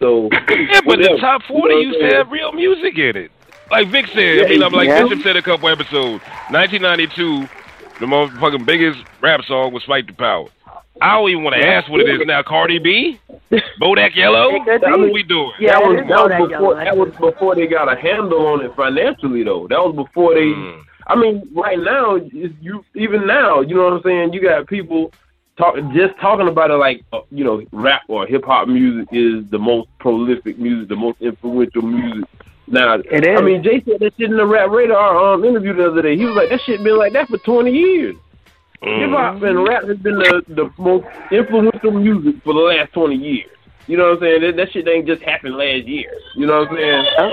[0.00, 1.14] So Yeah, but whatever.
[1.14, 3.30] the top You know forty used to have real music in it.
[3.70, 5.02] Like Vic said, Yeah, I mean, I'm like yeah.
[5.04, 6.24] Bishop said a couple episodes.
[6.50, 7.46] 1992,
[8.00, 10.46] the motherfucking biggest rap song was "Fight the Power."
[11.02, 12.42] I don't even want to ask what it is now.
[12.42, 13.18] Cardi B,
[13.80, 15.12] Bodak Yellow, It what be.
[15.12, 15.52] we doing?
[15.58, 18.46] Yeah, that was that was Bodak before Yellow, that was before they got a handle
[18.48, 19.66] on it financially though.
[19.68, 20.40] That was before they.
[20.52, 20.82] Mm.
[21.06, 24.32] I mean, right now you you- even now you know what I'm saying.
[24.32, 25.12] You got people
[25.60, 29.48] talk just talking about it like uh, you know rap or hip hop music is
[29.50, 32.28] the most prolific music, the most influential music.
[32.66, 33.38] Now, It is.
[33.38, 36.16] I mean, Jay said that shit in the Rap Radar um, interview the other day.
[36.16, 38.14] He was like, that shit been like that for 20 years.
[38.80, 39.10] Hip Mm.
[39.10, 43.50] hop and rap has been the, the most influential music for the last 20 years.
[43.88, 44.40] You know what I'm saying?
[44.42, 46.12] That, that shit ain't just happened last year.
[46.36, 47.06] You know what I'm saying?
[47.18, 47.32] Oh.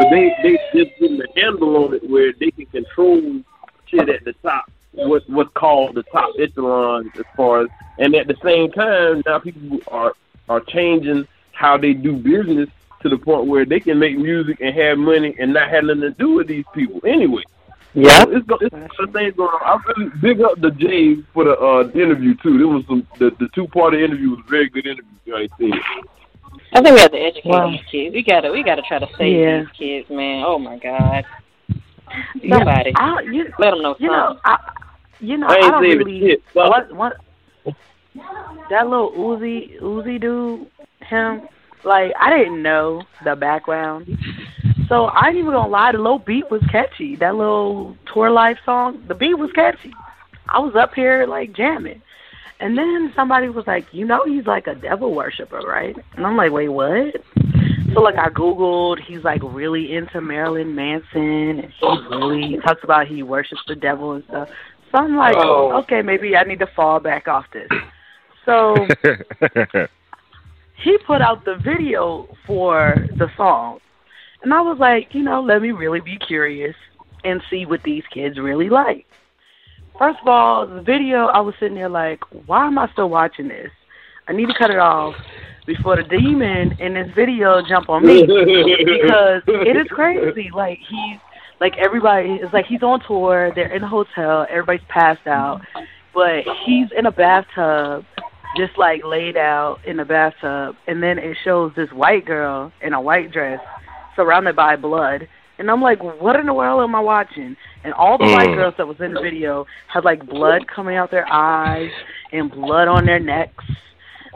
[0.00, 3.40] But they they just getting the handle on it where they can control
[3.86, 4.70] shit at the top.
[4.94, 7.68] What what's called the top echelon as far as
[7.98, 10.12] and at the same time now people are
[10.48, 12.68] are changing how they do business
[13.02, 16.00] to the point where they can make music and have money and not have nothing
[16.02, 17.42] to do with these people anyway.
[17.92, 18.24] Yeah.
[18.24, 19.60] So it's, go, it's a lot of things going on.
[19.62, 22.60] I really big up the Jay for the uh, interview too.
[22.60, 25.34] It was some, the the two part interview was a very good interview.
[25.34, 25.74] I think.
[26.72, 27.70] I think we have to educate Wow.
[27.70, 28.14] these kids.
[28.14, 29.58] We gotta we gotta try to save Yeah.
[29.60, 30.44] these kids, man.
[30.46, 31.24] Oh my God.
[32.34, 32.92] Yeah, Somebody.
[32.96, 34.40] I, you, Let them know you know, something.
[34.44, 34.58] I,
[35.20, 36.20] you know, I I, don't really.
[36.20, 36.42] shit.
[36.52, 36.70] Fuck.
[36.70, 37.16] What what?
[38.70, 40.66] That little Uzi Uzi dude,
[41.00, 41.48] him.
[41.84, 44.16] Like I didn't know the background,
[44.88, 45.92] so I ain't even gonna lie.
[45.92, 47.16] The little beat was catchy.
[47.16, 49.92] That little tour life song, the beat was catchy.
[50.48, 52.00] I was up here like jamming,
[52.60, 56.36] and then somebody was like, "You know, he's like a devil worshiper, right?" And I'm
[56.36, 57.14] like, "Wait, what?"
[57.92, 63.06] So like I googled, he's like really into Marilyn Manson, and he really talks about
[63.06, 64.48] he worships the devil and stuff.
[64.94, 65.72] So I'm like, Oh.
[65.80, 67.68] okay, maybe I need to fall back off this.
[68.44, 68.76] So
[70.76, 73.80] he put out the video for the song,
[74.42, 76.76] and I was like, you know, let me really be curious
[77.24, 79.04] and see what these kids really like.
[79.98, 83.48] First of all, the video, I was sitting there like, why am I still watching
[83.48, 83.70] this?
[84.28, 85.16] I need to cut it off
[85.66, 90.50] before the demon in this video jump on me because it is crazy.
[90.54, 91.18] Like he's
[91.64, 93.50] like everybody is like he's on tour.
[93.54, 94.46] They're in a hotel.
[94.50, 95.62] Everybody's passed out,
[96.12, 98.04] but he's in a bathtub,
[98.54, 100.76] just like laid out in a bathtub.
[100.86, 103.60] And then it shows this white girl in a white dress,
[104.14, 105.26] surrounded by blood.
[105.58, 107.56] And I'm like, what in the world am I watching?
[107.82, 108.56] And all the white Mm.
[108.56, 111.90] girls that was in the video had like blood coming out their eyes
[112.30, 113.64] and blood on their necks.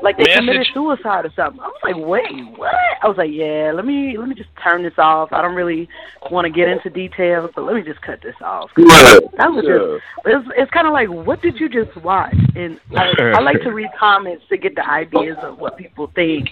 [0.03, 0.37] Like they Message.
[0.39, 1.61] committed suicide or something.
[1.61, 2.73] I was like, wait, what?
[3.03, 5.33] I was like, yeah, let me let me just turn this off.
[5.33, 5.89] I don't really
[6.31, 8.71] want to get into details, but let me just cut this off.
[8.77, 9.21] Right.
[9.37, 9.99] That was Yeah.
[10.27, 12.35] just it's it's kind of like what did you just watch?
[12.57, 16.49] And I, I like to read comments to get the ideas of what people think.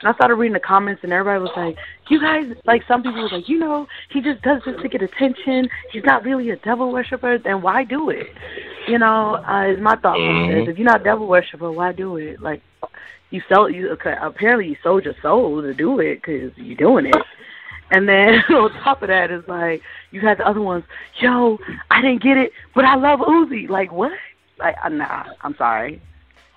[0.00, 1.76] And I started reading the comments, and everybody was like,
[2.08, 5.02] "You guys, like some people was like, you know, he just does this to get
[5.02, 5.68] attention.
[5.92, 7.36] He's not really a devil worshiper.
[7.36, 8.26] Then why do it?
[8.88, 10.68] You know, uh, is my thought process.
[10.68, 12.40] If you're not a devil worshiper, why do it?
[12.40, 12.62] Like,
[13.30, 17.06] you sell you okay, apparently you sold your soul to do it because you're doing
[17.06, 17.16] it.
[17.90, 20.84] And then on top of that is like you had the other ones.
[21.20, 21.58] Yo,
[21.90, 23.68] I didn't get it, but I love Uzi.
[23.68, 24.12] Like what?
[24.58, 26.00] Like uh, nah, I'm sorry.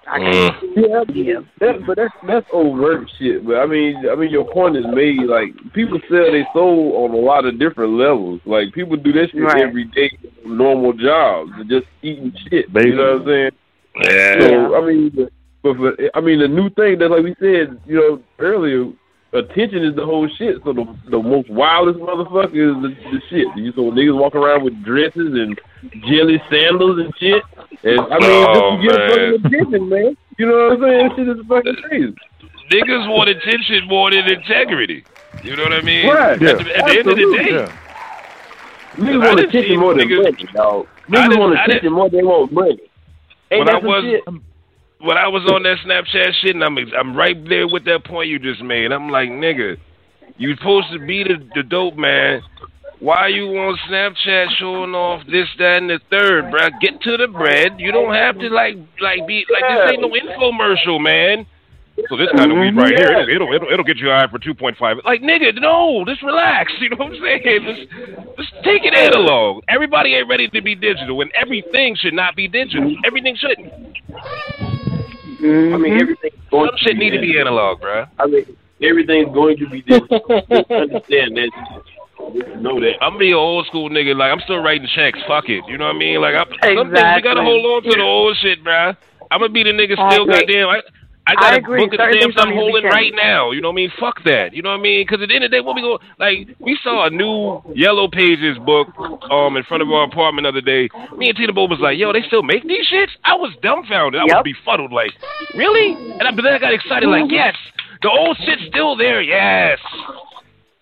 [0.06, 0.56] I can't.
[0.76, 1.40] Yeah, yeah.
[1.60, 3.46] That, but that's that's overt shit.
[3.46, 5.22] But I mean, I mean, your point is made.
[5.22, 8.42] Like people sell their soul on a lot of different levels.
[8.46, 9.62] Like people do that shit Right.
[9.64, 10.12] every day,
[10.46, 12.66] normal jobs, just eating shit.
[12.74, 13.52] You know what I'm saying?
[14.02, 14.40] Yeah.
[14.42, 15.30] So I mean,
[15.64, 18.92] but, but for, I mean, the new thing that, like we said, you know, earlier,
[19.34, 20.58] attention is the whole shit.
[20.64, 23.48] So the the most wildest motherfucker is the, the shit.
[23.56, 25.60] You so niggas walk around with dresses and
[26.08, 27.42] jelly sandals and shit.
[27.84, 29.10] And I mean, Oh, just to get man.
[29.10, 30.18] fucking attention, man.
[30.38, 31.08] You know what I'm saying?
[31.10, 32.16] This shit is fucking crazy.
[32.72, 35.04] Niggas want attention more than integrity.
[35.44, 36.08] You know what I mean?
[36.08, 36.34] Right.
[36.34, 37.44] At, the, at the end of the Absolutely.
[37.44, 37.68] day,
[38.96, 40.88] Niggas I want attention more than niggas- money, dog.
[41.08, 42.80] I Niggas done- want attention more than they want money.
[43.52, 44.24] Ain't when I that some was shit?
[45.04, 48.30] When I was on that Snapchat shit, and I'm I'm right there with that point
[48.30, 48.92] you just made.
[48.92, 49.76] I'm like, nigga,
[50.38, 52.42] you supposed to be the, the dope man.
[53.00, 56.70] Why you on Snapchat showing off this, that, and the third, bro?
[56.80, 57.76] Get to the bread.
[57.78, 61.46] You don't have to like like be like this ain't no infomercial, man.
[62.10, 64.40] So this kind of weed right here, it'll, it'll it'll it'll get you high for
[64.40, 64.98] two point five.
[65.04, 66.72] Like nigga, no, just relax.
[66.80, 67.60] You know what I'm saying?
[67.68, 67.92] Just
[68.40, 69.64] just take it analog.
[69.68, 72.96] Everybody ain't ready to be digital, and everything should not be digital.
[73.06, 74.73] Everything shouldn't.
[75.44, 76.02] I mean, mm-hmm.
[76.02, 78.06] everything's going Some shit need to be analog, bro.
[78.18, 80.20] I mean, everything's going to be digital.
[80.50, 81.52] Just understand that.
[82.34, 82.94] Just know that.
[83.02, 84.16] I'm be an old school nigga.
[84.16, 85.20] Like I'm still writing checks.
[85.28, 85.64] Fuck it.
[85.68, 86.22] You know what I mean?
[86.22, 86.46] Like I,
[86.76, 88.96] some things you gotta hold on to the old shit, bruh.
[89.30, 90.24] I'm gonna be the nigga still.
[90.24, 90.46] agree.
[90.46, 90.82] Goddamn, I,
[91.26, 91.80] I I got a agree.
[91.86, 93.52] book of Certain stamps I'm don't need to be holding right now.
[93.52, 93.92] You know what I mean?
[93.98, 94.54] Fuck that.
[94.54, 95.06] You know what I mean?
[95.08, 97.64] Because at the end of the day, what we go like, we saw a new
[97.74, 98.90] Yellow Pages book
[99.32, 100.90] um in front of our apartment the other day.
[101.16, 104.20] Me and Tina Bo was like, "Yo, they still make these shits?" I was dumbfounded.
[104.20, 104.92] I was befuddled.
[104.92, 105.12] Like,
[105.56, 105.94] really?
[106.20, 107.08] And I, but then I got excited.
[107.08, 107.56] Like, yes,
[108.02, 109.22] the old shit's still there.
[109.22, 109.80] Yes.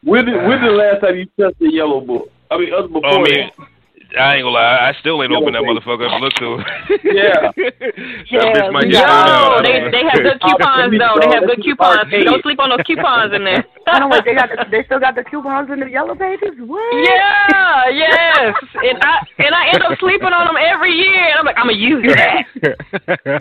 [0.04, 2.30] When did, when the last time you touched the yellow book?
[2.50, 3.52] I mean, other before Oh, man.
[3.56, 3.68] that.
[4.12, 6.60] I ain't gonna lie, I still ain't Yellow opened that motherfucker up and looked to.
[7.12, 7.52] Yeah.
[8.40, 9.60] that bitch might get Yo, thrown out.
[9.60, 11.18] I they they have good coupons though.
[11.20, 12.08] They have good coupons.
[12.08, 12.26] Arcade.
[12.26, 13.64] Don't sleep on those coupons in there.
[13.88, 14.24] I don't wait.
[14.24, 16.56] They got the, they still got the coupons in the yellow pages.
[16.60, 16.80] What?
[17.04, 21.36] Yeah, yes, and I and I end up sleeping on them every year.
[21.36, 22.48] And I'm like, I'm gonna use that.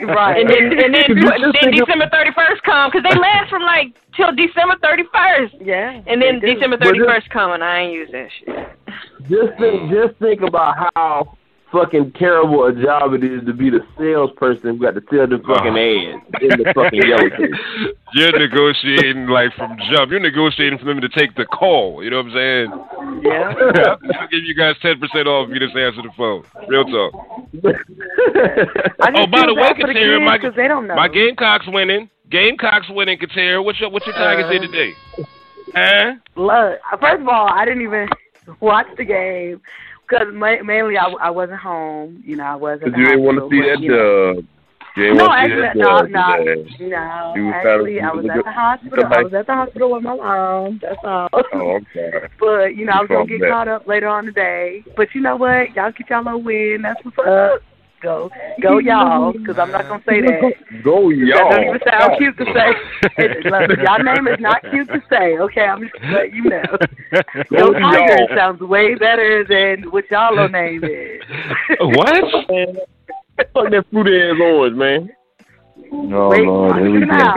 [0.03, 0.43] Right.
[0.43, 4.77] And then and then then December 31st come because they last from like till December
[4.83, 5.67] 31st.
[5.67, 6.03] yeah.
[6.07, 6.41] And then.
[6.41, 8.49] December 31st come and I ain't use that shit.
[9.29, 11.37] Just think, just think about how
[11.73, 15.39] fucking terrible a job it is to be the salesperson who got to sell the
[15.47, 15.79] fucking ah.
[15.79, 17.95] ads in the fucking yellow page.
[18.13, 20.11] You're negotiating like from jump.
[20.11, 22.03] You're negotiating for them to take the call.
[22.03, 23.23] You know what I'm saying?
[23.23, 23.55] Yeah.
[24.19, 26.43] I'll give you guys ten percent off if you just answer the phone.
[26.67, 27.15] Real talk.
[29.01, 30.97] I Oh, by the way, bad for the Katerra, kids my 'cause they don't know.
[30.97, 32.11] my Gamecocks winning.
[32.31, 33.65] Gamecocks winning, Katerra.
[33.65, 34.95] What's your what's your Tigers Uh, did today?
[35.75, 36.13] Huh?
[36.37, 38.09] Look, first of all, I didn't even
[38.61, 39.61] watch the game
[40.09, 42.23] because ma- mainly I, I wasn't home.
[42.25, 44.35] You know, I was at Because the you didn't want to see that you know-
[44.35, 44.45] dub.
[44.97, 46.37] Didn't No, want to actually, see that no, dub no,
[46.89, 47.35] no.
[47.37, 49.05] You was Actually, kinda- I was at the a- hospital.
[49.07, 50.79] I was at the hospital with my mom.
[50.83, 51.29] That's all.
[51.33, 51.87] Oh, I'm.
[52.41, 53.51] But you know, I was gonna get that.
[53.51, 54.83] caught up later on today.
[54.97, 55.77] But you know what?
[55.77, 56.83] Y'all get y'all little win.
[56.83, 57.63] That's what's up.
[58.01, 58.31] Go,
[58.63, 59.33] go, y'all.
[59.33, 60.53] Because I'm not gonna say that.
[60.83, 61.51] Go, y'all.
[61.51, 62.73] don't even sound cute to say.
[63.19, 65.37] It, look, y'all name is not cute to say.
[65.39, 66.63] Okay, I'm just letting you know.
[67.51, 68.37] Go Go, Tigers y'all.
[68.37, 71.21] sounds way better than what y'all name is.
[71.81, 72.25] What?
[73.53, 75.11] Fuck that fruit ass orange, man.
[75.93, 77.07] Oh, Wait, Lord, watch here we go.
[77.07, 77.35] now.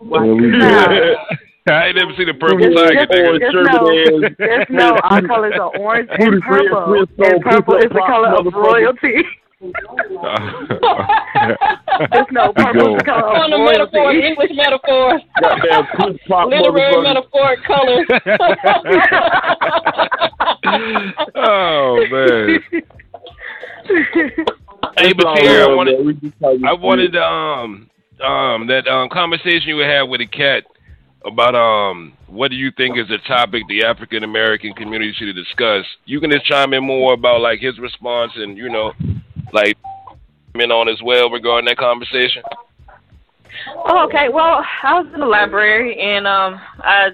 [0.00, 1.14] We go.
[1.68, 2.94] I ain't never seen a purple Just, tiger.
[2.94, 3.40] just, nigga.
[3.40, 4.60] just Sherbet know, ass.
[4.60, 9.24] just know our colors are orange and purple, and purple is the color of royalty.
[9.58, 9.72] Just
[12.30, 14.26] no purple is color On the metaphor, royalty.
[14.26, 18.04] English metaphor, Goddamn push pop literary metaphor, color.
[21.36, 22.60] oh man.
[24.98, 26.06] Hey, That's but here I wanted man.
[26.06, 27.88] We just tell you I wanted um
[28.22, 30.64] um that um conversation you had with the cat
[31.24, 35.86] about um what do you think is a topic the African American community should discuss.
[36.04, 38.92] You can just chime in more about like his response and you know
[39.52, 39.76] like
[40.54, 42.42] in on as well regarding that conversation.
[43.88, 44.28] Oh, okay.
[44.28, 47.10] Well, I was in the library and um I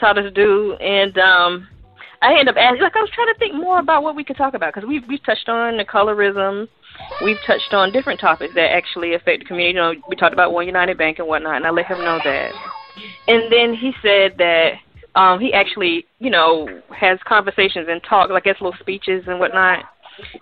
[0.00, 1.68] saw this dude and um
[2.20, 4.36] I ended up asking like I was trying to think more about what we could
[4.36, 6.68] talk about because we we've touched on the colorism,
[7.24, 9.76] we've touched on different topics that actually affect the community.
[9.76, 12.18] You know, we talked about One United Bank and whatnot, and I let him know
[12.24, 12.52] that.
[13.28, 14.72] And then he said that
[15.14, 19.84] um he actually you know has conversations and talk like has little speeches and whatnot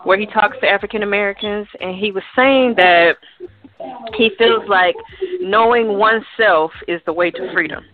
[0.05, 3.17] where he talks to African Americans, and he was saying that
[4.15, 4.95] he feels like
[5.41, 7.85] knowing oneself is the way to freedom.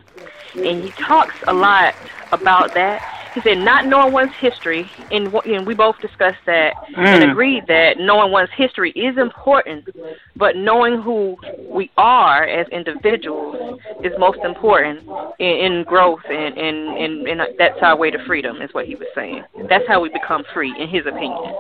[0.55, 1.95] And he talks a lot
[2.31, 3.01] about that.
[3.35, 7.31] He said not knowing one's history, and, wh- and we both discussed that and Mm.
[7.31, 9.89] agreed that knowing one's history is important,
[10.37, 11.37] but knowing who
[11.71, 15.01] we are as individuals is most important
[15.39, 18.97] in, in growth, and, and, and, and that's our way to freedom, is what he
[18.97, 19.43] was saying.
[19.69, 21.55] That's how we become free, in his opinion.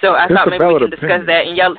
[0.00, 1.26] So I That's thought maybe we valid can discuss opinion.
[1.26, 1.76] that and y'all.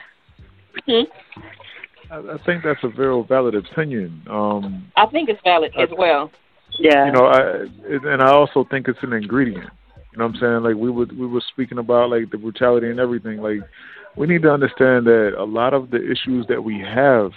[0.85, 2.11] Hmm?
[2.11, 4.21] I, I think that's a very valid opinion.
[4.29, 6.31] Um, I think it's valid as well.
[6.77, 7.05] Yeah.
[7.05, 9.69] you know, I and I also think it's an ingredient.
[10.11, 10.63] You know what I'm saying?
[10.63, 13.41] Like we were we were speaking about like the brutality and everything.
[13.41, 13.59] Like
[14.15, 17.31] we need to understand that a lot of the issues that we have,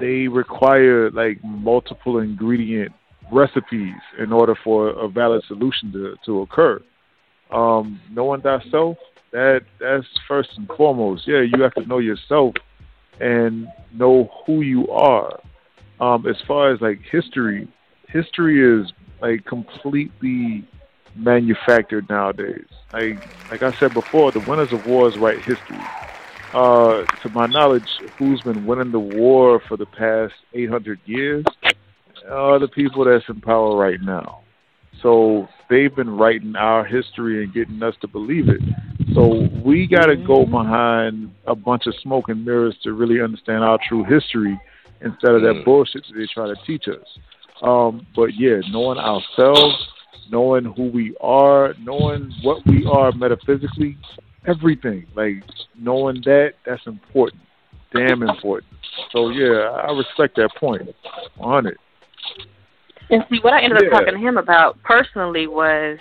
[0.00, 2.92] they require like multiple ingredient
[3.32, 6.80] recipes in order for a valid solution to to occur.
[7.50, 8.98] Um, knowing thyself,
[9.32, 11.26] that that's first and foremost.
[11.26, 12.54] Yeah, you have to know yourself
[13.20, 15.40] and know who you are.
[16.00, 17.68] Um, as far as like history,
[18.12, 18.90] history is
[19.20, 20.64] like completely
[21.16, 22.66] manufactured nowadays.
[22.92, 23.16] Like
[23.50, 25.80] like I said before, the winners of wars write history.
[26.52, 31.44] Uh, to my knowledge, who's been winning the war for the past 800 years
[32.30, 34.40] are the people that's in power right now.
[35.02, 38.60] So they've been writing our history and getting us to believe it.
[39.14, 43.62] So we got to go behind a bunch of smoke and mirrors to really understand
[43.62, 44.58] our true history
[45.00, 45.64] instead of that Mm.
[45.64, 47.18] bullshit that they try to teach us.
[47.62, 49.88] Um, but yeah, knowing ourselves,
[50.30, 53.96] knowing who we are, knowing what we are metaphysically,
[54.46, 55.06] everything.
[55.14, 55.42] Like
[55.76, 57.42] knowing that, that's important.
[57.94, 58.72] Damn important.
[59.12, 60.82] So yeah, I respect that point.
[61.40, 61.76] On it.
[63.10, 63.88] And see, what I ended Yeah.
[63.88, 65.98] up talking to him about personally was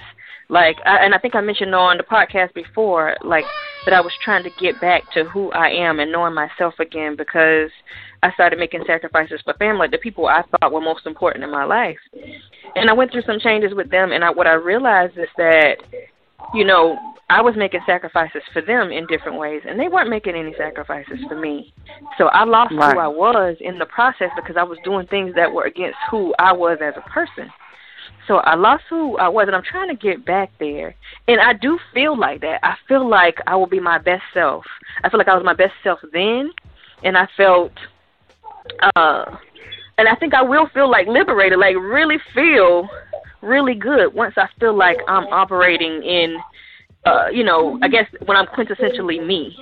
[0.50, 3.46] like, I, and I think I mentioned on the podcast before, like
[3.86, 7.16] that I was trying to get back to who I am and knowing myself again
[7.18, 7.70] because
[8.24, 11.64] I started making sacrifices for family, the people I thought were most important in my
[11.64, 11.98] life.
[12.76, 15.78] And I went through some changes with them, and I, what I realized is that,
[16.54, 16.98] you know,
[17.30, 21.20] I was making sacrifices for them in different ways, and they weren't making any sacrifices
[21.28, 21.74] for me.
[22.18, 22.94] So I lost Right.
[22.94, 26.34] who I was in the process because I was doing things that were against who
[26.40, 27.52] I was as a person.
[28.28, 30.96] So I lost who I was, and I'm trying to get back there.
[31.28, 32.60] And I do feel like that.
[32.64, 34.66] I feel like I will be my best self.
[35.04, 36.52] I feel like I was my best self then,
[37.04, 37.72] and I felt,
[38.96, 39.26] uh,
[39.98, 42.90] and I think I will feel like liberated, like really feel
[43.42, 46.38] really good once I feel like I'm operating in,
[47.06, 49.56] uh, you know, I guess when I'm quintessentially me.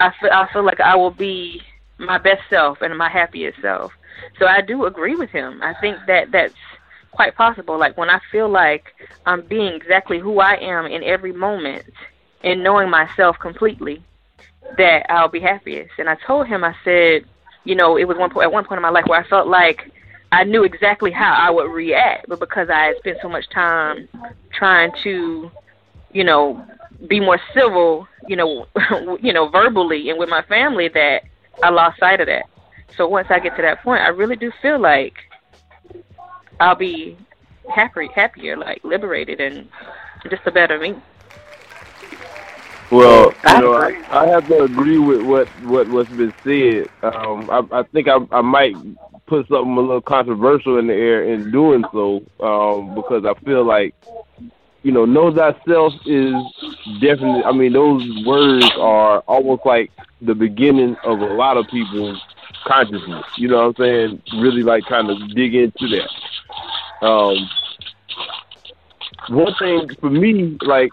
[0.00, 1.60] I feel I feel like I will be
[1.98, 3.92] my best self and my happiest self.
[4.38, 5.60] So I do agree with him.
[5.62, 6.54] I think that that's
[7.14, 7.78] quite possible.
[7.78, 8.94] Like when I feel like
[9.26, 11.84] I'm being exactly who I am in every moment
[12.42, 14.02] and knowing myself completely,
[14.76, 15.92] that I'll be happiest.
[15.98, 17.24] And I told him, I said,
[17.64, 19.48] you know, it was one point at one point in my life where I felt
[19.48, 19.90] like
[20.32, 24.08] I knew exactly how I would react, but because I had spent so much time
[24.52, 25.50] trying to,
[26.12, 26.64] you know,
[27.08, 28.66] be more civil, you know,
[29.22, 31.22] you know, verbally and with my family, that
[31.62, 32.46] I lost sight of that.
[32.96, 35.14] So once I get to that point, I really do feel like
[36.60, 37.16] I'll be
[37.72, 39.68] happy, happier, like liberated, and
[40.30, 40.94] just a better me.
[42.90, 46.88] Well, you know, I, I have to agree with what what what's been said.
[47.02, 48.76] Um, I, I think I I might
[49.26, 53.64] put something a little controversial in the air in doing so, um, because I feel
[53.64, 53.94] like
[54.84, 56.34] you know, know thyself is
[57.00, 57.42] definitely.
[57.42, 59.90] I mean, those words are almost like
[60.20, 62.20] the beginning of a lot of people's
[62.64, 63.24] consciousness.
[63.36, 64.22] You know what I'm saying?
[64.40, 67.06] Really, like, kind of dig into that.
[67.06, 67.48] Um,
[69.28, 70.90] one thing for me, like,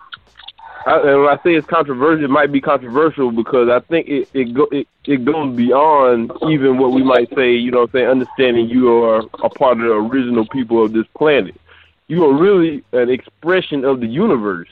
[0.85, 4.29] I, and when I say it's controversial, it might be controversial because I think it
[4.33, 7.53] it, go, it it goes beyond even what we might say.
[7.53, 10.93] You know, what I'm saying understanding you are a part of the original people of
[10.93, 11.59] this planet.
[12.07, 14.69] You are really an expression of the universe.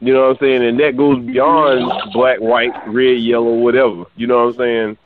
[0.00, 4.06] You know what I'm saying, and that goes beyond black, white, red, yellow, whatever.
[4.16, 4.98] You know what I'm saying?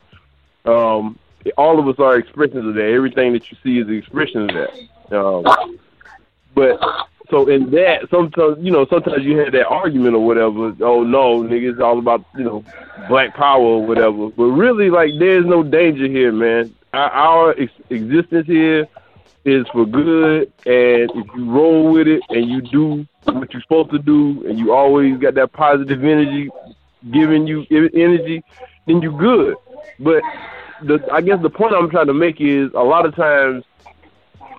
[0.67, 1.17] Um,
[1.57, 2.91] all of us are expressions of that.
[2.91, 5.17] Everything that you see is an expression of that.
[5.17, 5.79] Um,
[6.53, 6.79] but
[7.29, 10.75] so in that, sometimes you know, sometimes you had that argument or whatever.
[10.81, 12.65] Oh no, nigga, it's all about you know,
[13.07, 14.29] black power or whatever.
[14.29, 16.73] But really, like, there's no danger here, man.
[16.93, 18.87] Our, our ex- existence here
[19.45, 23.91] is for good, and if you roll with it and you do what you're supposed
[23.91, 26.49] to do, and you always got that positive energy
[27.11, 28.43] giving you energy,
[28.85, 29.55] then you're good.
[29.99, 30.21] But
[30.83, 33.63] the I guess the point I'm trying to make is a lot of times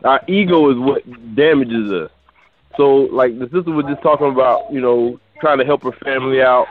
[0.04, 2.10] our ego is what damages us.
[2.76, 6.42] So like the sister was just talking about, you know, trying to help her family
[6.42, 6.66] out.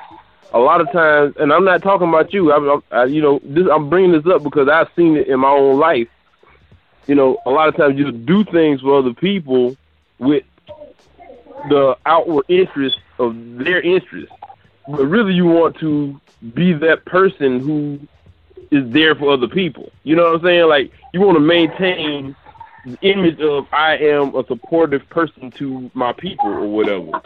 [0.53, 2.53] A lot of times, and I'm not talking about you.
[2.53, 5.49] I'm, I'm you know, this, I'm bringing this up because I've seen it in my
[5.49, 6.07] own life.
[7.05, 9.75] You know, a lot of times you do things for other people
[10.19, 10.45] with
[11.69, 14.31] the outward interest of their interest,
[14.87, 16.19] but really you want to
[16.53, 17.99] be that person who
[18.71, 19.91] is there for other people.
[20.03, 20.67] You know what I'm saying?
[20.67, 22.35] Like you want to maintain
[22.85, 27.21] the image of I am a supportive person to my people or whatever.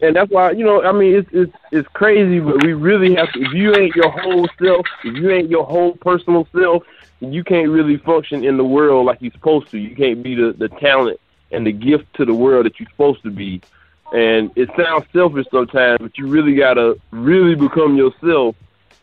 [0.00, 3.32] And that's why, you know, I mean it's it's it's crazy, but we really have
[3.32, 6.84] to if you ain't your whole self, if you ain't your whole personal self,
[7.20, 9.78] you can't really function in the world like you're supposed to.
[9.78, 11.20] You can't be the, the talent
[11.52, 13.60] and the gift to the world that you're supposed to be.
[14.12, 18.56] And it sounds selfish sometimes, but you really gotta really become yourself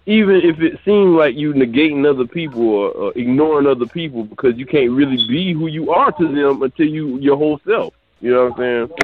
[0.10, 4.57] even if it seems like you negating other people or, or ignoring other people because
[4.57, 7.94] you can't really be who you are to them until you your whole self.
[8.19, 8.99] You know what I'm saying?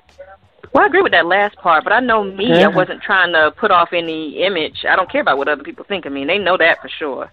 [0.73, 2.49] Well, I agree with that last part, but I know me.
[2.49, 2.65] Yeah.
[2.65, 4.83] I wasn't trying to put off any image.
[4.89, 6.25] I don't care about what other people think of me.
[6.25, 7.31] They know that for sure.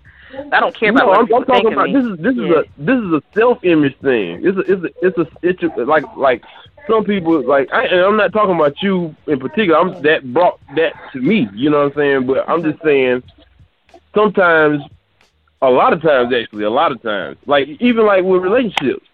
[0.52, 2.00] I don't care about no, what I'm, people I'm talking think about of me.
[2.00, 2.44] this is this Yeah.
[2.44, 4.46] is a this is a self image thing.
[4.46, 6.44] It's a it's a it's a it's a, like like
[6.86, 9.78] some people like I and I'm not talking about you in particular.
[9.78, 11.48] I'm that brought that to me.
[11.54, 12.26] You know what I'm saying?
[12.26, 13.22] But I'm just saying
[14.14, 14.82] sometimes,
[15.60, 19.06] a lot of times actually, a lot of times, like even like with relationships,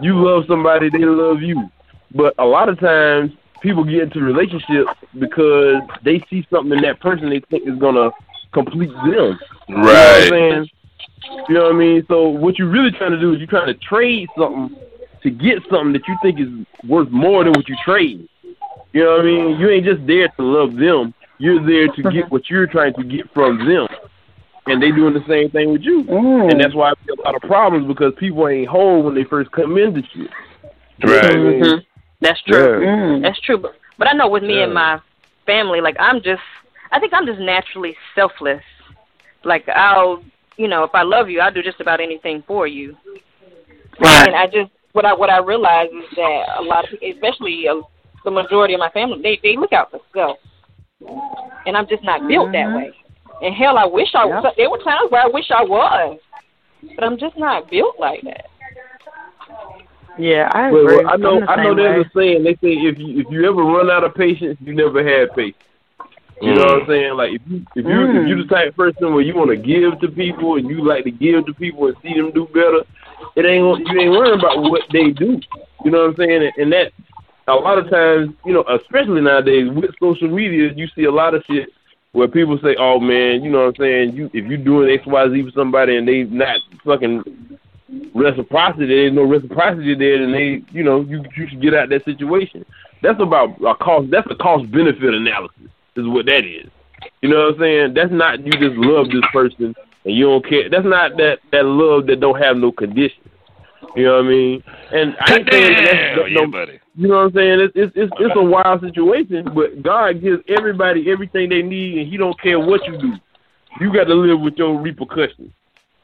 [0.00, 1.70] you love somebody, they love you.
[2.14, 7.00] But a lot of times people get into relationships because they see something in that
[7.00, 8.10] person they think is gonna
[8.52, 9.06] complete them.
[9.06, 9.36] You know
[9.68, 10.22] what Right.
[10.24, 10.70] I'm saying?
[11.48, 12.06] You know what I mean?
[12.08, 14.76] So what you're really trying to do is you're trying to trade something
[15.22, 16.48] to get something that you think is
[16.86, 18.28] worth more than what you trade.
[18.92, 19.58] You know what I mean?
[19.58, 21.14] You ain't just there to love them.
[21.38, 22.28] You're there to get mm-hmm.
[22.28, 23.88] what you're trying to get from them.
[24.66, 26.04] And they doing the same thing with you.
[26.08, 29.24] And that's why I see a lot of problems because people ain't whole when they
[29.24, 30.30] first come into shit.
[31.02, 31.36] Right.
[31.36, 31.84] Mhm.
[32.20, 32.84] That's true.
[32.84, 33.18] Yeah.
[33.20, 33.58] That's true.
[33.58, 35.00] But, but I know with me and my
[35.44, 36.42] family, like I'm just,
[36.92, 38.62] I think I'm just naturally selfless.
[39.44, 40.22] Like I'll,
[40.56, 42.96] you know, if I love you, I'll do just about anything for you.
[44.00, 44.28] Right.
[44.28, 47.68] And I just, what I what I realize is that a lot of, people, especially
[47.68, 47.82] uh,
[48.24, 50.38] the majority of my family, they they look out for self,
[51.66, 52.92] and I'm just not built that way.
[53.42, 54.54] And hell, I wish I was.
[54.56, 56.18] There were times where I wish I was,
[56.94, 58.46] but I'm just not built like that.
[60.18, 60.84] Yeah, I agree.
[60.84, 62.10] well, I know I'm the I know same there's way.
[62.10, 62.44] a saying.
[62.44, 65.56] They say if you if you ever run out of patience, you never had patience.
[66.40, 66.72] You know Mm.
[66.72, 67.14] what I'm saying?
[67.16, 69.56] Like if you if you if you the type of person where you want to
[69.56, 72.82] give to people and you like to give to people and see them do better,
[73.36, 75.40] it ain't gonna- you ain't worrying about what they do.
[75.84, 76.52] You know what I'm saying?
[76.58, 76.92] And that
[77.48, 81.34] a lot of times, you know, especially nowadays with social media, you see a lot
[81.34, 81.70] of shit
[82.14, 84.16] where people say, "Oh man, you know what I'm saying?
[84.16, 87.58] You if you're doing X Y Z for somebody and they not fucking
[88.14, 92.04] reciprocity, there's no reciprocity there, then they, you know, you you should get out that
[92.04, 92.64] situation.
[93.02, 94.10] That's about a cost.
[94.10, 95.68] That's a cost benefit analysis.
[95.96, 96.70] Is what that is.
[97.20, 97.94] You know what I'm saying?
[97.94, 99.74] That's not you just love this person
[100.04, 100.70] and you don't care.
[100.70, 103.28] That's not that that love that don't have no condition.
[103.96, 104.64] You know what I mean?
[104.92, 106.80] And I ain't saying that that's, Damn, that yeah, buddy.
[106.96, 107.60] You know what I'm saying?
[107.60, 112.08] It's, it's it's it's a wild situation, but God gives everybody everything they need, and
[112.08, 113.12] He don't care what you do.
[113.80, 115.50] You got to live with your repercussions.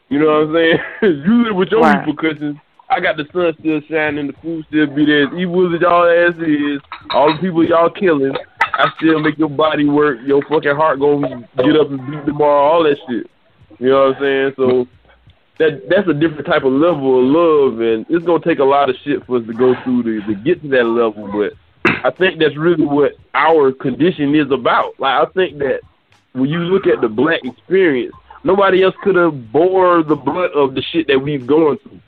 [0.09, 0.79] You know what I'm saying?
[1.25, 2.05] you live with your Right.
[2.05, 2.57] repercussions.
[2.89, 5.29] I got the sun still shining, the food still be there.
[5.29, 6.81] As evil as y'all ass is,
[7.13, 10.19] all the people y'all killing, I still make your body work.
[10.27, 12.63] Your fucking heart gonna get up and beat tomorrow.
[12.63, 13.31] All that shit.
[13.79, 14.53] You know what I'm saying?
[14.57, 14.89] So
[15.59, 18.89] that that's a different type of level of love, and it's gonna take a lot
[18.91, 21.29] of shit for us to go through to, to get to that level.
[21.31, 21.53] But
[22.05, 24.99] I think that's really what our condition is about.
[24.99, 25.81] Like I think that
[26.33, 28.15] when you look at the black experience,
[28.45, 32.01] nobody else could have bore the brunt of the shit that we've gone through.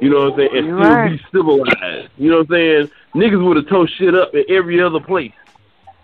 [0.00, 0.56] You know what I'm saying?
[0.56, 1.10] And You're still right.
[1.10, 2.10] be civilized.
[2.18, 2.90] You know what I'm saying?
[3.14, 5.32] Niggas would have tore shit up in every other place.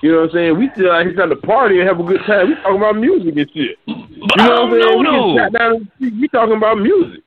[0.03, 0.59] You know what I'm saying?
[0.59, 2.49] We still out here trying to party and have a good time.
[2.49, 3.79] We talking about music and shit.
[3.87, 3.95] You
[4.37, 4.99] know what I'm saying?
[4.99, 5.35] We no.
[5.35, 6.15] get shot down in the street.
[6.21, 7.23] We talking about music.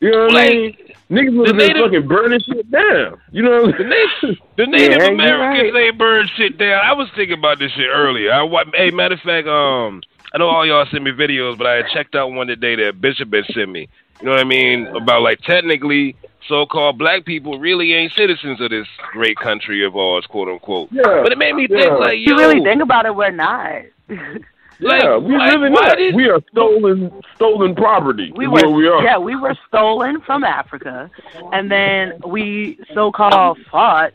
[0.00, 0.76] You know what I mean?
[1.10, 3.20] Niggas have been fucking burning shit down.
[3.32, 3.90] You know what I'm
[4.22, 4.36] saying?
[4.56, 5.90] The Native Yeah, Americans right.
[5.90, 6.80] they burn shit down.
[6.84, 8.32] I was thinking about this shit earlier.
[8.32, 10.02] I hey, matter of fact, um,
[10.32, 13.00] I know all y'all sent me videos, but I had checked out one today that
[13.00, 13.88] Bishop had sent me.
[14.20, 14.86] You know what I mean?
[14.88, 16.16] About like technically,
[16.46, 20.88] so-called black people really ain't citizens of this great country of ours, quote unquote.
[20.92, 21.02] Yeah.
[21.22, 21.80] But it made me Yeah.
[21.80, 23.82] think like, yo, you really think about it, we're not.
[24.08, 25.96] like, yeah, we like, really why not.
[25.98, 28.32] did- we are stolen stolen property.
[28.34, 29.02] we were where we are.
[29.02, 31.10] yeah we were stolen from Africa,
[31.52, 34.12] and then we so-called fought.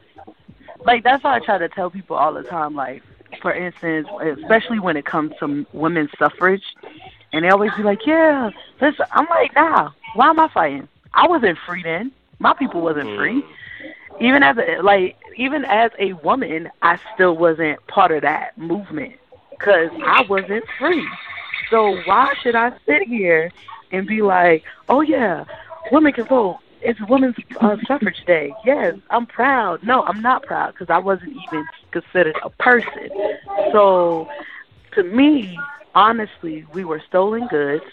[0.83, 2.75] Like that's why I try to tell people all the time.
[2.75, 3.01] Like
[3.41, 6.63] for instance, especially when it comes to women's suffrage,
[7.35, 8.49] and they always be like, "Yeah,
[8.79, 10.87] this." I'm like, "Nah, why am I fighting?
[11.13, 12.11] I wasn't free then.
[12.39, 13.43] My people wasn't free.
[14.21, 19.13] Even as a like, even as a woman, I still wasn't part of that movement
[19.51, 21.05] because I wasn't free.
[21.69, 23.51] So why should I sit here
[23.91, 25.43] and be like, "Oh yeah,
[25.91, 26.59] women can vote.
[26.81, 28.53] It's Women's uh, Suffrage Day.
[28.63, 33.09] Yes, I'm proud." No, I'm not proud because I wasn't even considered a person.
[33.73, 34.29] So,
[34.93, 35.57] to me,
[35.95, 37.83] honestly, we were stolen goods.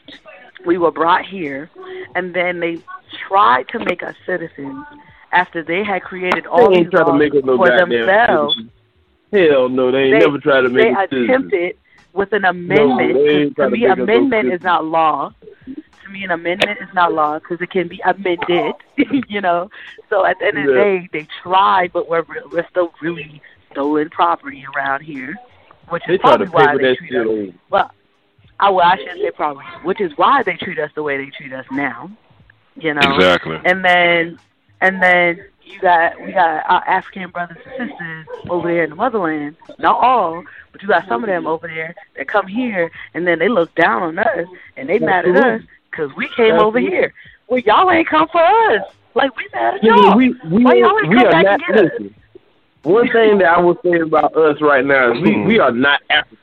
[0.66, 1.70] We were brought here,
[2.15, 2.79] and then they
[3.27, 4.85] tried to make us citizens
[5.33, 8.55] after they had created all they these try to laws make no for themselves.
[8.55, 8.73] citizens.
[9.33, 11.11] Hell no, they ain't They- never tried to make they citizens.
[11.11, 11.77] They attempted
[12.12, 13.15] with an amendment.
[13.15, 15.33] they ain't 'cause trying to to me, no amendment is not law.
[16.05, 18.74] To me, an amendment is not law because it can be amended.
[19.29, 19.70] you know.
[20.11, 23.41] So at the end of the day, they tried, but we're we're still really
[23.73, 25.35] stolen property around here,
[25.93, 27.27] which They is try probably why they treat us.
[27.27, 27.59] on.
[27.70, 27.90] Well,
[28.59, 31.31] I well, I shouldn't say probably, which is why they treat us the way they
[31.31, 32.10] treat us now.
[32.77, 33.14] You know.
[33.14, 33.59] Exactly.
[33.64, 34.39] And then,
[34.81, 38.97] and then you got we got our African brothers and sisters over there in the
[38.97, 39.56] motherland.
[39.78, 40.43] Not all,
[40.73, 43.74] but you got some of them over there that come here and then they look
[43.74, 44.47] down on us
[44.77, 46.90] and they mad at us because we came over Absolutely.
[46.90, 47.14] here.
[47.48, 48.82] Well, y'all ain't come for us.
[49.14, 50.16] Like we mad at y'all.
[50.16, 52.12] we we, Why y'all ain't we come are back not and get us?
[52.85, 52.93] Listen.
[52.93, 55.47] One thing that I will say about us right now is we, hmm.
[55.47, 56.39] we are not African.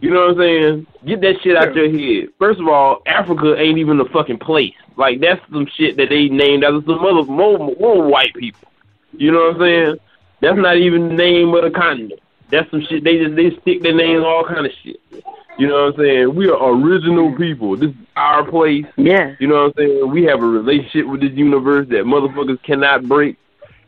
[0.00, 0.86] You know what I'm saying?
[1.06, 2.30] Get that shit out your head.
[2.38, 4.74] First of all, Africa ain't even a fucking place.
[4.96, 8.68] Like that's some shit that they named after some other more, more white people.
[9.12, 9.96] You know what I'm saying?
[10.40, 12.20] That's not even the name of the continent.
[12.50, 15.00] That's some shit they just they stick their names all kind of shit.
[15.58, 16.34] You know what I'm saying?
[16.34, 17.36] We are original hmm.
[17.36, 17.76] people.
[17.76, 18.84] This is our place.
[18.96, 19.36] Yeah.
[19.38, 20.10] You know what I'm saying?
[20.10, 23.36] We have a relationship with this universe that motherfuckers cannot break,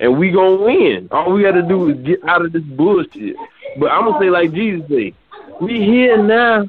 [0.01, 1.09] and we gonna win.
[1.11, 3.37] All we gotta do is get out of this bullshit.
[3.79, 5.15] But I'm gonna say like Jesus say,
[5.61, 6.67] we here now.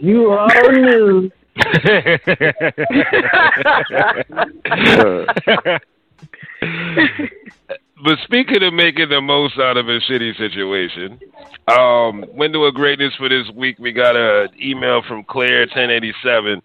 [0.00, 1.30] You all knew.
[8.04, 11.18] but speaking of making the most out of a shitty situation,
[11.68, 16.12] um, window of greatness for this week, we got an email from Claire ten eighty
[16.22, 16.60] seven.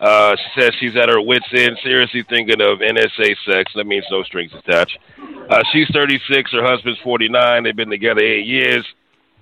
[0.00, 3.70] Uh, she says she's at her wits end, seriously thinking of NSA sex.
[3.74, 4.98] That means no strings attached.
[5.50, 7.62] Uh, she's 36, her husband's 49.
[7.62, 8.86] They've been together eight years.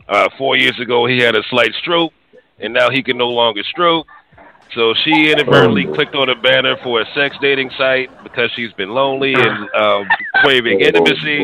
[0.08, 2.12] Uh, four years ago, he had a slight stroke,
[2.58, 4.06] and now he can no longer stroke.
[4.74, 8.90] So she inadvertently clicked on a banner for a sex dating site because she's been
[8.90, 10.06] lonely and um,
[10.42, 11.40] craving intimacy.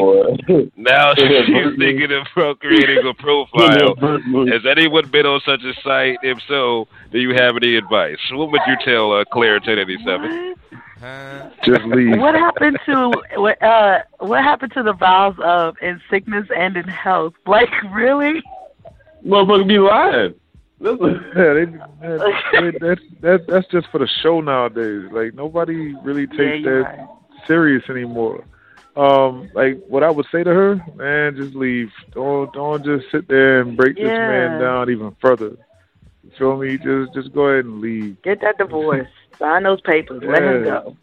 [0.77, 3.95] Now she's thinking of creating a profile.
[4.49, 6.19] Has anyone been on such a site?
[6.23, 8.19] If so, do you have any advice?
[8.31, 10.55] What would you tell uh, Claire 1087?
[11.65, 12.19] Just leave.
[12.19, 16.89] What happened to what uh what happened to the vows of in sickness and in
[16.89, 17.35] health?
[17.47, 18.43] Like really?
[19.25, 20.35] Motherfucker be lying.
[20.85, 21.65] Yeah, they,
[22.01, 25.11] that, they, that's that, that's just for the show nowadays.
[25.13, 27.09] Like nobody really takes Yeah, that
[27.47, 28.45] serious anymore.
[28.97, 31.91] Um, like what I would say to her, man, just leave.
[32.13, 35.57] Don't don't just sit there and break this man down even further.
[36.23, 36.77] You feel me?
[36.77, 38.21] Just just go ahead and leave.
[38.23, 39.09] Get that divorce.
[39.39, 40.23] Sign those papers.
[40.25, 40.97] Let him go.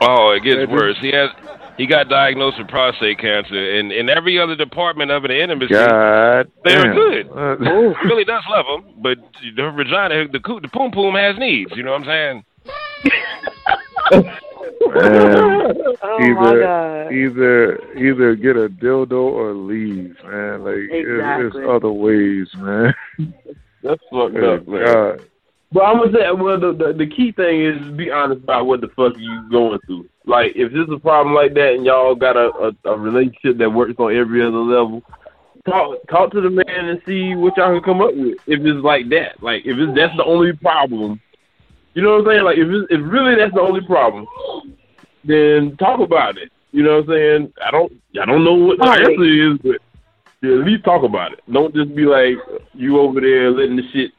[0.00, 0.96] Oh, it gets this- worse.
[1.00, 1.30] He has
[1.76, 6.50] he got diagnosed with prostate cancer, and in every other department of an intimacy, God,
[6.64, 6.94] they're damn.
[6.94, 7.28] good.
[7.38, 7.56] Uh,
[8.04, 9.18] really does love him, but
[9.56, 11.70] the vagina, the coo- the poom poom has needs.
[11.76, 12.44] You know what I'm saying?
[14.94, 17.12] man, Oh my either god.
[17.12, 20.64] either either get a dildo or leave, man.
[20.64, 21.62] Like it- Exactly.
[21.62, 22.94] it's other ways, man.
[23.82, 24.84] That's fucked Good up, man.
[24.84, 25.20] God.
[25.70, 28.80] But I'm gonna say, well, the, the the key thing is be honest about what
[28.80, 30.08] the fuck you going through.
[30.24, 33.70] Like, if there's a problem like that and y'all got a, a a relationship that
[33.70, 35.02] works on every other level,
[35.66, 38.38] talk talk to the man and see what y'all can come up with.
[38.46, 41.20] If it's like that, like if it's that's the only problem,
[41.92, 42.44] you know what I'm saying?
[42.44, 44.26] Like, if it's, if really that's the only problem,
[45.24, 46.50] then talk about it.
[46.72, 47.52] You know what I'm saying?
[47.62, 49.82] I don't I don't know what the answer is, but
[50.40, 51.40] yeah, at least talk about it.
[51.50, 52.36] Don't just be like
[52.72, 54.12] you over there letting the shit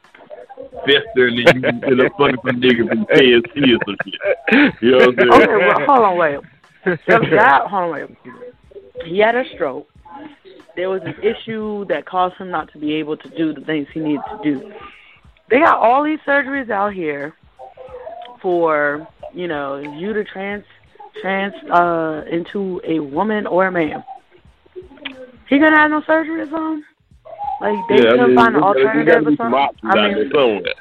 [0.84, 4.74] fester and you end up fucking some nigga from KFC or some shit.
[4.82, 5.42] You know what I'm saying?
[5.42, 6.40] Okay, well hold on, wait.
[6.84, 8.10] So that hold on, wait.
[9.04, 9.88] He had a stroke.
[10.76, 13.88] There was an issue that caused him not to be able to do the things
[13.92, 14.72] he needed to do.
[15.50, 17.34] They got all these surgeries out here
[18.40, 20.64] for you know you to trans
[21.20, 24.04] trans uh into a woman or a man.
[25.48, 26.84] He gonna have no surgery or something?
[27.60, 29.52] Like they Yeah, I couldn't mean, find an there's- there's alternative gotta or be some
[29.52, 29.60] something.
[29.60, 30.74] options I out mean, there somewhere.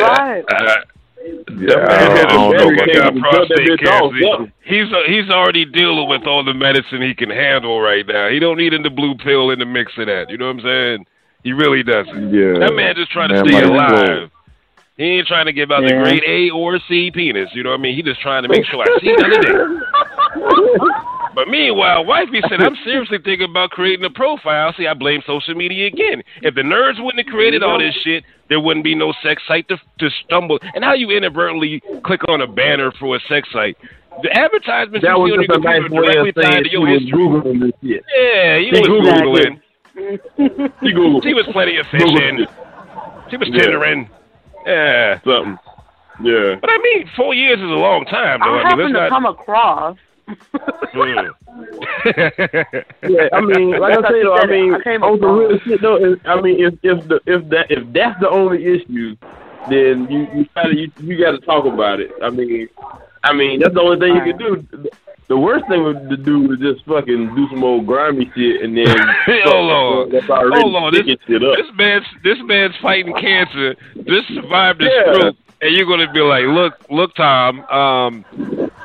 [0.00, 0.44] right.
[0.48, 0.76] Uh,
[1.24, 3.14] Yeah, that man I had a don't know big about got that.
[3.14, 4.28] Cut that prostate bitch off, cancer.
[4.28, 4.52] something.
[4.64, 8.28] He's uh, he's already dealing with all the medicine he can handle right now.
[8.28, 10.28] He don't need the blue pill in the mix of that.
[10.28, 11.06] You know what I'm saying?
[11.42, 12.28] He really doesn't.
[12.34, 12.58] Yeah.
[12.60, 13.92] That man just trying to stay alive.
[14.06, 14.28] well.
[14.98, 16.02] He ain't trying to give out the Yeah.
[16.02, 17.48] grade A or C penis.
[17.54, 17.96] You know what I mean?
[17.96, 19.54] He just trying to make sure I see another day.
[21.34, 24.72] But meanwhile, wifey said, I'm seriously thinking about creating a profile.
[24.76, 26.22] See, I blame social media again.
[26.42, 29.66] If the nerds wouldn't have created all this shit, there wouldn't be no sex site
[29.68, 30.58] to, to stumble.
[30.74, 33.76] And how you inadvertently click on a banner for a sex site?
[34.22, 36.86] The advertisements That you was see on your a nice computer directly tied to your
[36.86, 37.10] history.
[37.12, 38.04] Googling this shit.
[38.14, 39.60] Yeah, you She was Googled Googling.
[40.82, 41.22] She Googled.
[41.24, 42.38] She was plenty of Googled fishing.
[42.42, 42.48] it.
[43.30, 43.58] She was Yeah.
[43.58, 44.10] tendering.
[44.66, 45.18] Yeah.
[45.24, 45.58] Something.
[46.22, 46.54] Yeah.
[46.60, 48.54] But I mean, four years is a long time, though.
[48.54, 49.96] I I, mean, happen to let's come across.
[50.94, 51.34] Mm.
[53.02, 54.62] Yeah, I mean, like I That's say though, I she said it.
[54.62, 57.70] mean, I on the real shit though, is, I mean, if if the if that
[57.70, 59.16] if that's the only issue,
[59.68, 62.12] then you you gotta you, you got to talk about it.
[62.22, 62.68] I mean,
[63.22, 64.88] I mean that's the only thing you can do.
[65.26, 68.76] The worst thing would- to do is just fucking do some old grimy shit and
[68.76, 68.86] then
[69.44, 70.10] Hold on.
[70.52, 70.92] Hold on.
[70.92, 71.56] This, sticking shit up.
[71.56, 73.74] this man's this man's fighting cancer.
[73.96, 75.14] This survived a Yeah.
[75.14, 77.60] stroke, and you're gonna be like, look, look, Tom.
[77.70, 78.24] Um,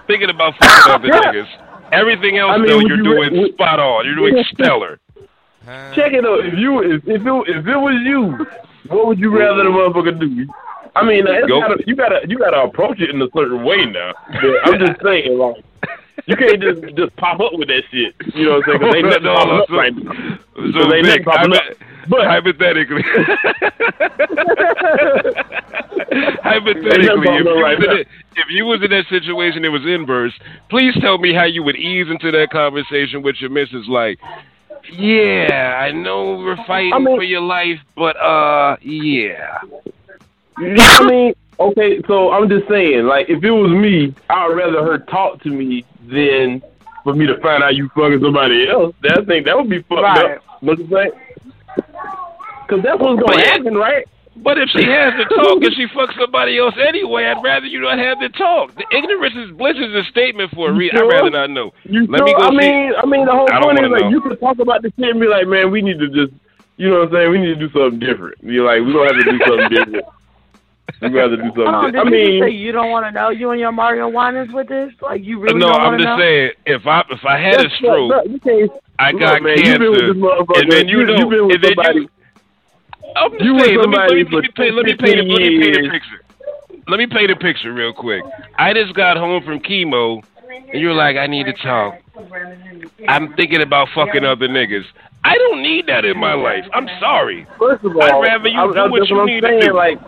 [0.09, 1.47] thinking about fucking other niggas.
[1.93, 4.05] Everything else I mean, though, you're you doing re- spot on.
[4.05, 4.99] You're doing stellar.
[5.93, 6.45] Check it out.
[6.45, 8.45] If you if if it, if it was you,
[8.89, 10.47] what would you rather the motherfucker do?
[10.95, 14.13] I mean, gotta, you gotta you gotta approach it in a certain way now.
[14.41, 15.63] But I'm just saying, like,
[16.25, 18.15] you can't just just pop up with that shit.
[18.35, 18.91] You know what I'm saying?
[18.91, 19.93] they nothing No, popping so- right.
[20.73, 21.63] So, So they Vic, not popping up.
[22.07, 23.03] But hypothetically,
[26.43, 27.93] hypothetically, if you, was right in now.
[27.95, 30.33] it- if you was in that situation, it was inverse.
[30.69, 33.87] Please tell me how you would ease into that conversation with your missus.
[33.87, 34.17] Like,
[34.91, 39.57] yeah, I know we're fighting I mean- for your life, but uh, yeah.
[40.57, 44.97] I mean, okay, so I'm just saying, like, if it was me, I'd rather her
[44.99, 46.61] talk to me than
[47.03, 48.93] for me to find out you fucking somebody else.
[49.03, 50.31] That I think that would be fucked Right.
[50.37, 50.43] up.
[50.61, 51.11] What you say?
[52.67, 54.05] Because that's what's gonna happen, right?
[54.41, 57.81] But if she has to talk and she fucks somebody else anyway, I'd rather you
[57.81, 58.73] not have to talk.
[58.75, 60.97] The ignorance is bliss is a statement for a reason.
[60.97, 61.05] sure?
[61.11, 61.73] I'd rather not know.
[61.83, 62.25] You Let sure?
[62.27, 64.09] me go I see- mean, I mean, the whole I point is wanna like know.
[64.09, 66.31] you can talk about the shit and be like, man, we need to just,
[66.77, 67.31] you know what I'm saying?
[67.31, 68.35] We need to do something different.
[68.41, 70.05] You're like, we don't have to do something different.
[71.01, 71.65] We got to do something.
[71.65, 71.93] Hold on, different.
[71.93, 74.09] did I you just say mean, you don't want to know you and your Mario
[74.09, 74.93] Winans with this?
[75.01, 76.17] Like you really no, don't I'm just know?
[76.19, 78.81] saying if I if I had a stroke, fucked up.
[78.99, 81.29] I Look, got man, you been with cancer, this and then you you, know, you
[81.29, 81.99] been with and then somebody.
[82.01, 82.09] you.
[83.15, 83.77] I'm just You saying.
[83.77, 85.59] Let me let me, let me for paint let me paint a, 15 let me
[85.61, 86.21] paint a picture.
[86.87, 88.23] Let me paint a picture real quick.
[88.57, 90.23] I just got home from chemo,
[90.71, 91.95] and you're like, I need to talk.
[93.07, 94.85] I'm thinking about fucking other niggas.
[95.23, 96.65] I don't need that in my life.
[96.73, 97.45] I'm sorry.
[97.57, 99.41] First of all, I'd rather you I, do I, what that's you what I'm need
[99.41, 99.61] to saying.
[99.61, 99.73] do.
[99.73, 99.99] Like,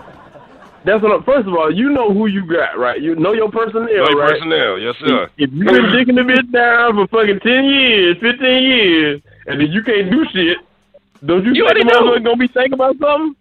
[0.86, 1.12] that's what.
[1.12, 3.02] I'm, first of all, you know who you got, right?
[3.02, 4.32] You know your personnel, Like right?
[4.34, 5.30] personnel, yes sir.
[5.38, 9.72] If you've been dicking the bitch down for fucking ten years, fifteen years, and then
[9.72, 10.58] you can't do shit,
[11.26, 12.02] don't you, You think already the know.
[12.12, 13.36] motherfucker gonna be thinking about something?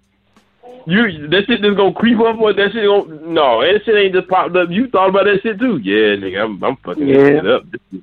[0.87, 4.15] You that shit just gonna creep up or that shit gonna no, that shit ain't
[4.15, 4.71] just popped up.
[4.71, 5.77] You thought about that shit too.
[5.79, 7.17] Yeah, nigga, I'm I'm fucking Yeah.
[7.17, 7.65] that shit up.
[7.93, 8.03] Is-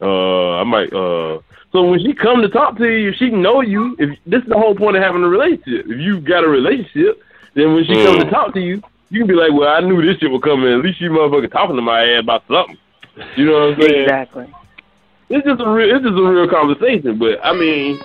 [0.00, 1.38] Uh I might uh
[1.72, 3.96] so when she come to talk to you, she know you.
[3.98, 5.86] If this is the whole point of having a relationship.
[5.88, 7.22] If you got a relationship,
[7.54, 8.04] then when she Mm.
[8.06, 10.42] comes to talk to you, you can be like, Well, I knew this shit would
[10.42, 10.78] come in.
[10.78, 12.78] At least you motherfucker talking to my ass about something.
[13.36, 14.02] You know what I'm saying?
[14.04, 14.46] Exactly.
[15.28, 17.18] It's just a real, it's just a real conversation.
[17.18, 17.98] But I mean,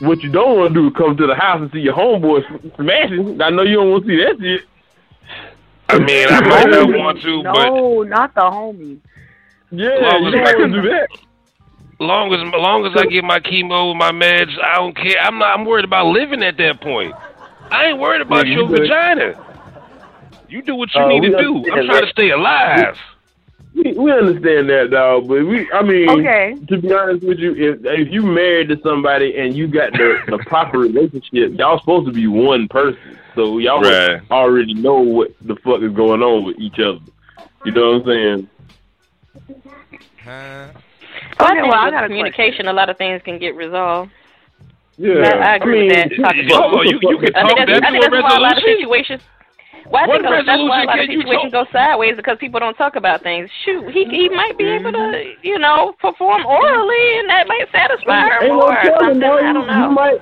[0.00, 2.46] what you don't want to do is come to the house and see your homeboy
[2.46, 3.40] sm- smashing.
[3.40, 4.62] I know you don't want to see that shit.
[5.88, 8.98] I mean, I might not want to, but No, not the homie.
[9.70, 11.08] Yeah, Long you as don't I- want to do that.
[11.98, 15.16] long as long as I get my chemo, my meds, I don't care.
[15.20, 15.58] I'm not.
[15.58, 17.14] I'm worried about living at that point.
[17.72, 18.80] I ain't worried about Yeah, you your good.
[18.82, 19.34] vagina.
[20.48, 21.56] You do what you Uh, need to do.
[21.72, 22.06] I'm trying that.
[22.06, 22.94] to stay alive.
[23.74, 25.26] We, we understand that, dog.
[25.28, 26.54] But we, I mean, Okay.
[26.68, 30.22] to be honest with you, if if you married to somebody and you got the,
[30.28, 33.18] the proper relationship, y'all supposed to be one person.
[33.34, 34.20] So y'all Right.
[34.30, 37.00] already know what the fuck is going on with each other.
[37.64, 38.48] You know what I'm saying?
[41.40, 43.38] Well, I Okay, think well, I with got a communication, a lot of things can
[43.38, 44.12] get resolved.
[44.98, 46.08] Yeah, I, I agree with that.
[46.20, 48.10] Talk yeah, about you you can I talk think that that's, I to think a
[48.10, 49.22] that's why a lot of situations.
[49.90, 52.16] Well, I What think that's that's why a lot of can you situations go sideways
[52.16, 53.50] because people don't talk about things.
[53.64, 55.40] Shoot, he he might be able to, mm-hmm.
[55.42, 59.20] you know, perform orally, and that might satisfy her Ain't no more or telling, something.
[59.20, 59.38] though.
[59.38, 59.90] I don't You know.
[59.90, 60.20] might.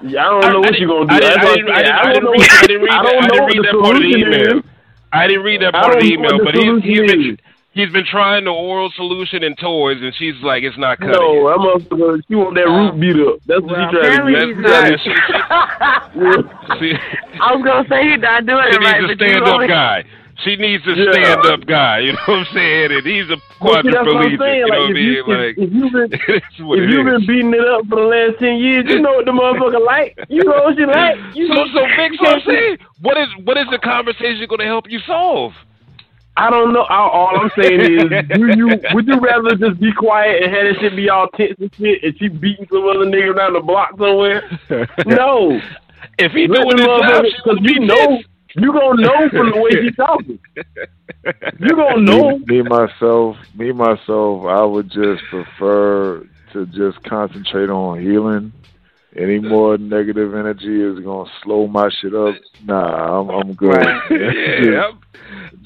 [0.00, 1.14] Yeah, I don't know I- I what you're gonna do.
[1.14, 2.62] I didn't- That's I what didn't- I'm I didn't- I don't didn't know read- what-
[2.62, 4.58] I didn't read I that- don't I didn't read that part of the email.
[4.58, 4.64] is.
[5.12, 7.38] I didn't read that part of the email, but the he's he's solution been
[7.78, 11.12] he's been trying the oral solution and toys, and she's like, it's not cutting.
[11.14, 12.98] No, I'm also she want that root oh.
[12.98, 13.38] beat up.
[13.46, 14.62] That's what Well, she trying apparently to he's do.
[14.66, 14.98] not.
[16.82, 16.92] See,
[17.40, 19.44] I was gonna say he's not doing she it right, needs a but you stand
[19.46, 20.04] up only- guy.
[20.44, 21.10] She needs a Yeah.
[21.12, 21.98] stand up guy.
[21.98, 22.92] You know what I'm saying?
[22.92, 24.38] And he's a Well, see, that's what I'm quadriplegic.
[24.38, 24.58] saying.
[24.58, 25.10] You know Like, what I if, mean?
[25.10, 26.12] you, Like, if, if you've been
[26.78, 29.32] if you've been beating it up for the last ten years, you know what the
[29.34, 30.14] motherfucker like.
[30.28, 31.16] You know what she like.
[31.34, 32.12] You So, know, so big.
[32.22, 35.54] So I'm saying, what is what is the conversation going to help you solve?
[36.38, 36.84] I don't know.
[36.84, 38.04] All, all I'm saying is,
[38.34, 41.56] do you would you rather just be quiet and have that shit be all tense
[41.58, 44.42] and shit, and she beating some other nigga down the block somewhere?
[45.06, 45.60] No.
[46.20, 48.28] If he Let doing the his job, motherfucker- she 'cause gonna be you know, pissed.
[48.56, 50.38] you gonna know from the way she talking.
[51.60, 52.38] You gonna know.
[52.38, 58.52] Me, me myself, me myself, I would just prefer to just concentrate on healing.
[59.16, 62.34] Any more negative energy is gonna slow my shit up.
[62.64, 63.74] Nah, I'm I'm good.
[64.10, 64.92] yeah,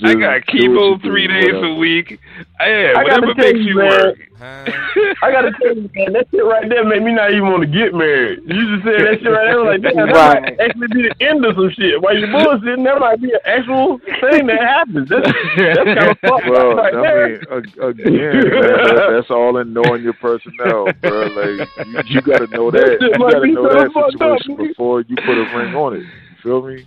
[0.02, 1.66] I'm, I got do chemo three do, days whatever.
[1.66, 2.18] a week.
[2.60, 3.88] Yeah, I whatever gotta makes you, you man.
[3.90, 4.18] work.
[4.42, 7.66] I gotta tell you, man, that shit right there made me not even want to
[7.68, 8.40] get married.
[8.46, 10.42] You just said that shit right there, like, damn, that Right.
[10.42, 12.00] might actually be the end of some shit.
[12.02, 15.08] While you bullshitting, that might be an actual thing that happens.
[15.08, 17.28] That's, that's kind of fucked Well, up right I there.
[17.28, 17.38] mean,
[17.82, 21.26] again, man, that, that's all in knowing your personnel, bro.
[21.38, 23.00] Like you, you got to know That that.
[23.00, 25.94] You got to know so that fucked up, situation before you put a ring on
[25.96, 26.00] it.
[26.02, 26.86] You feel me?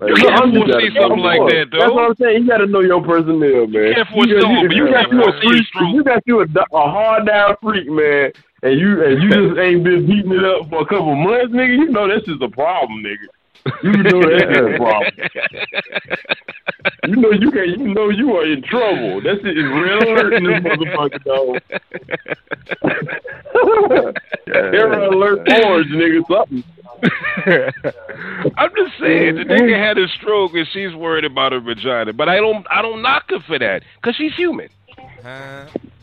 [0.00, 1.78] Like, You you foresee gotta something like that, though.
[1.78, 2.04] That's what.
[2.04, 2.42] I'm saying.
[2.42, 3.94] You got to know your personnel, man.
[3.94, 5.66] can't you, you you got you a freak.
[5.92, 9.82] You got you a, a hard down freak, man, and you and you just ain't
[9.82, 11.76] been beating it up for a couple months, nigga.
[11.76, 13.26] You know that's just a problem, nigga.
[13.82, 15.12] You know that's a problem.
[17.08, 17.68] You know you can.
[17.68, 19.20] You know you are in trouble.
[19.20, 21.60] That's shit is red alert in this motherfucker, dog.
[24.46, 26.22] Error alert orange, nigga.
[26.28, 26.64] Something.
[28.56, 32.28] I'm just saying, the nigga had a stroke and she's worried about her vagina, but
[32.28, 34.68] I don't, I don't knock her for that because she's human.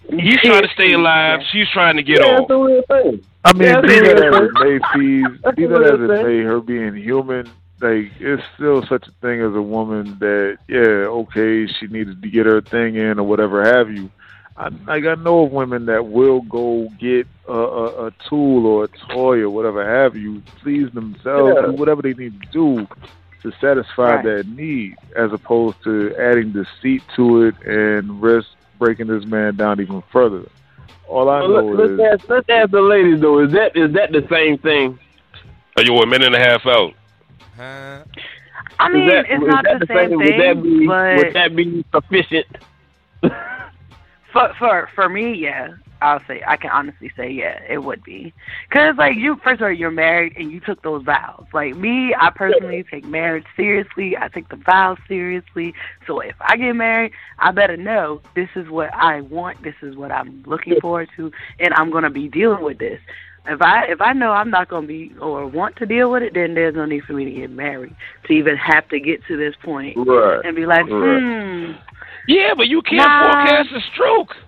[0.10, 1.42] He's trying to stay alive.
[1.52, 2.38] She's trying to get yeah, off.
[2.38, 3.26] That's the real thing.
[3.44, 6.00] I mean, Yeah, be that's that what as it may, Steve, That's be that as
[6.00, 7.50] it may, her being human,
[7.82, 12.30] like it's still such a thing as a woman that, yeah, okay, she needed to
[12.30, 14.10] get her thing in or whatever have you.
[14.58, 18.86] I, like I know of women that will go get a, a, a tool or
[18.86, 21.68] a toy or whatever have you, please themselves, Yeah.
[21.68, 22.88] do whatever they need to do
[23.44, 24.24] to satisfy Right.
[24.24, 28.48] that need, as opposed to adding deceit to it and risk
[28.80, 30.44] breaking this man down even further.
[31.08, 33.40] All I Well, know let, is let's ask let's ask the ladies though.
[33.40, 34.98] Is that is that the same thing?
[35.78, 36.94] Are you a minute and a half out?
[38.80, 41.56] I mean, that, it's not that the same Would that thing, be but would that
[41.56, 42.46] be sufficient?
[44.36, 45.70] for for for me, yeah,
[46.02, 48.34] I'll say I can honestly say yeah, it would be.
[48.70, 51.46] Cause like you, first of all, you're married and you took those vows.
[51.54, 54.18] Like me, I personally take marriage seriously.
[54.18, 55.74] I take the vows seriously.
[56.06, 59.64] So if I get married, I better know this is what I want.
[59.64, 63.00] This is what I'm looking forward to, and I'm gonna be dealing with this.
[63.48, 66.34] If I if I know I'm not gonna be or want to deal with it,
[66.34, 67.96] then there's no need for me to get married
[68.26, 70.44] to even have to get to this point Right.
[70.44, 71.22] and be like, Right.
[71.22, 71.72] Hmm,
[72.28, 73.32] Yeah, but you can't Nah.
[73.32, 74.36] forecast a stroke.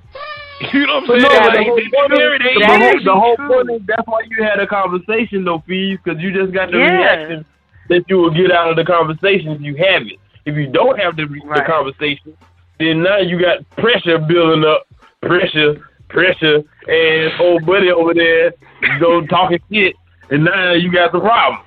[0.73, 1.43] You know what I'm no, saying?
[1.43, 2.09] but the whole they point,
[2.57, 6.19] the, whole, the whole point is that's why you had a conversation though, fees, because
[6.19, 6.97] you just got the Yeah.
[6.97, 7.45] reaction
[7.89, 10.17] that you will get out of the conversation if you have it.
[10.45, 12.35] If you don't have the, the conversation,
[12.79, 14.87] then now you got pressure building up,
[15.21, 15.77] pressure,
[16.09, 18.51] pressure, and old buddy over there
[18.99, 19.95] go talking shit,
[20.31, 21.61] and now you got the problem.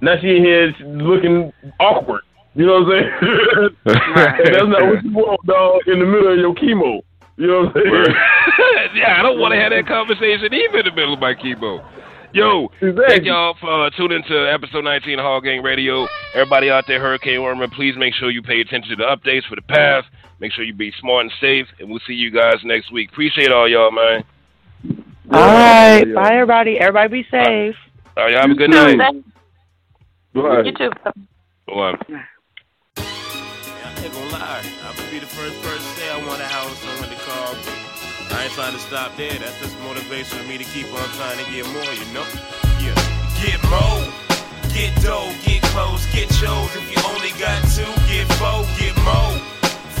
[0.00, 2.22] Now she in here looking awkward.
[2.54, 3.76] You know what I'm saying?
[3.84, 7.02] that's not what you want, dog, in the middle of your chemo.
[7.36, 8.14] You know what I'm saying?
[8.94, 11.84] yeah, I don't want to have that conversation even in the middle of my chemo.
[12.32, 16.08] Yo, thank y'all for uh, tuning to episode 19 of Hall Gang Radio.
[16.34, 19.54] Everybody out there, Hurricane Irma, please make sure you pay attention to the updates for
[19.54, 20.04] the path.
[20.40, 23.10] Make sure you be smart and safe, and we'll see you guys next week.
[23.10, 24.24] Appreciate all y'all, man.
[25.30, 26.14] All right, yeah.
[26.14, 26.78] bye everybody.
[26.78, 27.76] Everybody be safe.
[28.16, 29.24] All right, y'all have a good night.
[30.34, 30.66] Right.
[30.66, 30.90] You too.
[31.68, 32.24] Bye.
[34.04, 34.60] Ain't gonna lie.
[34.60, 37.56] I be the first person to say I want a house want the car.
[38.36, 39.32] I ain't trying to stop there.
[39.32, 42.26] That's just motivation for me to keep on trying to get more, you know?
[42.84, 42.92] Yeah.
[43.40, 44.04] Get more.
[44.76, 46.68] Get dough, get clothes, get shows.
[46.76, 49.53] If you only got two, get four, get more.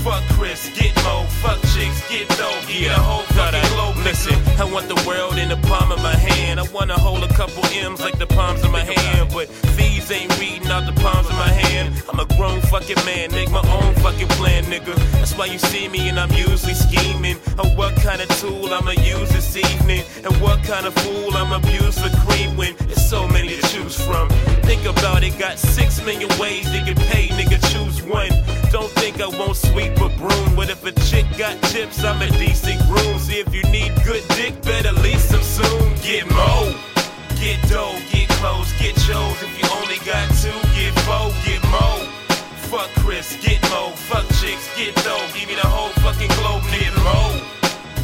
[0.04, 1.24] Fuck Chris, get more.
[1.40, 2.60] Fuck chicks, get dough.
[2.68, 3.96] Get a whole fucking globe.
[4.04, 6.60] Listen, I want the world in the palm of my hand.
[6.60, 9.30] I wanna hold a couple M's like the palms of my hand.
[9.32, 11.94] But thieves ain't reading out the palms of my hand.
[12.06, 14.94] I'm a grown fucking man, make my own fucking plan, nigga.
[15.12, 17.38] That's why you see me and I'm usually scheming.
[17.58, 20.04] On what kind of tool I'ma use this evening.
[20.22, 23.96] And what kind of fool I'ma abuse for cream when there's so many to choose
[24.04, 24.28] from.
[24.68, 28.32] Think about it, got six million ways they can pay, nigga, choose one.
[28.70, 30.56] Don't think I won't sweep a broom.
[30.56, 33.18] But if a chick got chips, I'm a decent groom.
[33.18, 35.94] See if you need good dick, better lease some soon.
[36.02, 36.74] Get mo,
[37.40, 39.38] get dough, get clothes, get chose.
[39.42, 42.06] If you only got two, get four, get mo.
[42.70, 43.90] Fuck Chris, get mo.
[44.08, 45.26] Fuck chicks, get dough.
[45.34, 47.40] Give me the whole fucking globe, get mo.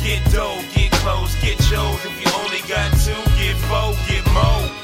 [0.03, 2.01] Get dough, get clothes, get chose.
[2.05, 4.80] If you only got two, get four, get mo.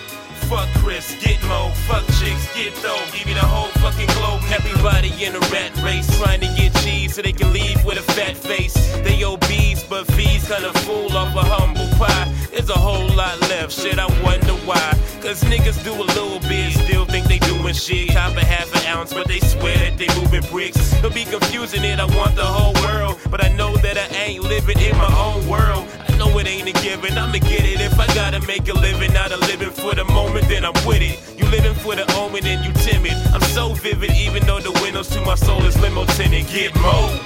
[0.49, 1.71] Fuck Chris, get mo.
[1.89, 3.03] Fuck chicks, get dough.
[3.13, 4.43] Give me the whole fucking globe.
[4.53, 8.13] Everybody in a rat race trying to get cheese so they can leave with a
[8.13, 8.75] fat face.
[9.03, 12.33] They obese, but fees kinda full off a humble pie.
[12.53, 14.97] There's a whole lot left, shit, I wonder why.
[15.21, 18.11] Cause niggas do a little bit, still think they doing shit.
[18.11, 20.93] Cop a half an ounce, but they swear that they moving bricks.
[21.01, 23.19] They'll be confusing it, I want the whole world.
[23.31, 25.89] But I know that I ain't living in my own world.
[26.09, 27.81] I know it ain't a given, I'ma get it.
[27.81, 31.03] If I gotta make a living, not a living for the moment, then I'm with
[31.03, 31.19] it.
[31.39, 33.15] You living for the omen and you timid.
[33.35, 36.47] I'm so vivid, even though the windows to my soul is limo tinted.
[36.49, 37.21] Get mo,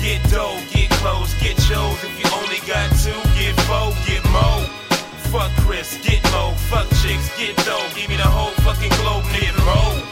[0.00, 1.98] get dough, get clothes, get chose.
[2.02, 4.66] If you only got two, get four, get mo.
[5.30, 6.52] Fuck Chris, get mo.
[6.70, 7.86] Fuck chicks, get dough.
[7.94, 10.02] Give me the whole fucking globe, get mo.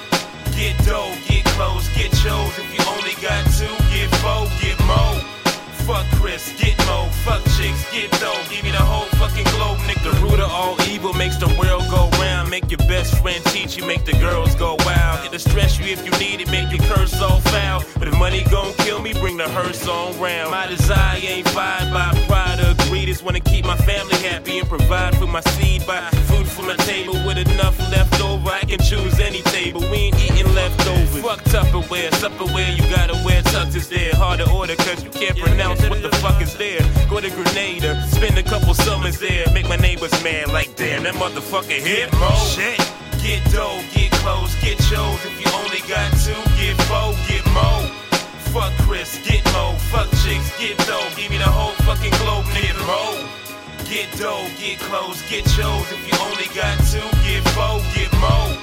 [0.57, 2.53] Get dough, get clothes, get chose.
[2.59, 3.80] If you only got two,
[7.93, 8.11] Get.
[8.51, 10.03] Give me the whole fucking globe, nigga.
[10.03, 12.51] The root of all evil makes the world go round.
[12.51, 15.25] Make your best friend teach you, make the girls go wild.
[15.25, 17.83] It'll stress you if you need it, make you curse all foul.
[17.99, 20.51] But if money gon' kill me, bring the hearse on round.
[20.51, 23.09] My desire ain't fired by pride or greed.
[23.09, 25.87] Just wanna keep my family happy and provide for my seed.
[25.87, 26.40] by food
[26.71, 28.49] my table with enough left over.
[28.49, 29.81] I can choose any table.
[29.91, 31.23] We ain't eating leftovers.
[31.23, 34.15] Fuck Tupperware, Supperware, you gotta wear tux is there.
[34.15, 36.81] Hard to order cause you can't pronounce what the fuck is there.
[37.09, 39.47] Go to Grenada, spend a couple summers there.
[39.53, 42.31] Make my neighbors mad like damn, that motherfucker hit mo.
[42.55, 42.79] Shit.
[43.23, 45.21] Get dough, get clothes, get chose.
[45.27, 47.91] If you only got two, get four, get mo.
[48.55, 49.75] Fuck Chris, get mo.
[49.91, 51.09] Fuck chicks, get dough.
[51.17, 52.87] Give me the whole fucking globe, nigga.
[52.87, 53.50] Mo.
[53.91, 55.91] Get dough, get clothes, get chose.
[55.91, 58.55] If you only got two, get four, get mo.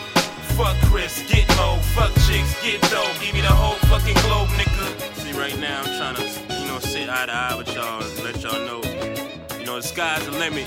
[0.55, 1.75] Fuck Chris, get mo.
[1.95, 3.11] Fuck chicks, get dough.
[3.19, 4.87] Give me the whole fucking globe, nigga.
[5.15, 8.23] See, right now I'm trying to, you know, sit eye to eye with y'all and
[8.23, 8.81] let y'all know.
[9.59, 10.65] You know, the sky's the limit.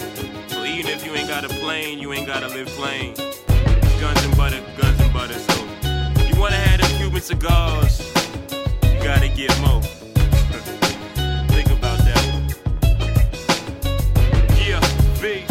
[0.48, 3.14] So even if you ain't got a plane, you ain't gotta live plain.
[3.98, 5.38] Guns and butter, guns and butter.
[5.38, 5.64] So
[6.28, 8.02] you wanna have them Cuban cigars,
[15.20, 15.49] be.